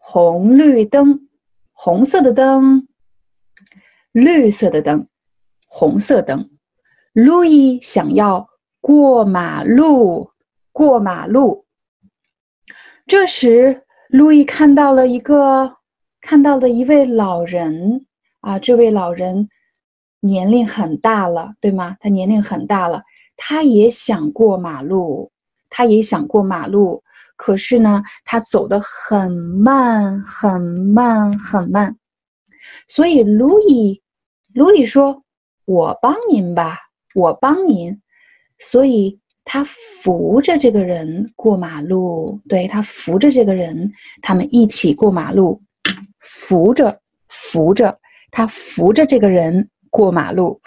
[0.00, 1.25] 红绿灯，
[1.76, 2.88] 红色的灯，
[4.10, 5.06] 绿色的灯，
[5.66, 6.50] 红色灯。
[7.12, 8.48] 路易想要
[8.80, 10.32] 过马路。
[10.72, 11.64] 过马路，
[13.06, 15.78] 这时路易看到了一个，
[16.20, 18.04] 看到了一位老人
[18.40, 19.48] 啊，这位老人
[20.20, 21.96] 年龄很大了，对吗？
[21.98, 23.04] 他年龄很大了，
[23.38, 25.32] 他也想过马路，
[25.70, 27.02] 他也想过马路，
[27.36, 31.96] 可是呢，他走得很慢，很慢，很慢。
[32.88, 34.02] 所以路易，
[34.54, 35.22] 路易说
[35.64, 36.78] ：“我帮您吧，
[37.14, 38.00] 我帮您。”
[38.58, 39.20] 所以。
[39.48, 45.62] 他扶着这个人过马路，对他扶着这个人，他们一起过马路，
[46.18, 47.96] 扶着扶着
[48.32, 50.60] 他扶着这个人过马路，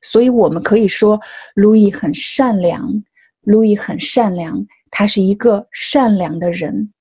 [0.00, 1.20] 所以我们可以说
[1.54, 2.90] 路易很善良，
[3.42, 6.92] 路易很善良，他是一个善良的人。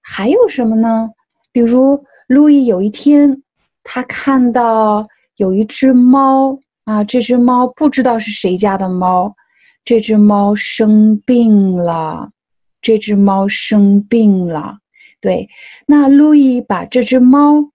[0.00, 1.10] 还有什么呢？
[1.50, 3.42] 比如路易有一天，
[3.82, 9.34] 他看到有一只猫啊，这只猫不知道是谁家的猫。
[9.84, 12.30] 这只猫生病了，
[12.82, 14.78] 这只猫生病了。
[15.20, 15.48] 对，
[15.86, 17.70] 那路易把这只猫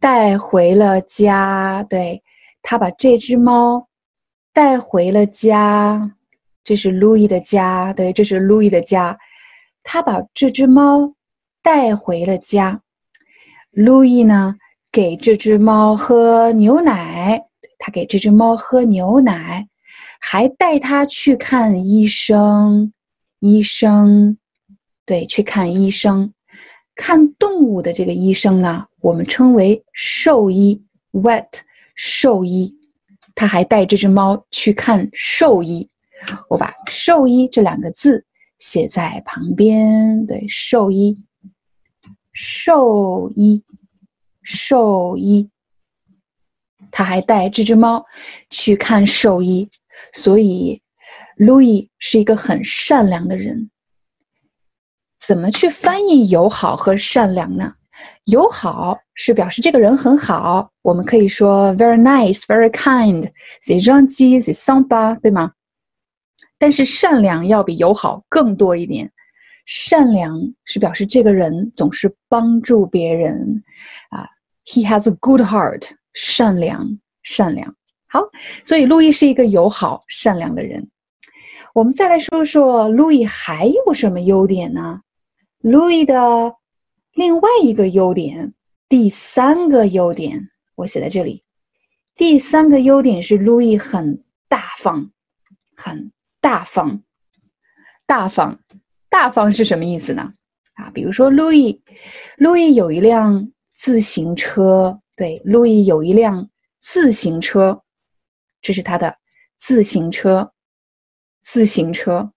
[0.00, 1.86] 带回了家。
[1.88, 2.22] 对，
[2.62, 3.88] 他把这只猫
[4.52, 6.15] 带回了家。
[6.66, 7.92] 这是路易的家。
[7.94, 9.16] 对，这是路易的家。
[9.84, 11.14] 他把这只猫
[11.62, 12.82] 带回了家。
[13.70, 14.56] 路易呢，
[14.90, 17.40] 给这只猫喝牛奶。
[17.78, 19.68] 他给这只猫喝牛奶。
[20.18, 22.92] 还带他去看医生，
[23.38, 24.36] 医生，
[25.04, 26.32] 对，去看医生，
[26.96, 30.82] 看动物的这个医生呢，我们称为兽医
[31.12, 31.46] ，vet，
[31.94, 32.74] 兽医。
[33.36, 35.88] 他还带这只猫去看兽医，
[36.48, 38.24] 我把“兽医”这两个字
[38.58, 41.16] 写在旁边，对，兽医，
[42.32, 43.62] 兽医，
[44.42, 45.50] 兽医。
[46.90, 48.04] 他还带这只猫
[48.50, 49.68] 去看兽医。
[50.12, 50.80] 所以
[51.38, 53.70] ，Louis 是一个很善良的人。
[55.18, 57.74] 怎么去翻译友好和善良呢？
[58.26, 63.26] 友好是表示这个人很好，我们可以说 very nice, very kind,
[63.62, 65.52] c'est gentil, c'est sympa，对吗？
[66.58, 69.10] 但是善良要比友好更多一点。
[69.66, 73.62] 善良是表示这个人总是帮助别人，
[74.10, 74.28] 啊
[74.64, 77.74] ，he has a good heart，善良，善良。
[78.08, 78.20] 好，
[78.64, 80.88] 所以路易是一个友好、善良的人。
[81.74, 85.00] 我们再来说说路易还有什么优点呢？
[85.60, 86.54] 路易的
[87.14, 88.54] 另外一个优点，
[88.88, 91.42] 第三个优点，我写在这里。
[92.14, 95.10] 第三个优点是路易很大方，
[95.76, 96.12] 很
[96.46, 97.02] 大方。
[98.06, 98.56] 大方，
[99.08, 100.32] 大方是什么意思呢？
[100.74, 101.82] 啊，比如说路易，
[102.36, 106.48] 路易有一辆自行车，对，路易有一辆
[106.80, 107.82] 自行车。
[108.62, 109.16] 这是他的
[109.58, 110.52] 自行车，
[111.42, 112.30] 自行车，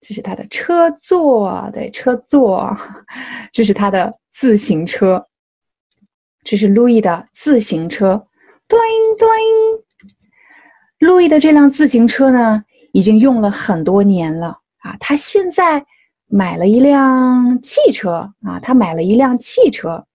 [0.00, 2.76] 这是他的车座，对，车座，
[3.52, 5.26] 这是他的自行车，
[6.44, 8.24] 这是路易的自行车，
[8.68, 8.78] 咚
[9.18, 9.28] 咚。
[11.00, 12.62] 路易的这辆自行车呢，
[12.92, 15.84] 已经用了很多年了啊，他现在
[16.26, 20.06] 买了一辆汽车啊，他买了一辆汽车，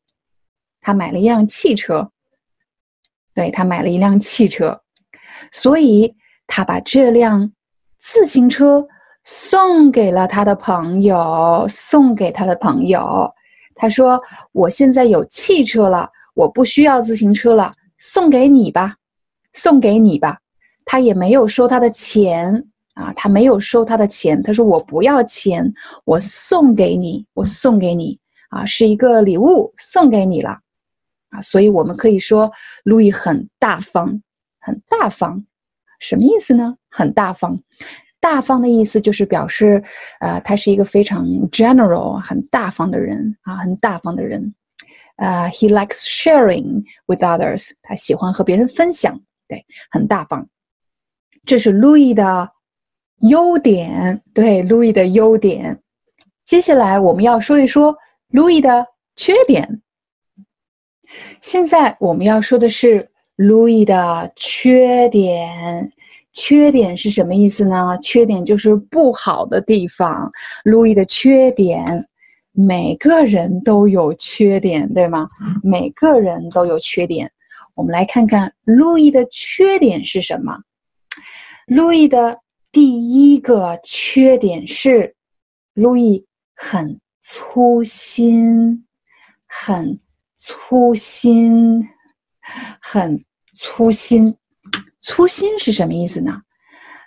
[0.81, 2.11] 他买了一辆汽车，
[3.33, 4.81] 对他买了一辆汽车。
[5.51, 6.15] 所以，
[6.47, 7.51] 他把这辆
[7.99, 8.87] 自行车
[9.23, 13.33] 送给了他的朋友，送给他的朋友。
[13.75, 14.21] 他说
[14.53, 18.95] ：“我现在有汽车了，我不需要自行车了，送给你吧，
[19.51, 20.39] 送给你吧。”
[20.85, 22.63] 他也没有收他的钱
[22.93, 24.41] 啊，他没有收他的钱。
[24.43, 25.73] 他说：“我不要钱，
[26.05, 28.17] 我送给你，我送给你
[28.49, 30.59] 啊，是一个礼物，送给你了
[31.29, 32.51] 啊。”所以，我们可以说，
[32.83, 34.21] 路易很大方。
[34.59, 35.45] 很大方，
[35.99, 36.75] 什么意思呢？
[36.89, 37.61] 很大方。
[38.19, 39.83] 大方的意思就是表示，
[40.19, 44.55] 呃，他是一个非常 general、很大方的人啊，很大方的人。
[45.17, 50.49] 呃，he likes sharing with others，他喜欢和别人分享，对，很大方。
[51.45, 52.49] 这是 Louis 的
[53.21, 55.79] 优点，对，Louis 的优点。
[56.45, 57.95] 接下来我们要说一说
[58.31, 58.85] Louis 的
[59.15, 59.81] 缺点。
[61.41, 65.91] 现在我们要说的是 Louis 的缺点。
[66.37, 67.97] 缺点是什么意思呢？
[68.01, 70.29] 缺点就是不好的地方。
[70.65, 72.05] 路易的缺点，
[72.51, 75.29] 每个人都有缺点，对吗？
[75.63, 77.31] 每个人都有缺点。
[77.73, 80.59] 我们来看看路易的缺点是什么。
[81.67, 82.39] 路易的
[82.71, 85.15] 第一个缺点是，
[85.73, 86.25] 路易
[86.55, 88.85] 很粗心，
[89.47, 89.99] 很
[90.37, 91.87] 粗心，
[92.81, 93.23] 很
[93.53, 94.35] 粗心。
[95.01, 96.41] 粗心是什么意思呢？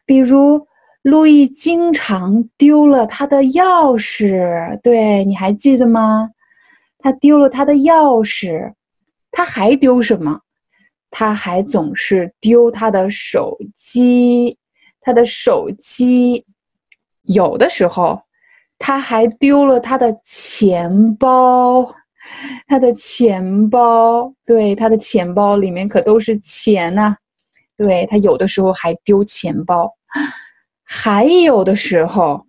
[0.07, 0.67] 比如，
[1.03, 6.31] 路易经常丢了他的钥匙，对，你还记得吗？
[6.99, 8.73] 他丢了他的钥匙，
[9.31, 10.41] 他还丢什么？
[11.11, 14.57] 他还总是丢他的手机，
[15.01, 16.45] 他的手机。
[17.23, 18.23] 有的时候，
[18.79, 21.95] 他还丢了他的钱包，
[22.67, 27.17] 他的钱包，对，他的钱包里面可都是钱呐。
[27.77, 29.93] 对他有的时候还丢钱包，
[30.83, 32.47] 还有的时候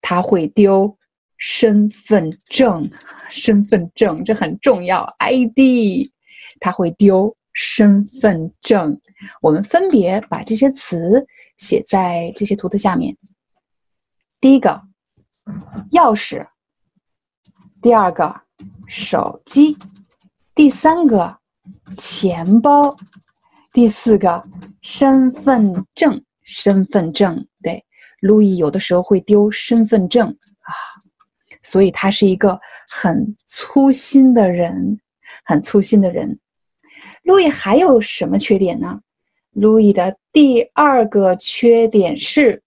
[0.00, 0.96] 他会丢
[1.36, 2.88] 身份证，
[3.28, 6.08] 身份证这很重要，ID，
[6.60, 9.00] 他会丢身份证。
[9.40, 11.26] 我们分别把这些词
[11.56, 13.16] 写在这些图的下面。
[14.40, 14.80] 第一个，
[15.90, 16.46] 钥匙；
[17.82, 18.42] 第二个，
[18.86, 19.76] 手机；
[20.54, 21.36] 第三个，
[21.96, 22.94] 钱包。
[23.72, 24.42] 第四个，
[24.80, 27.84] 身份证，身份证，对，
[28.20, 30.72] 路易有的时候会丢身份证啊，
[31.62, 32.58] 所以他是一个
[32.88, 34.98] 很粗心的人，
[35.44, 36.38] 很粗心的人。
[37.28, 39.02] 路易还有什么缺点呢？
[39.50, 42.62] 路易的第二个缺点是，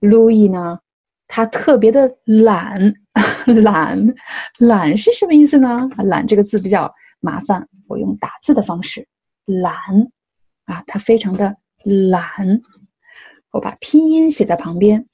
[0.00, 0.80] 路易呢，
[1.28, 2.92] 他特别的懒，
[3.62, 4.12] 懒，
[4.58, 5.88] 懒是什么意思呢？
[5.98, 9.06] 懒这个字比较麻烦，我用打字的方式。
[9.44, 9.72] 懒，
[10.64, 12.60] 啊，他非常的懒。
[13.52, 15.06] 我把拼音写在旁边，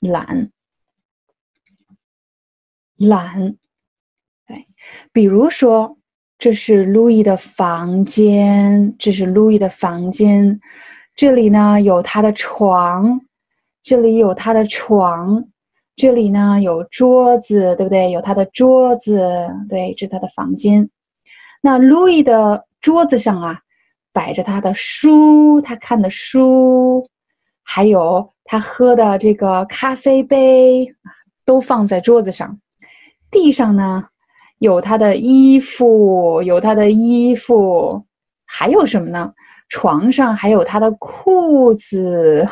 [0.00, 0.50] 懒，
[2.96, 3.56] 懒。
[4.46, 4.66] 哎，
[5.12, 5.96] 比如说，
[6.42, 10.58] 这是路易的房间，这是路易的房间。
[11.14, 13.20] 这里呢有他的床，
[13.80, 15.44] 这里有他的床，
[15.94, 18.10] 这里呢有桌子，对不对？
[18.10, 20.90] 有他的桌子，对，这是他的房间。
[21.60, 23.60] 那路易的桌子上啊。
[24.12, 27.08] 摆着他的书，他看的书，
[27.62, 30.92] 还有他喝的这个咖啡杯，
[31.46, 32.58] 都放在桌子上。
[33.30, 34.04] 地上呢，
[34.62, 38.00] 有他的衣服，有他的衣服，
[38.46, 39.32] 还有什么呢？
[39.68, 42.46] 床上还有他的裤子，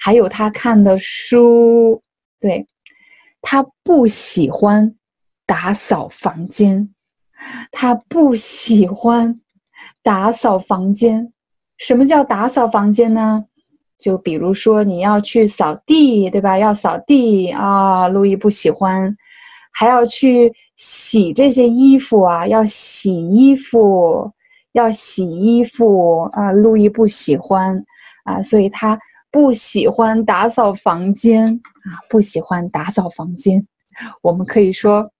[0.00, 2.02] 还有他看的书。
[2.40, 2.66] 对，
[3.40, 4.92] 他不喜欢
[5.46, 6.92] 打扫房间，
[7.70, 9.40] 他不喜欢。
[10.02, 11.32] 打扫房间，
[11.78, 13.44] 什么叫打扫房间呢？
[13.98, 16.58] 就比如说你要去扫地，对吧？
[16.58, 19.14] 要扫地啊，路易不喜欢；
[19.72, 24.32] 还要去洗这些衣服啊，要洗衣服，
[24.72, 27.84] 要洗衣服啊，路易不喜欢
[28.24, 28.98] 啊，所以他
[29.30, 33.66] 不喜欢打扫房间啊，不喜欢打扫房间。
[34.22, 35.10] 我们可以说，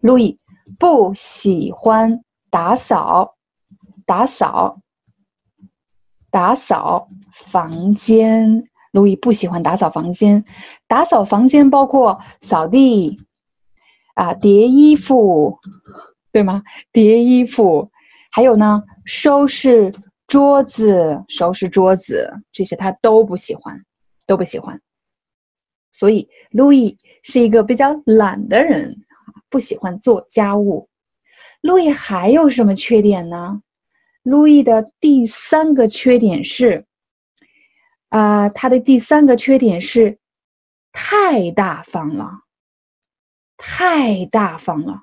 [0.00, 0.38] 路易
[0.78, 3.34] 不喜欢打扫。
[4.06, 4.80] 打扫，
[6.30, 8.64] 打扫房间。
[8.92, 10.42] 路易不喜欢打扫房间。
[10.86, 13.20] 打扫房间包括扫地，
[14.18, 15.56] 啊，叠衣服，
[16.32, 16.60] 对吗？
[16.90, 17.88] 叠衣服，
[18.32, 19.92] 还有呢，收拾
[20.26, 23.80] 桌子，收拾桌子，这些他都不喜欢，
[24.26, 24.80] 都不喜欢。
[25.92, 28.96] 所以，路易是一个比较懒的人，
[29.48, 30.88] 不喜欢做家务。
[31.60, 33.62] 路易还有什么缺点呢？
[34.24, 36.84] 路易的第三个缺点是，
[38.08, 40.18] 啊，他的第三个缺点是
[40.92, 42.28] 太大方了，
[43.58, 45.02] 太大方了，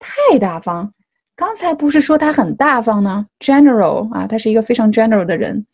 [0.00, 0.92] 太大方。
[1.36, 5.66] 刚才不是说他很大方呢？General 啊，他是一个非常 general 的人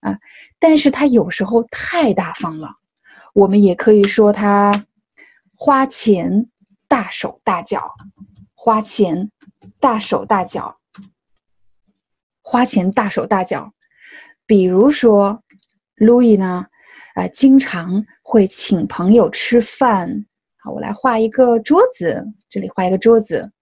[0.00, 0.18] 啊，
[0.58, 2.70] 但是他有时候太大方了。
[3.34, 4.86] 我们也可以说他
[5.54, 6.46] 花钱
[6.88, 7.94] 大手大脚，
[8.54, 9.30] 花钱
[9.78, 10.78] 大手大脚。
[12.40, 13.72] 花钱大手大脚，
[14.46, 15.42] 比如说
[15.96, 16.66] ，Louis 呢，
[17.14, 20.26] 啊，经常会请朋友吃饭。
[20.70, 23.52] 我来画一个桌子，这里画一个桌子。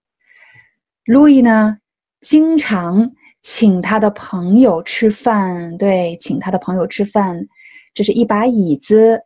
[1.05, 1.77] Louis 呢，
[2.21, 3.11] 经常
[3.41, 5.77] 请他的朋友吃饭。
[5.77, 7.47] 对，请他的朋友吃饭。
[7.93, 9.21] 这是一把椅子，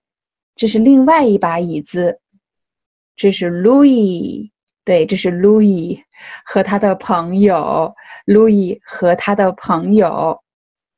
[0.56, 2.20] 这是另外一把椅子。
[3.16, 4.52] 这是 Louis，
[4.84, 6.00] 对，这是 Louis
[6.46, 7.94] 和他的朋友。
[8.26, 10.40] Louis 和他的朋友，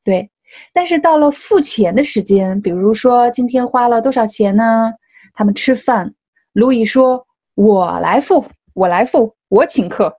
[0.04, 0.30] 对。
[0.74, 4.92] 但是到了付钱的时间，比如说今天花了多少钱呢？
[5.34, 6.14] 他们吃饭
[6.54, 7.26] ，Louis 说
[7.56, 10.14] ：“我来付，我来付，我请客，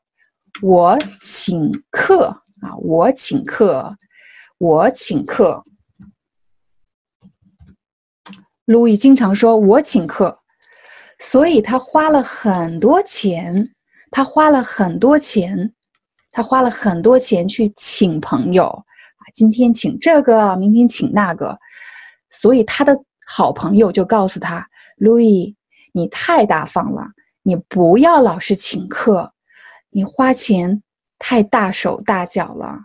[0.63, 2.27] 我请客
[2.61, 3.97] 啊，我请客，
[4.59, 5.63] 我请客。”
[8.67, 10.39] Louis 经常说：“我请客。”
[11.19, 13.75] 所以他花了很多钱，
[14.11, 15.73] 他花了很多钱，
[16.33, 19.23] 他花了很多钱去请朋友啊。
[19.35, 21.57] 今天请这个，明天请那个，
[22.31, 22.97] 所以他的
[23.27, 24.67] 好朋友就告诉他
[24.99, 25.55] ：“路易，
[25.93, 27.07] 你太大方了，
[27.43, 29.33] 你不要老是请客，
[29.91, 30.83] 你花钱
[31.19, 32.79] 太大手大脚了，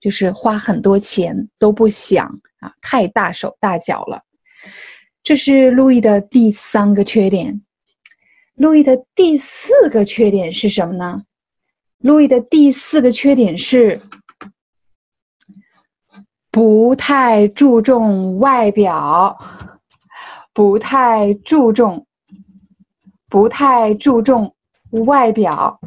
[0.00, 2.26] 就是花很多钱都不想
[2.60, 4.22] 啊，太大手大脚了。”
[5.22, 7.62] 这是路易的第三个缺点。
[8.54, 11.22] 路易的第四个缺点是什么呢？
[11.98, 14.00] 路易的第四个缺点是。
[16.50, 19.36] 不太注重外表，
[20.52, 22.06] 不太注重，
[23.34, 24.54] 不太注重
[25.06, 25.80] 外表，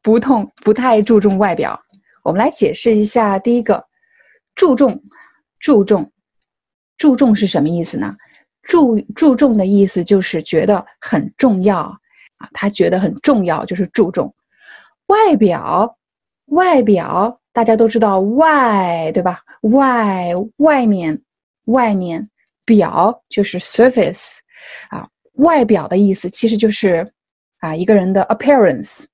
[0.00, 1.78] 不痛，不太注重外表。
[2.22, 3.84] 我们来解释一下，第一个，
[4.54, 4.98] 注重，
[5.60, 6.10] 注重，
[6.96, 8.16] 注重是什么意思呢？
[8.62, 11.80] 注注重的意思就是觉得很重要
[12.38, 14.34] 啊，他觉得很重要，就是注重
[15.08, 15.98] 外表，
[16.46, 17.38] 外表。
[17.52, 19.42] 大家都知道外，对吧？
[19.60, 21.20] 外外面，
[21.66, 22.30] 外面
[22.64, 24.38] 表就是 surface，
[24.88, 25.06] 啊，
[25.36, 27.10] 外表的意思其实就是
[27.60, 29.04] 啊一个人的 appearance，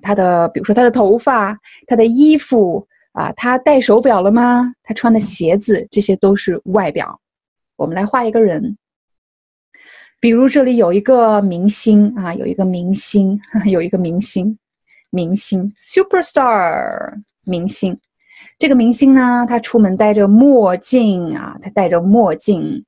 [0.00, 4.72] 他的比如说他的头发，他的衣服啊，他戴手表了吗？
[4.82, 7.20] 他穿的鞋子，这些都是外表。
[7.76, 8.76] 我们来画一个人，
[10.20, 14.58] 比如这里有一个明星啊，有一个明星， 有一个明星，
[15.10, 17.20] 明星 superstar。
[17.44, 17.98] 明星，
[18.56, 22.84] 这个明星呢，他出门戴着墨镜啊，他戴着墨镜，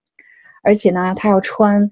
[0.63, 1.91] 而且呢，他要穿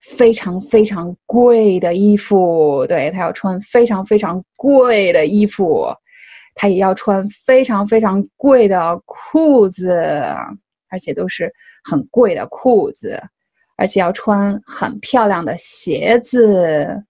[0.00, 5.86] 非常非常贵的衣服，对他要穿非常非常贵的衣服，
[6.54, 9.92] 他也要穿非常非常贵的裤子，
[10.88, 11.52] 而且都是
[11.84, 13.22] 很贵的裤子，
[13.76, 17.04] 而且要穿很漂亮的鞋子，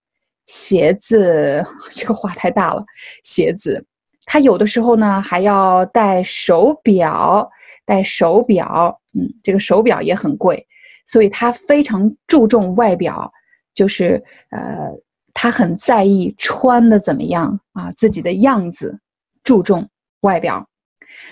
[0.46, 1.64] 鞋子
[1.94, 2.84] 这个话太大了，
[3.24, 3.84] 鞋子。
[4.26, 7.48] 他有的时候呢还要戴手表，
[7.84, 10.64] 戴手表，嗯，这个手表也很贵，
[11.10, 13.32] 所以他非常注重外表，
[13.74, 14.88] 就是呃，
[15.34, 19.00] 他很在意穿的怎么样啊，自己的样子，
[19.42, 19.88] 注重
[20.20, 20.68] 外表。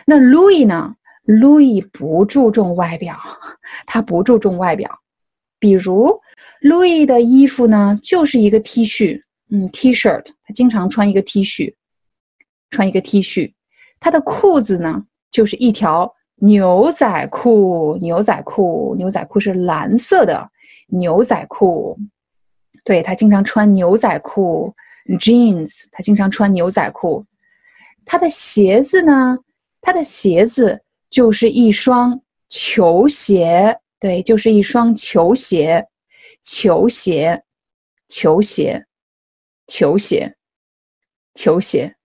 [0.05, 0.97] 那 Louis 呢
[1.27, 3.17] ？Louis 不注重外表，
[3.87, 4.91] 他不注重外表。
[5.61, 6.21] 比如
[6.63, 11.75] Louis 的衣服呢，就是一个 T 恤，嗯，T-shirt，，他经常穿一个 T 恤。
[12.71, 13.55] 穿一个 T 恤，
[13.99, 17.97] 他的裤子呢，就是一条牛仔裤。
[18.01, 20.51] 牛仔裤，牛仔裤是蓝色的
[20.86, 21.98] 牛仔裤。
[22.85, 24.74] 对他经常穿牛仔裤
[25.20, 25.85] ，jeans。
[25.93, 27.24] 他经常穿牛仔裤。
[28.05, 29.39] 他的鞋子呢？
[29.81, 33.78] 他的鞋子就是一双球鞋。
[34.01, 35.86] 对，就是一双球鞋，
[36.43, 37.43] 球鞋，
[38.09, 38.86] 球鞋，
[39.66, 40.36] 球鞋，
[41.35, 41.97] 球鞋。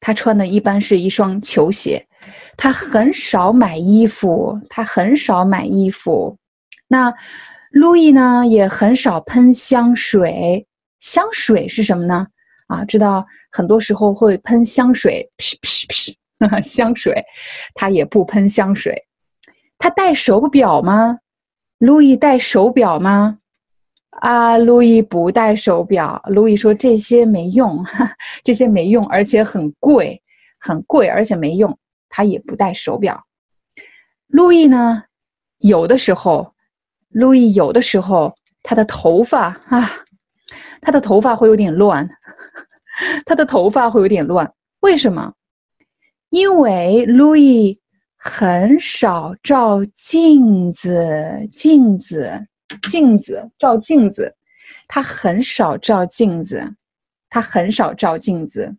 [0.00, 2.07] 他穿的一般是一双球鞋，
[2.56, 6.36] 他很少买衣服，他很少买衣服。
[6.86, 7.12] 那
[7.70, 10.66] 路易呢，也很少喷香水。
[11.00, 12.26] 香水是什么呢？
[12.66, 15.86] 啊，知道很多时候会喷香水，噗噗
[16.48, 17.24] 噗， 香水，
[17.74, 19.04] 他也不喷香水。
[19.78, 21.18] 他戴手表吗？
[21.78, 23.38] 路易戴手表吗？
[24.20, 26.20] 啊，路易不戴手表。
[26.26, 27.84] 路易说这些没用，
[28.42, 30.20] 这些没用，而且很贵，
[30.58, 31.78] 很贵，而且没用。
[32.08, 33.26] 他也不戴手表。
[34.26, 35.04] 路易呢，
[35.58, 36.54] 有的时候，
[37.08, 39.90] 路易有的时候，他的头发啊，
[40.80, 42.08] 他的头发会有点乱，
[43.26, 44.52] 他的头发会有点乱。
[44.80, 45.34] 为什么？
[46.30, 47.80] 因为路易
[48.16, 52.46] 很少照镜子，镜子。
[52.82, 54.36] 镜子照镜子，
[54.88, 56.74] 他很少照镜子，
[57.30, 58.76] 他很少照镜子，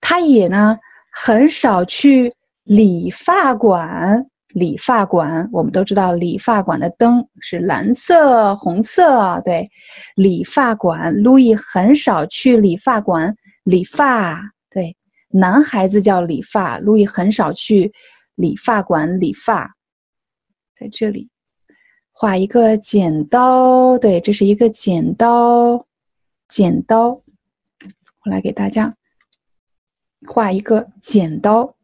[0.00, 0.78] 他也呢
[1.20, 2.32] 很少去
[2.62, 4.24] 理发馆，
[4.54, 9.42] 理发馆，我们都知道理发馆的灯是蓝色、红色。
[9.44, 9.68] 对，
[10.14, 13.34] 理发馆，路易很少去理发馆
[13.64, 14.40] 理发。
[14.70, 14.96] 对，
[15.28, 17.92] 男孩子叫理发，路易很少去
[18.36, 19.74] 理发馆理发。
[20.72, 21.28] 在这里
[22.12, 25.84] 画一个剪刀，对，这是一个剪刀，
[26.48, 27.08] 剪刀。
[28.24, 28.94] 我来给大家。
[30.26, 31.74] 画一个剪刀。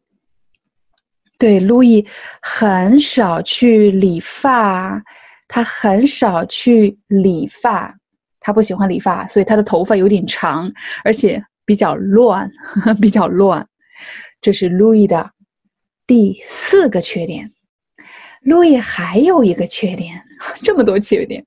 [1.37, 2.05] 对，路易
[2.41, 5.03] 很少去理发，
[5.49, 7.93] 他很少去理发，
[8.39, 10.71] 他不喜欢理发，所以他的头发有点长，
[11.03, 12.49] 而且比较乱，
[13.01, 13.67] 比较乱。
[14.39, 15.29] 这是路易的
[16.07, 17.51] 第四个缺点。
[18.41, 20.23] 路易还有一个缺点，
[20.63, 21.45] 这么多缺点。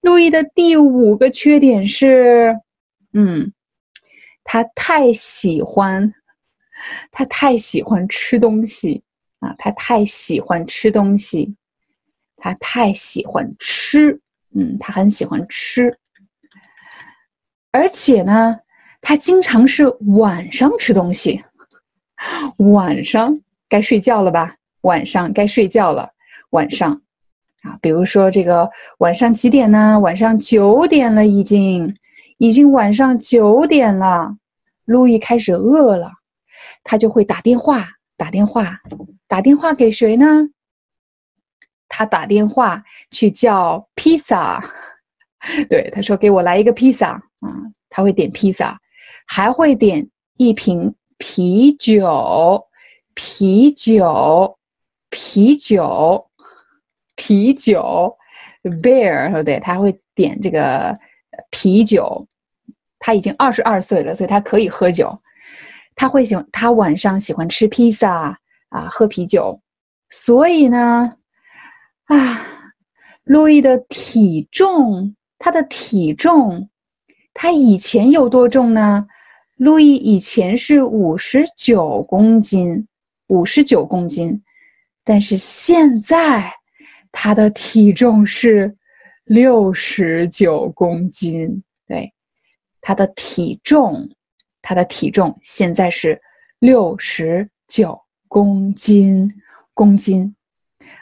[0.00, 2.56] 路易的第五个缺点是，
[3.12, 3.52] 嗯，
[4.42, 6.12] 他太喜欢。
[7.10, 9.02] 他太喜欢吃东西
[9.40, 9.54] 啊！
[9.58, 11.54] 他太喜欢吃东西，
[12.36, 14.20] 他太喜欢吃，
[14.54, 15.96] 嗯，他很喜欢吃。
[17.72, 18.58] 而且呢，
[19.00, 19.86] 他经常是
[20.16, 21.42] 晚上吃东西。
[22.56, 24.54] 晚上该睡觉了吧？
[24.82, 26.10] 晚上该睡觉了。
[26.50, 26.92] 晚上
[27.62, 29.98] 啊，比如说这个晚上几点呢？
[30.00, 31.96] 晚上九点了，已经，
[32.38, 34.36] 已经晚上九点了。
[34.84, 36.10] 路易开始饿了。
[36.84, 38.80] 他就会打电话，打电话，
[39.28, 40.48] 打电话给谁呢？
[41.88, 44.62] 他打电话去叫披萨，
[45.68, 47.48] 对，他说：“给我来一个披萨。”啊，
[47.88, 48.80] 他会点披萨，
[49.26, 52.64] 还会点一瓶啤酒，
[53.14, 54.58] 啤酒，
[55.08, 56.30] 啤酒，
[57.16, 58.16] 啤酒
[58.62, 60.96] ，beer，对，他会点这个
[61.50, 62.26] 啤酒。
[63.02, 65.18] 他已经二十二岁了，所以他可以喝酒。
[66.00, 68.34] 他会喜欢，他晚上喜欢吃披萨
[68.70, 69.60] 啊，喝啤酒。
[70.08, 71.12] 所以呢，
[72.06, 72.40] 啊，
[73.24, 76.70] 路易的体重，他的体重，
[77.34, 79.06] 他以前有多重呢？
[79.56, 82.88] 路易以前是五十九公斤，
[83.26, 84.42] 五十九公斤，
[85.04, 86.50] 但是现在
[87.12, 88.74] 他的体重是
[89.24, 91.62] 六十九公斤。
[91.86, 92.10] 对，
[92.80, 94.08] 他的体重。
[94.62, 96.20] 他的体重现在是
[96.58, 99.30] 六十九公斤，
[99.74, 100.34] 公斤，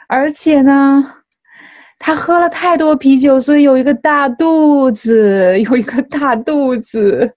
[0.07, 1.15] 而且呢，
[1.99, 7.33] 他喝了太多啤酒，所以有一个大肚子，有一个大肚子，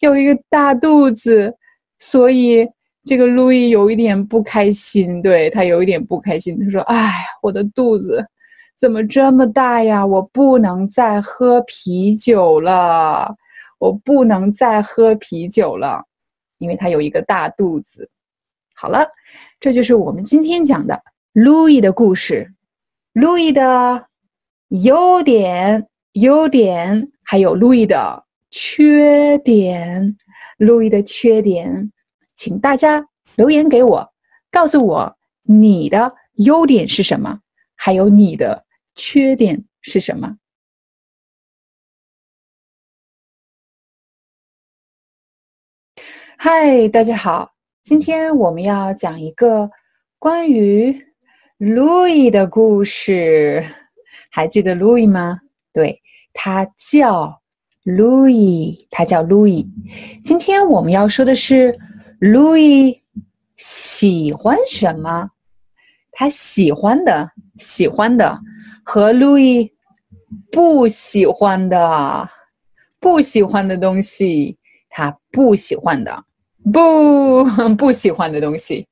[0.00, 1.52] 有一个大肚子，
[1.98, 2.68] 所以
[3.04, 6.58] 这个路易有一点不开心，对他有一点不开心。
[6.62, 7.10] 他说：“哎，
[7.42, 8.24] 我的肚子
[8.78, 10.04] 怎么这么大呀？
[10.04, 13.34] 我不能再喝啤酒了。”
[13.78, 16.04] 我不能再喝啤酒了，
[16.58, 18.10] 因为他有一个大肚子。
[18.74, 19.08] 好了，
[19.58, 21.02] 这就是我们今天讲的
[21.32, 22.52] 路易的故事。
[23.12, 24.06] 路易的
[24.68, 30.16] 优点、优点，还有路易的缺点。
[30.58, 31.92] 路易的缺点，
[32.34, 33.04] 请大家
[33.36, 34.12] 留言给我，
[34.50, 37.40] 告诉我你的优点是什么，
[37.76, 38.64] 还有你的
[38.96, 40.36] 缺点是什么。
[46.40, 47.50] 嗨，大家好！
[47.82, 49.68] 今天我们要讲一个
[50.20, 50.96] 关于
[51.58, 53.66] Louis 的故事。
[54.30, 55.40] 还记得 Louis 吗？
[55.72, 56.00] 对，
[56.32, 57.40] 他叫
[57.84, 59.66] Louis，，他叫 Louis。
[60.22, 61.76] 今天我们要说的是
[62.20, 63.00] Louis
[63.56, 65.30] 喜欢什么？
[66.12, 68.38] 他喜欢的、喜欢的
[68.84, 69.72] 和 Louis
[70.52, 72.30] 不喜欢的、
[73.00, 74.56] 不喜欢的东西，
[74.88, 76.26] 他不喜欢的。
[76.72, 77.44] 不
[77.76, 78.86] 不喜欢的东西。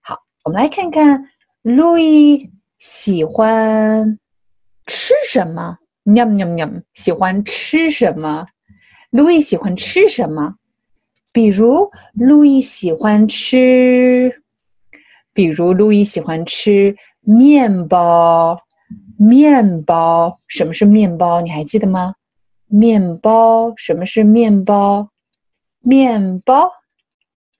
[0.00, 1.30] 好，我们来看看
[1.62, 4.18] 路易喜欢
[4.86, 5.78] 吃什么。
[6.02, 8.46] 喵喵喵，喜欢吃什么？
[9.10, 10.54] 路易喜欢吃什么？
[11.32, 14.42] 比如，路易喜欢吃，
[15.32, 18.58] 比如路易喜欢吃面包。
[19.18, 21.40] 面包，什么是面包？
[21.42, 22.14] 你还记得吗？
[22.66, 25.10] 面包，什么是面包？
[25.80, 26.72] 面包。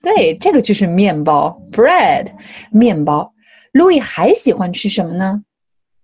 [0.00, 2.28] 对，这个就是面包，bread，
[2.70, 3.32] 面包。
[3.72, 5.42] 路易还喜欢吃什么呢？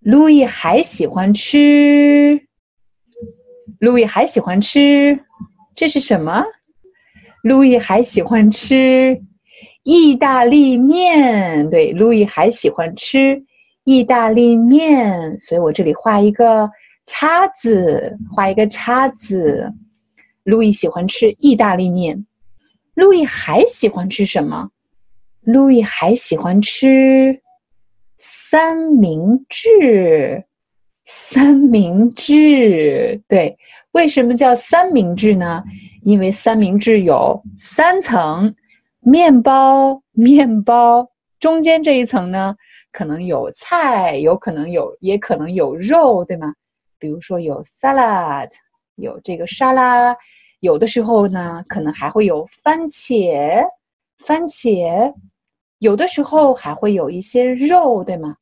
[0.01, 2.39] 路易还喜欢吃，
[3.79, 5.19] 路易还喜欢吃，
[5.75, 6.43] 这是什么？
[7.41, 9.19] 路易还喜欢吃
[9.83, 11.67] 意大利面。
[11.69, 13.41] 对，路易还喜欢吃
[13.83, 16.69] 意大利面，所以我这里画一个
[17.05, 19.71] 叉子，画一个叉子。
[20.43, 22.25] 路易喜欢吃意大利面。
[22.95, 24.71] 路易还喜欢吃什么？
[25.41, 27.39] 路易还喜欢吃
[28.17, 30.45] 三明治。
[31.07, 33.55] 三明治，对，
[33.91, 35.63] 为什么叫三明治呢？
[36.01, 38.55] 因为三明治有三层
[39.01, 41.07] 面包，面包
[41.39, 42.55] 中间这一层呢，
[42.91, 46.51] 可能有菜，有可能有，也可能有肉，对吗？
[46.97, 48.49] 比如说有 salad，
[48.95, 50.11] 有这个沙拉，
[50.65, 53.63] 有的时候呢，可能还会有番茄，
[54.17, 55.13] 番茄，
[55.77, 58.35] 有的时候还会有一些肉，对吗？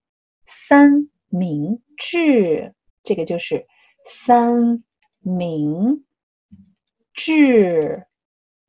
[0.47, 0.89] 三
[1.29, 1.79] 明。
[1.95, 2.73] 治，
[3.03, 3.63] 这个就是
[4.03, 4.83] 三
[5.21, 6.03] 明
[7.13, 8.03] 治，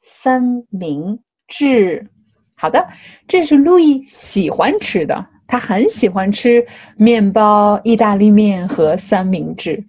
[0.03, 1.19] 三明
[1.49, 2.07] 治。
[2.55, 2.87] 好的，
[3.27, 6.65] 这是路易喜欢吃的，他很喜欢吃
[6.97, 9.83] 面包、意大利面和三明治。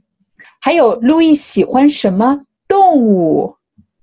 [0.61, 3.57] 还有，路易喜欢什么动物？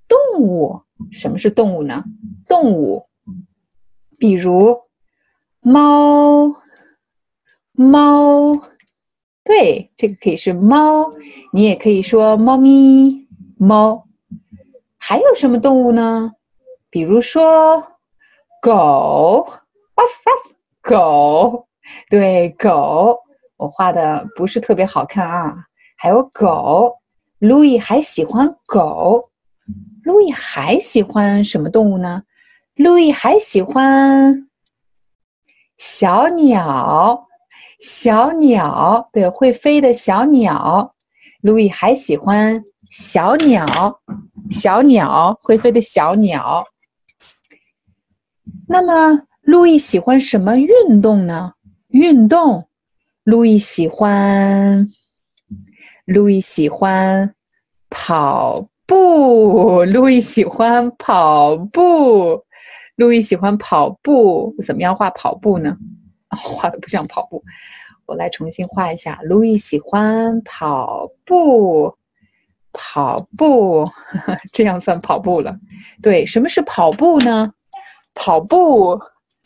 [0.08, 2.04] 动物，什么是动物呢？
[2.46, 3.06] 动物，
[4.18, 4.78] 比如
[5.60, 6.54] 猫，
[7.72, 8.52] 猫。
[9.44, 11.10] 对，这个可以是猫，
[11.52, 13.26] 你也可以说猫咪、
[13.58, 14.04] 猫。
[14.98, 16.30] 还有什么动物呢？
[16.90, 17.82] 比如说
[18.60, 19.50] 狗，
[20.80, 21.66] 狗。
[22.08, 23.18] 对，狗。
[23.56, 25.56] 我画的不是特别好看啊。
[25.96, 26.96] 还有狗，
[27.42, 29.30] 路易还喜欢狗。
[30.04, 32.22] 路易还喜欢什么动物呢？
[32.76, 34.48] 路易还喜欢
[35.76, 37.26] 小鸟。
[37.80, 40.94] 小鸟，对，会飞的小鸟。
[41.40, 42.62] 路易还喜欢
[42.92, 43.66] 小鸟，
[44.48, 46.64] 小鸟会飞的小鸟。
[48.68, 51.54] 那么，路易喜欢什么运动呢？
[51.88, 52.68] 运动，
[53.24, 54.88] 路易喜欢，
[56.12, 57.34] 路易喜欢
[57.88, 59.82] 跑步。
[59.84, 62.44] 路易喜欢跑步，
[62.96, 64.54] 路易喜欢跑步。
[64.62, 65.74] 怎么样画跑步呢？
[66.28, 67.42] 画的不像跑步，
[68.04, 69.18] 我来重新画一下。
[69.22, 71.94] 路易喜欢跑步，
[72.72, 73.90] 跑步，
[74.52, 75.56] 这样算跑步了。
[76.02, 77.50] 对，什么是跑步呢？
[78.14, 79.00] 跑步，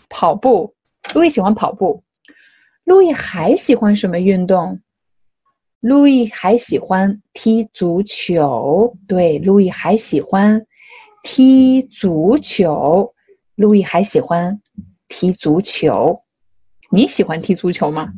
[0.09, 0.75] 跑步。
[1.15, 2.03] 路易喜欢跑步。
[2.83, 4.81] 路易还喜欢什么运动？
[5.81, 8.97] 路易还喜欢踢足球。
[9.07, 10.67] 对，路易还喜欢
[11.23, 13.13] 踢足球。
[13.55, 14.61] 路易还喜欢
[15.09, 16.21] 踢足球。
[16.91, 18.09] 你喜欢踢足球吗？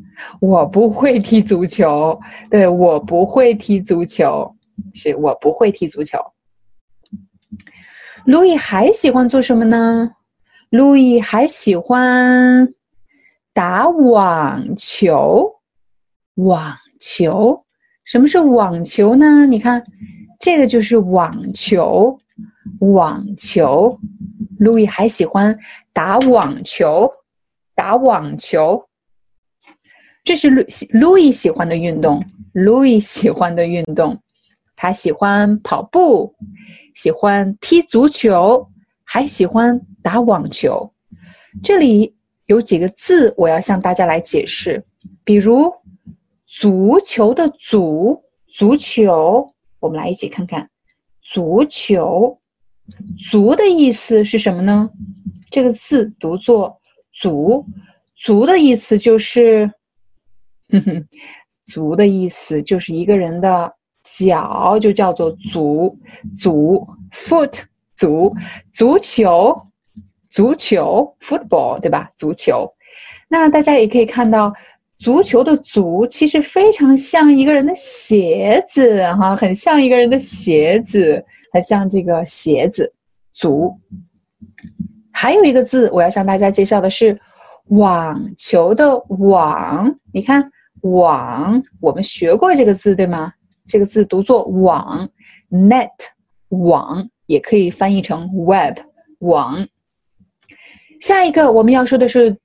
[0.40, 2.18] 我不会踢足球。
[2.50, 4.54] 对我不会踢足球，
[4.94, 6.18] 是我不会踢足球。
[8.24, 10.10] 路易还喜欢做什么呢？
[10.70, 12.74] 路易还喜欢
[13.54, 15.50] 打网球。
[16.34, 17.64] 网球，
[18.04, 19.46] 什么是网球呢？
[19.46, 19.84] 你看，
[20.40, 22.18] 这个就是网球。
[22.80, 23.98] 网球，
[24.58, 25.58] 路易还喜欢
[25.92, 27.10] 打网球。
[27.74, 28.88] 打网球，
[30.24, 32.20] 这是路路易喜欢的运动。
[32.52, 34.20] 路易喜欢的运动，
[34.74, 36.34] 他喜欢跑步，
[36.94, 38.68] 喜欢踢足球，
[39.04, 40.92] 还喜欢打网球。
[41.62, 42.16] 这里
[42.46, 44.84] 有几个字我要向大家来解释，
[45.22, 45.72] 比如
[46.60, 50.68] 足球的足，足球，我们来一起看看，
[51.22, 52.40] 足球，
[53.30, 54.90] 足的意思是什么呢？
[55.50, 56.80] 这个字读作。
[57.12, 57.64] 足，
[58.16, 59.72] 足的意思就是，
[60.70, 61.06] 哼哼，
[61.64, 63.72] 足的意思就是一个人的
[64.04, 65.96] 脚就叫做足，
[66.34, 67.62] 足，foot，
[67.94, 68.34] 足，
[68.72, 69.60] 足球，
[70.30, 72.10] 足球，football，对吧？
[72.16, 72.72] 足球。
[73.28, 74.52] 那大家也可以看到，
[74.98, 82.92] 足球的足其实非常像一个人的鞋子，哈，很像一个人的鞋子，很像这个鞋子，
[83.32, 83.72] 足。
[85.12, 87.18] 还有一个字，我要向大家介绍的是
[87.66, 89.94] 网球的网。
[90.12, 90.50] 你看
[90.82, 93.32] 网，我们学过这个字对吗？
[93.66, 95.08] 这个字读作网
[95.50, 95.90] ，net
[96.48, 98.78] 网也可以翻译成 web
[99.18, 99.66] 网。
[101.00, 102.36] 下一个我们要说的是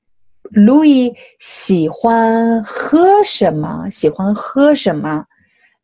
[0.54, 3.90] ，Louis 喜欢喝什么？
[3.90, 5.26] 喜欢喝什么？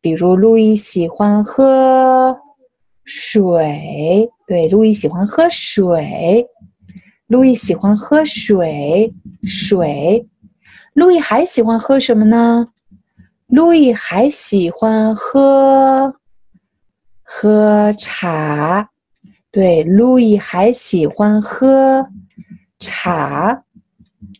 [0.00, 2.38] 比如，Louis 喜欢喝
[3.04, 4.30] 水。
[4.46, 6.46] 对，Louis 喜欢喝水。
[7.28, 9.14] Louis 喜欢喝水，
[9.44, 10.26] 水。
[10.94, 12.66] Louis 还喜欢喝什么呢
[13.48, 16.16] ？？Louis 还喜欢喝
[17.22, 18.90] 喝茶。
[19.52, 22.08] 对，，Louis 还喜欢喝
[22.80, 23.62] 茶。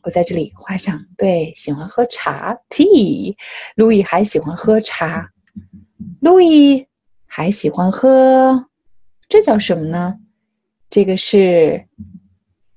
[0.03, 3.35] 我在这里画上，对，喜欢喝茶，tea。
[3.77, 5.29] 路易还喜欢喝茶。
[6.21, 6.87] 路易
[7.27, 8.67] 还喜欢喝，
[9.29, 10.17] 这叫什么呢？
[10.89, 11.87] 这个是。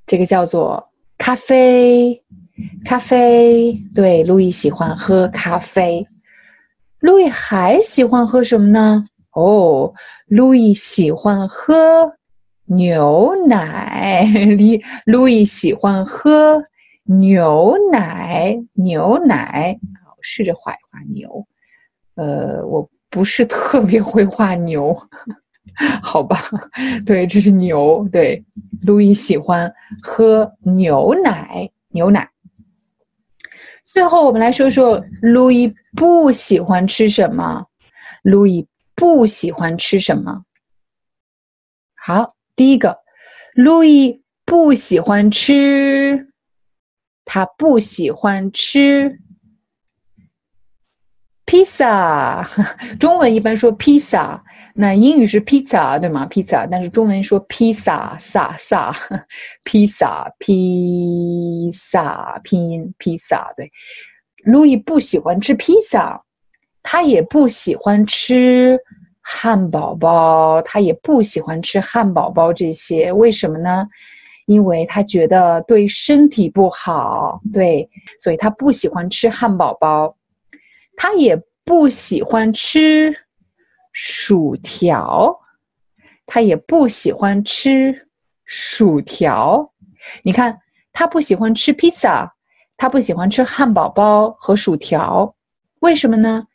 [0.06, 2.22] 这个叫做咖啡，
[2.84, 3.82] 咖啡。
[3.96, 6.06] 对，路易喜欢喝咖啡。
[7.00, 9.06] 路易还喜欢喝什么呢？
[9.32, 9.94] 哦，
[10.28, 12.14] 路易喜欢喝
[12.66, 14.26] 牛奶。
[14.58, 16.62] 路路易喜欢喝
[17.04, 19.80] 牛奶，牛奶。
[20.06, 21.46] 我试着画一画牛。
[22.16, 24.96] 呃，我不是特别会画牛。
[26.04, 26.40] 好吧，
[27.06, 28.08] 对，这是牛。
[28.12, 28.44] 对，
[28.84, 32.30] 路易喜欢喝牛奶，牛奶。
[33.84, 37.66] 最后，我们来说说路易不喜欢吃什么。
[38.22, 40.44] 路易不喜欢吃什么？
[41.96, 43.00] 好，第一个，
[43.56, 46.33] 路易不喜欢吃，
[47.26, 49.20] 他不喜欢吃。
[51.46, 52.50] 披萨，
[53.00, 54.42] 中文一般说披萨，
[54.74, 58.96] 那英语是 pizza 对吗？pizza，但是中文说披萨，萨萨，
[59.64, 63.54] 披萨，披萨，拼音披萨。
[63.58, 63.70] 对，
[64.46, 66.24] 路易不喜欢吃披萨，
[66.82, 68.80] 他也不喜欢吃
[69.22, 73.86] 汉堡包，他也不喜欢吃汉堡包这些，为什么呢？
[74.46, 77.90] 因为他觉得对身体不好，对，
[78.20, 80.16] 所以他不喜欢吃汉堡包。
[80.96, 83.16] 他也不喜欢吃
[83.92, 85.40] 薯条，
[86.26, 88.08] 他也不喜欢吃
[88.46, 89.72] 薯条。
[90.22, 90.60] 你看，
[90.92, 92.36] 他不喜欢吃披萨，
[92.78, 95.34] 他不喜欢吃汉堡包和薯条，
[95.80, 96.46] 为什么呢？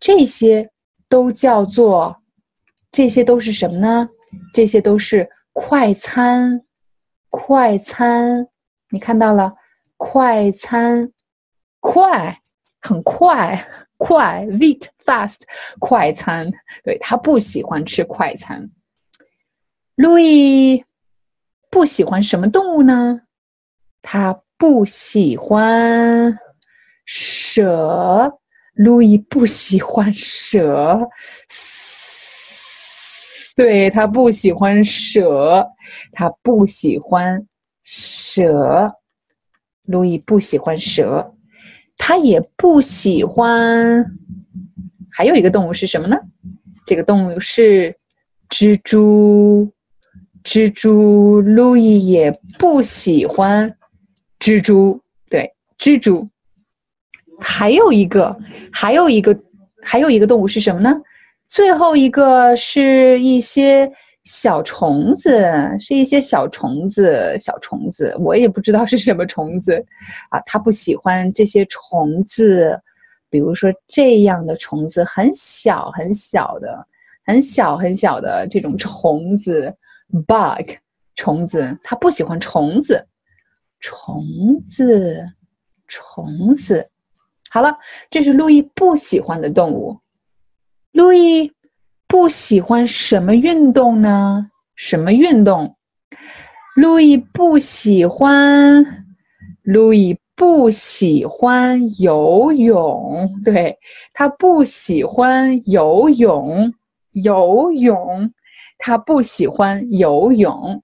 [0.00, 0.70] 这些
[1.08, 2.16] 都叫做，
[2.90, 4.08] 这些都是什么呢？
[4.52, 6.63] 这些都是快餐，
[7.36, 8.46] 快餐。
[8.90, 9.52] 你看到了，
[9.96, 11.10] 快餐，
[11.80, 12.40] 快，
[12.80, 13.68] 很快。
[13.96, 15.40] 快，eat fast，
[15.80, 16.48] 快餐。
[16.84, 18.70] 对他不喜欢吃快餐。
[19.96, 20.84] 路易
[21.70, 23.22] 不喜欢什么动物呢？
[24.00, 26.38] 他不喜欢
[27.04, 28.38] 蛇。
[28.74, 31.08] 路易不喜欢蛇。
[33.56, 35.66] 对他不喜欢蛇，
[36.12, 37.46] 他不喜欢
[37.82, 38.92] 蛇。
[39.86, 41.34] 路易不喜欢蛇。
[41.96, 44.04] 他也不喜欢，
[45.10, 46.16] 还有一个动物是什么呢？
[46.84, 47.94] 这个动物是
[48.48, 49.72] 蜘蛛。
[50.42, 53.76] 蜘蛛，路易也不喜欢
[54.38, 55.00] 蜘蛛。
[55.30, 56.28] 对，蜘蛛。
[57.40, 58.36] 还有一个，
[58.70, 59.38] 还有一个，
[59.82, 60.94] 还有一个动物是什么呢？
[61.54, 63.88] 最后一个是一些。
[64.24, 65.30] 小虫子
[65.78, 69.84] 是一些小虫子，小虫子，我也不知道是什么虫子，
[70.30, 72.80] 啊，他不喜欢这些虫子，
[73.28, 76.86] 比如说这样的虫子，很小很小的，
[77.26, 79.70] 很小很小的这种虫子
[80.26, 80.70] ，bug，
[81.16, 83.06] 虫子，他不喜欢虫子，
[83.78, 84.24] 虫
[84.66, 85.22] 子，
[85.86, 86.88] 虫子，
[87.50, 87.76] 好了，
[88.08, 90.00] 这是路易不喜欢的动物，
[90.94, 91.52] 路易。
[92.06, 94.48] 不喜欢什么运动呢？
[94.76, 95.76] 什么运动？
[96.76, 99.04] 路易不喜欢，
[99.62, 103.28] 路易不喜欢游泳。
[103.44, 103.76] 对
[104.12, 106.72] 他不喜欢游泳，
[107.10, 108.32] 游泳，
[108.78, 110.80] 他不喜欢游泳。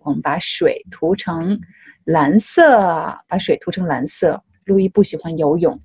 [0.00, 1.58] 我们把水涂成
[2.04, 4.42] 蓝色，把水涂成蓝色。
[4.66, 5.78] 路易不喜欢游泳，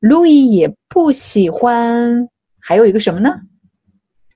[0.00, 2.28] 路易也不喜欢，
[2.68, 3.42] 还有一个什么呢？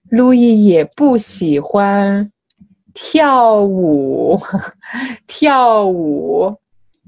[0.09, 2.31] 路易也不喜欢
[2.94, 4.40] 跳舞，
[5.27, 6.57] 跳舞，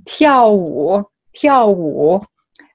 [0.05, 2.21] 跳舞，跳舞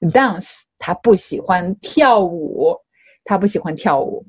[0.00, 0.48] ，dance。
[0.78, 2.74] 他不喜欢跳舞，
[3.22, 4.24] 他不喜欢跳舞。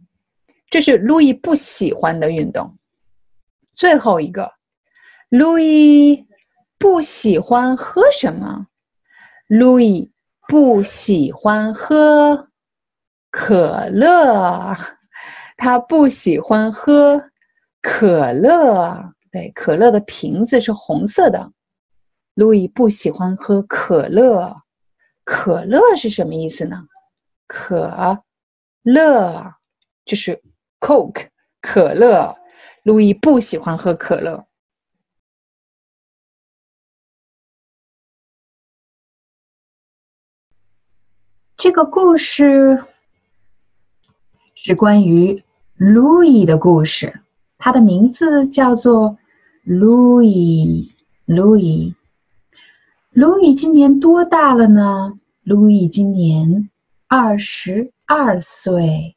[0.69, 2.75] 这是路易不喜欢的运动。
[3.73, 4.51] 最后一个，
[5.29, 6.27] 路易
[6.77, 8.67] 不喜欢喝什么？
[9.47, 10.11] 路易
[10.45, 12.48] 不喜欢喝
[13.29, 14.75] 可乐。
[15.57, 17.31] 他不喜欢喝
[17.81, 21.51] 可乐，对，可乐的瓶子是红色的。
[22.35, 24.55] 路易不喜欢喝可乐，
[25.25, 26.87] 可乐是什么意思呢？
[27.45, 28.23] 可
[28.83, 29.55] 乐
[30.05, 30.41] 就是
[30.79, 31.27] Coke，
[31.61, 32.37] 可乐。
[32.83, 34.47] 路易不喜欢喝可乐。
[41.57, 42.81] 这个故事
[44.61, 45.41] 是关于。
[45.77, 47.21] Louis 的故事，
[47.57, 49.17] 他的名字叫做
[49.65, 50.89] Louis。
[51.25, 51.95] Louis，Louis
[53.55, 55.13] 今年多大了呢
[55.45, 56.69] ？？Louis 今年
[57.07, 59.15] 二十二岁。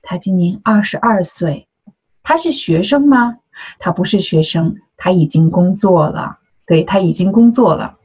[0.00, 1.66] 他今年二十二岁。
[2.22, 3.38] 他是学生吗？
[3.80, 6.38] 他不是学生，他已经工作了。
[6.66, 7.98] 对他已经工作了。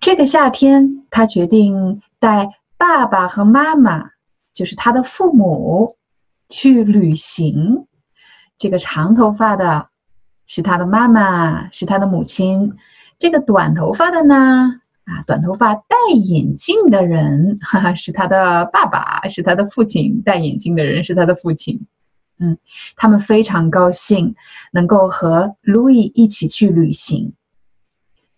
[0.00, 4.10] 这个夏天，他决定带爸爸和妈妈，
[4.54, 5.96] 就是他的父母，
[6.48, 7.86] 去旅行。
[8.56, 9.88] 这个长头发的
[10.46, 12.76] 是他的妈妈，是他的母亲。
[13.18, 14.80] 这个短头发的呢？
[15.04, 20.22] 啊，短头发戴眼镜的人，哈哈，是他的爸爸，是他的父亲。
[20.22, 21.86] 戴眼镜的人是他的父亲。
[22.38, 22.56] 嗯，
[22.96, 24.34] 他们非常高兴
[24.72, 27.34] 能够和 Louis 一起去旅行。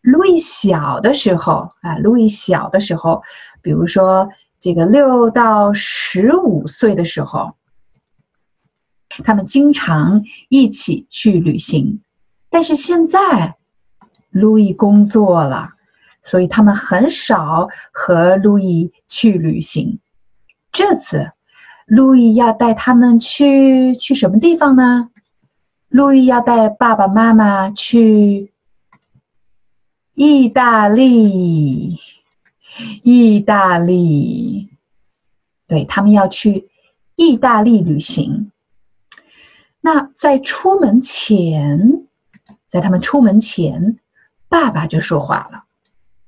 [0.01, 3.23] 路易小的时候啊，路易小的时候，
[3.63, 4.29] 比如说
[4.61, 7.57] 这个六到十五岁的时候，
[9.09, 12.01] 他们经常一起去旅行。
[12.51, 13.57] 但是现在，
[14.31, 15.71] 路易工作了。
[16.23, 20.01] 所以他们很少和路易去旅行。
[20.73, 21.31] 这次，
[21.87, 25.11] 路易要带他们去去什么地方呢？
[25.89, 28.53] 路易要带爸爸妈妈去
[30.15, 32.01] 意大利。
[33.03, 34.71] 意大利，
[35.67, 36.69] 对他们要去
[37.15, 38.53] 意大利旅行。
[39.81, 42.07] 那在出门前，
[42.69, 43.99] 在他们出门前，
[44.49, 45.65] 爸爸就说话了。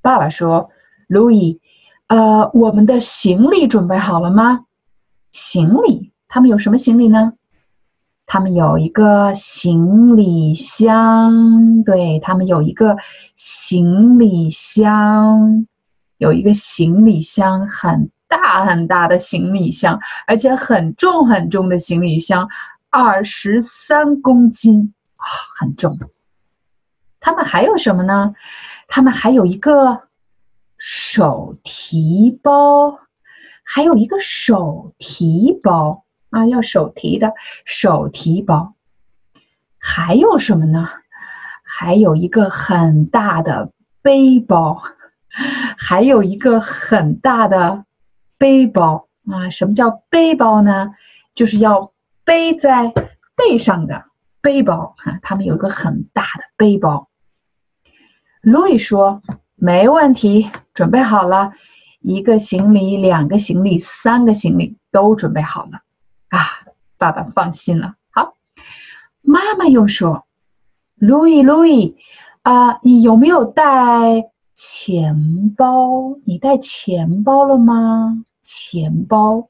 [0.01, 0.69] 爸爸说
[1.07, 1.59] ：“路易，
[2.07, 4.65] 呃，我们的行李准备好了吗？
[5.31, 7.33] 行李，他们有什么行李呢？
[8.25, 12.95] 他们有一个行李箱，对他们有一个
[13.35, 15.67] 行李箱，
[16.19, 22.47] 有一个行李箱，很大很大的行李箱，而且很重很重的行李箱，
[22.91, 25.25] 二十三公斤啊，
[25.57, 25.97] 很重。
[27.19, 28.35] 他们还有什么呢？”
[28.91, 30.01] 他们还有一个
[30.77, 32.99] 手提包，
[33.63, 37.33] 还有一个手提包啊，要手提的
[37.65, 38.73] 手提包。
[39.77, 40.89] 还有什么呢？
[41.63, 43.71] 还有一个很大的
[44.01, 44.81] 背包，
[45.89, 47.83] 还有一个很大的
[48.37, 49.49] 背包啊。
[49.49, 50.91] 什么叫背包呢？
[51.33, 51.93] 就是要
[52.23, 52.93] 背在
[53.35, 54.05] 背上的
[54.39, 55.17] 背包啊。
[55.23, 57.09] 他们有一个很大的背包。
[58.41, 59.23] 路易说
[59.57, 61.53] ：“没问题，准备好了，
[62.01, 65.81] 一个行李、两个行李、三个行李都准备好了。”
[66.29, 66.37] 啊，
[66.99, 67.95] 爸爸放心了。
[68.11, 68.35] 好，
[69.21, 70.27] 妈妈又说
[70.93, 71.97] ：“路易，路易，
[72.43, 74.29] 啊，你有没有带
[74.61, 76.19] 钱包？
[76.25, 78.25] 你带钱包了吗？
[78.43, 79.47] 钱包，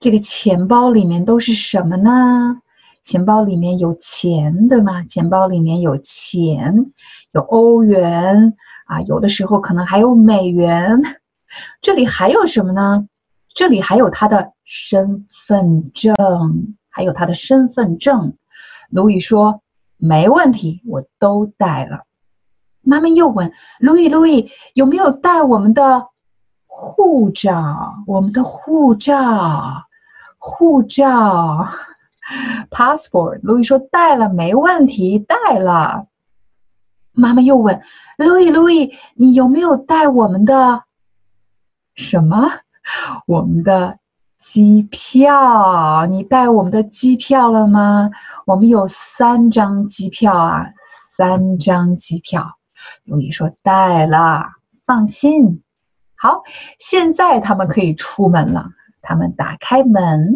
[0.00, 2.62] 这个钱包里面都是什么呢？
[3.02, 5.04] 钱包里面有钱，对吗？
[5.04, 6.90] 钱包里面有钱。”
[7.32, 8.54] 有欧元
[8.86, 11.02] 啊，有的时候可能还有美元。
[11.82, 13.06] 这里还有什么呢？
[13.52, 16.16] 这里还有他的身份证，
[16.88, 18.38] 还有他的身份证。
[18.88, 19.60] 路易说
[19.98, 22.04] ：“没问题，我都带了。”
[22.86, 26.06] 妈妈又问：“路易，路易有没有带我们的
[26.68, 27.96] 护照？
[28.06, 29.82] 我们的护照，
[30.38, 31.66] 护照
[32.70, 36.06] ，passport。”路易说：“带了，没问题，带了。”
[37.10, 37.82] 妈妈又问
[38.18, 40.84] ：“路易，路易，你有没有带我们的
[41.96, 42.52] 什么？
[43.26, 43.98] 我们的
[44.38, 46.06] 机票？
[46.06, 48.10] 你带我们的机票了吗？
[48.44, 50.66] 我们有三张机票啊，
[51.16, 52.55] 三张机票。”
[53.04, 54.44] 路易说：“带了，
[54.84, 55.62] 放心。
[56.14, 56.42] 好，
[56.78, 58.70] 现在他们可以出门了。
[59.02, 60.34] 他们打开门，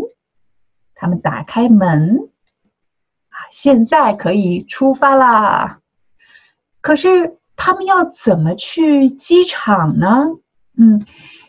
[0.95, 2.29] 他们打开门，
[3.29, 5.81] 啊，现在可以出发啦。”
[6.83, 10.25] 可是他们要怎么去机场呢？
[10.79, 11.05] 嗯，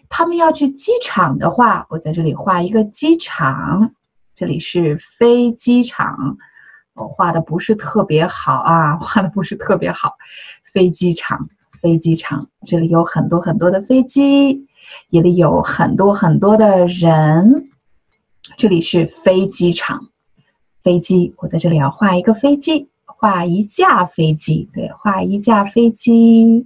[0.09, 3.93] 他们要去机场的话，我在这里画一个机场，
[4.35, 6.37] 这里是飞机场，
[7.01, 10.15] 我画的不是特别好啊， 画的不是特别好。
[10.63, 11.49] 飞机场，
[11.81, 14.67] 飞机场，这里有很多很多的飞机，
[15.09, 17.69] 也里有很多很多的人，
[18.55, 20.09] 这里是飞机场，
[20.83, 22.87] 飞机，我在这里要画一个飞机。
[23.05, 26.65] 画一架飞机，对，画一架飞机，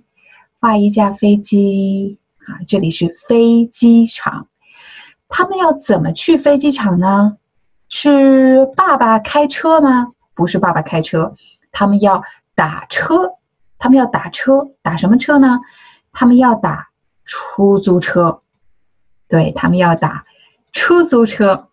[0.62, 2.64] 画一架飞机啊！
[2.66, 4.48] 这里是飞机场，
[5.28, 7.36] 他们要怎么去飞机场呢？
[7.90, 10.08] 是爸爸开车吗？
[10.36, 11.36] 不是，爸爸开车，
[11.72, 13.36] 他们要打车，
[13.80, 15.62] 他们要打车，打什么车呢？
[16.12, 16.90] 他们要打
[17.24, 18.42] 出租车，
[19.28, 20.26] 对他们要打
[20.72, 21.70] 出租车，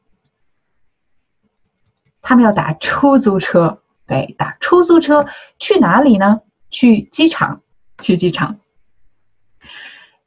[2.21, 3.81] 他们要打出租车。
[4.05, 5.27] 对，打出租车
[5.59, 6.41] 去哪里呢？
[6.71, 7.63] 去机场，
[8.01, 8.59] 去机场。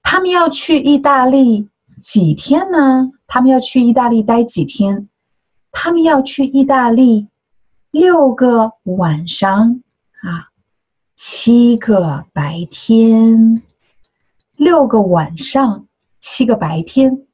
[0.01, 1.69] 他们要去意大利
[2.01, 3.11] 几天呢？
[3.27, 5.09] 他们要去意大利待几天？
[5.71, 7.27] 他们要去意大利
[7.95, 9.81] 六个晚上
[10.21, 10.49] 啊，
[11.15, 13.61] 七个白天，
[14.57, 15.87] 六个晚上，
[16.19, 17.25] 七个白天，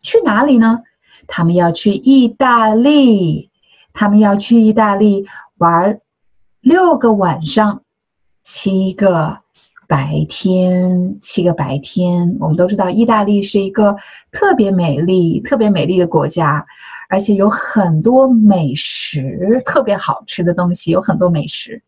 [0.00, 0.82] 去哪里呢？
[1.26, 3.50] 他们要去意大利，
[3.92, 5.26] 他们要去意大利
[5.58, 6.00] 玩
[6.60, 7.82] 六个晚上，
[8.44, 9.38] 七个
[9.88, 12.36] 白天，七个白天。
[12.38, 13.96] 我们都知道，意大利是一个
[14.30, 16.64] 特别美丽、特别美丽的国家，
[17.10, 21.82] 而且有很多美食，特别好吃的东西，有很多美食。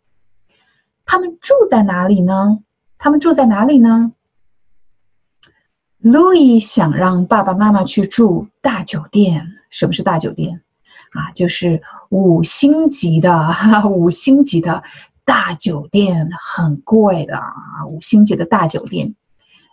[1.07, 2.59] 他们住在哪里呢？
[2.99, 4.13] 他们住在哪里呢
[6.03, 9.53] ？？Louis 想让爸爸妈妈去住大酒店。
[9.71, 10.61] 什么是大酒店？
[11.13, 14.83] 啊，就是五星级的，哈 哈五星级的
[15.25, 17.87] 大酒店，很贵的啊。
[17.89, 19.15] 五星级的大酒店，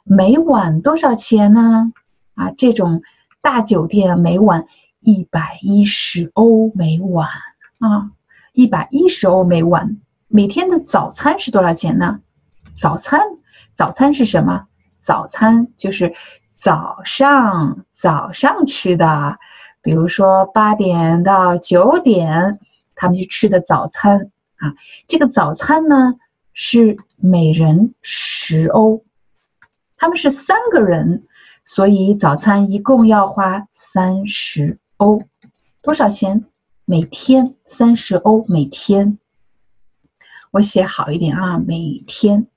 [0.04, 1.92] 每晚多少钱呢？
[2.36, 3.02] 啊，这种
[3.42, 4.68] 大酒店每晚
[5.02, 7.28] 一百一十欧每晚
[7.80, 8.12] 啊，
[8.54, 9.98] 一百一十欧每晚。
[10.28, 12.20] 每天的早餐是多少钱呢？
[12.78, 13.22] 早餐，
[13.74, 14.68] 早餐是什么？
[15.00, 16.14] 早餐就是
[16.54, 19.40] 早上早上吃的，
[19.82, 22.60] 比如说八点到九点，
[22.94, 24.76] 他们去吃的早餐啊。
[25.08, 26.16] 这个早餐呢
[26.54, 29.04] 是每人十欧，
[29.98, 31.26] 他们是三个人，
[31.64, 35.24] 所以早餐一共要花三十欧，
[35.82, 36.46] 多少钱？
[36.84, 39.18] 每天三十欧每天。
[40.52, 42.48] 我写好一点啊，每天。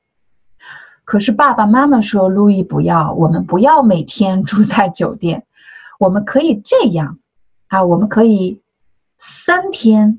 [1.04, 5.46] 可是爸爸妈妈说：“路易不要，我们不要每天住在酒店，
[6.00, 7.20] 我们可以这样
[7.68, 8.60] 啊，我们可以
[9.18, 10.18] 三天，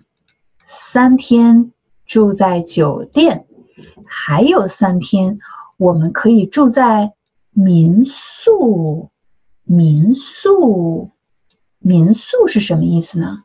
[0.63, 1.73] 三天
[2.05, 3.45] 住在酒店，
[4.05, 5.39] 还有三天
[5.75, 7.11] 我们可以住在
[7.51, 9.09] 民宿。
[9.65, 11.09] 民宿，
[11.83, 13.43] 民宿是什么意思呢？”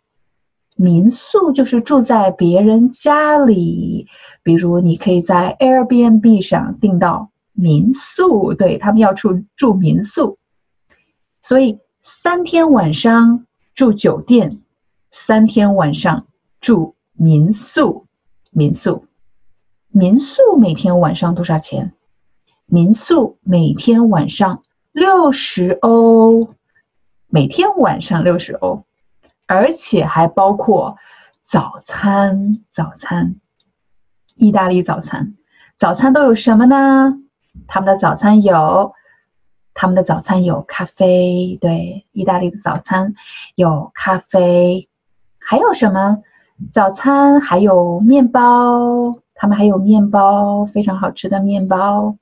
[0.81, 4.06] 民宿就是住在别人家里，
[4.44, 10.39] 比如你可以在 Airbnb 上订到民宿，对他们要住住民宿，
[11.40, 13.44] 所以三天晚上
[13.74, 14.60] 住酒店，
[15.10, 16.28] 三天晚上
[16.60, 18.06] 住民宿。
[18.51, 19.05] 民宿，
[19.89, 21.93] 民宿每天晚上多少钱？
[22.66, 24.62] 民宿每天晚上
[24.93, 26.51] 六十欧，
[27.28, 28.84] 每天晚上六十欧。
[29.50, 30.98] 而且还包括
[31.42, 33.36] 早餐，早餐，
[34.34, 35.36] 意大利早餐，
[35.78, 37.14] 早餐都有什么呢？
[37.66, 38.92] 他们的早餐有，
[39.72, 43.14] 他们的早餐有咖啡，对，意大利的早餐
[43.55, 44.90] 有咖啡，
[45.38, 46.18] 还有什么？
[46.70, 52.18] 早餐还有面包，他们还有面包，非常好吃的面包，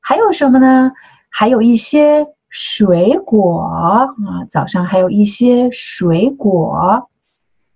[0.00, 0.90] 还有什么呢？
[1.30, 2.26] 还有一些。
[2.48, 4.06] 水果啊，
[4.50, 7.10] 早上还有一些水果，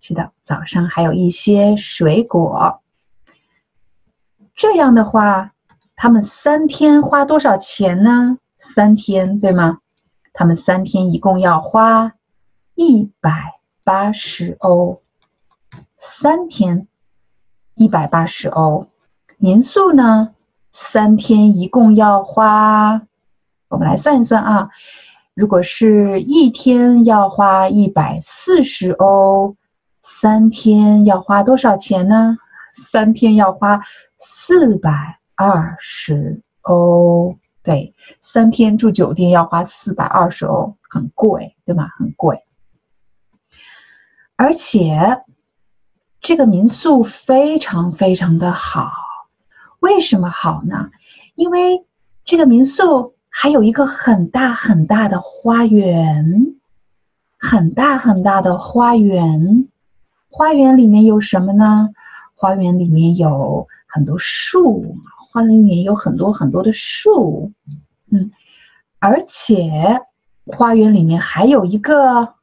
[0.00, 2.80] 是的，早上还有一些水果。
[4.54, 5.52] 这样的话，
[5.94, 8.38] 他们三天花多少钱呢？
[8.58, 9.78] 三天对吗？
[10.32, 12.14] 他们三天一共要花
[12.74, 15.02] 一百八十欧，
[15.98, 16.86] 三天
[17.74, 18.86] 一百八十欧。
[19.36, 20.34] 民宿呢，
[20.72, 23.02] 三天一共要花。
[23.72, 24.68] 我们来算一算啊，
[25.32, 29.56] 如果是一天要花一百四十欧，
[30.02, 32.36] 三天要花多少钱呢？
[32.74, 33.80] 三天要花
[34.18, 37.38] 四百二十欧。
[37.62, 41.88] 对，三天住酒店要花四百二十欧，很贵，对吗？
[41.98, 42.44] 很贵。
[44.36, 45.22] 而且
[46.20, 48.92] 这个民宿非常非常的好，
[49.80, 50.90] 为什么好呢？
[51.34, 51.86] 因为
[52.22, 53.14] 这个民宿。
[53.34, 56.54] 还有一个很大很大的花园，
[57.38, 59.68] 很大很大的花园。
[60.28, 61.88] 花园里面有什么呢？
[62.34, 64.96] 花园里面有很多树，
[65.26, 67.52] 花园里面有很多很多的树。
[68.10, 68.30] 嗯，
[68.98, 70.02] 而且
[70.46, 72.34] 花园里面还有一个，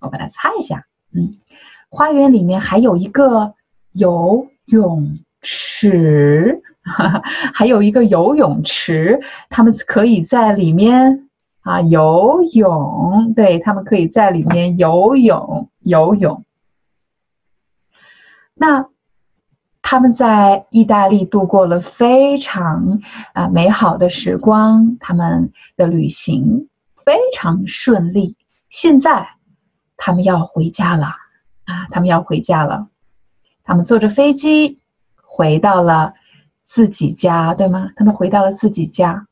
[0.00, 0.86] 我把它擦一下。
[1.12, 1.36] 嗯，
[1.88, 3.54] 花园里面还有一个
[3.92, 6.62] 游泳池。
[7.54, 11.28] 还有一个游泳池，他们可以在里面
[11.62, 13.32] 啊游泳。
[13.34, 16.44] 对他们可以在里面游泳游泳。
[18.54, 18.86] 那
[19.80, 23.00] 他们在意大利度过了非常
[23.32, 26.68] 啊美好的时光，他们的旅行
[27.04, 28.36] 非常顺利。
[28.68, 29.26] 现在
[29.96, 31.06] 他们要回家了
[31.64, 32.88] 啊，他们要回家了。
[33.64, 34.80] 他们坐着飞机
[35.22, 36.12] 回到了。
[36.74, 37.90] 自己家对吗？
[37.94, 39.28] 他们回到了自己家，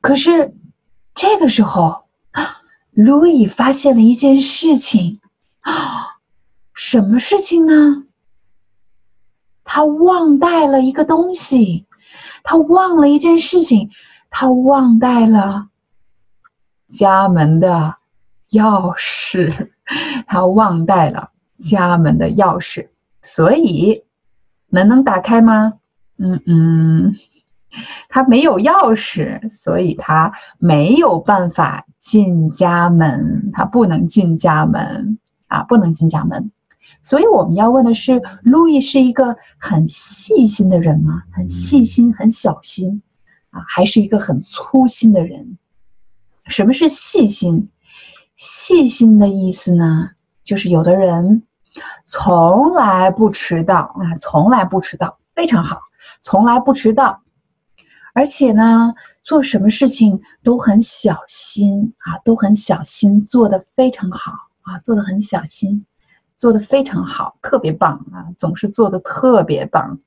[0.00, 0.54] 可是
[1.12, 2.04] 这个时候，
[2.92, 5.18] 路易发现了一件事情
[5.62, 6.20] 啊，
[6.72, 8.04] 什么事情呢？
[9.64, 11.88] 他忘带了一个东西，
[12.44, 13.90] 他忘了一件事情，
[14.30, 15.66] 他忘带了
[16.90, 17.96] 家门的
[18.50, 19.70] 钥匙，
[20.28, 22.88] 他忘带了家门的钥匙，
[23.20, 24.04] 所以
[24.68, 25.80] 门能打开吗？
[26.22, 27.14] 嗯嗯，
[28.08, 35.18] 他没有钥匙，所以他没有办法进家门，他不能进家门
[35.48, 36.52] 啊，不能进家门。
[37.00, 41.24] 所以我们要问的是，路易是一个很细心的人吗？
[41.32, 43.02] 很细心、很小心
[43.50, 45.58] 啊，还是一个很粗心的人？
[46.46, 47.70] 什么是细心？
[48.36, 50.10] 细心的意思呢，
[50.44, 51.42] 就是有的人
[52.06, 55.80] 从来不迟到啊，从来不迟到，非常好，
[56.22, 57.22] 从来不迟到，
[58.14, 64.32] 而且呢，做什么事情都很小心啊，都很小心，做的非常好
[64.62, 65.84] 啊，做的很小心。
[66.38, 68.34] 做的非常好，特别棒啊！
[68.36, 70.00] 总是做的特别棒，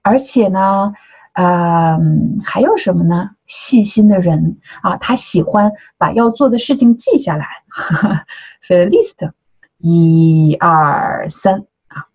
[0.00, 0.92] 而且呢，
[1.32, 3.30] 嗯，还有什么呢？
[3.44, 7.48] 细心的人啊，他喜欢把要做的事情记下来
[8.62, 9.32] f i list，
[9.78, 12.06] 一二三啊，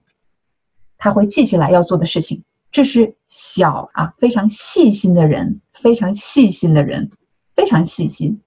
[0.98, 2.46] 他会记下来要做的事情。
[2.72, 7.10] 这是小啊，非常细心的人，非常细心的人，
[7.56, 8.42] 非常细心。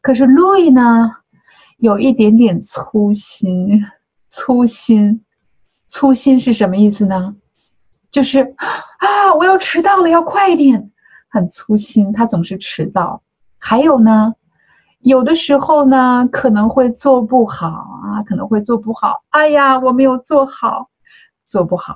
[0.00, 1.12] 可是路易呢，
[1.78, 3.84] 有一点点粗心。
[4.34, 5.24] 粗心，
[5.86, 7.36] 粗心是什么意思呢？
[8.10, 10.90] 就是啊，我要迟到了，要快一点，
[11.28, 13.22] 很粗心，他总是迟到。
[13.58, 14.34] 还有呢，
[15.00, 19.22] 有的时候呢，可能会做不好啊，可能会做不好。
[19.28, 20.88] 哎呀，我没有做好，
[21.50, 21.94] 做不好。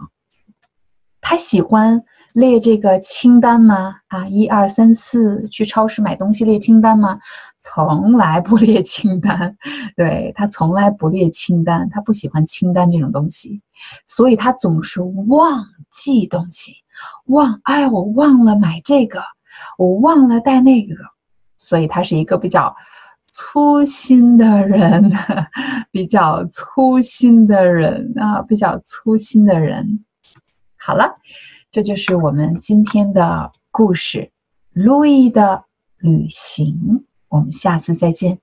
[1.28, 2.04] 他喜欢
[2.34, 3.96] 列这个清单吗？
[4.06, 7.18] 啊，一二三四，去超市买东西列清单吗？
[7.58, 9.56] 从来不列清单，
[9.96, 13.60] 对他从来不列清单，他不喜欢清单这种东西，
[14.06, 16.74] 所以他总是忘记东西，
[17.24, 19.24] 忘，哎，我忘了买这个，
[19.78, 20.94] 我忘了带那个，
[21.56, 22.76] 所以他是一个比较
[23.24, 25.10] 粗心的人，
[25.90, 30.04] 比较粗心的人啊，比较粗心的人。
[30.85, 31.17] 好了，
[31.71, 34.31] 这就是我们今天的故事，
[34.71, 35.65] 路易的
[35.97, 37.05] 旅行。
[37.29, 38.39] 我们下次再见。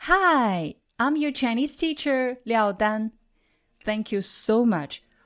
[0.00, 3.10] Hi, I'm your Chinese teacher Liao Dan.
[3.84, 5.00] Thank you so much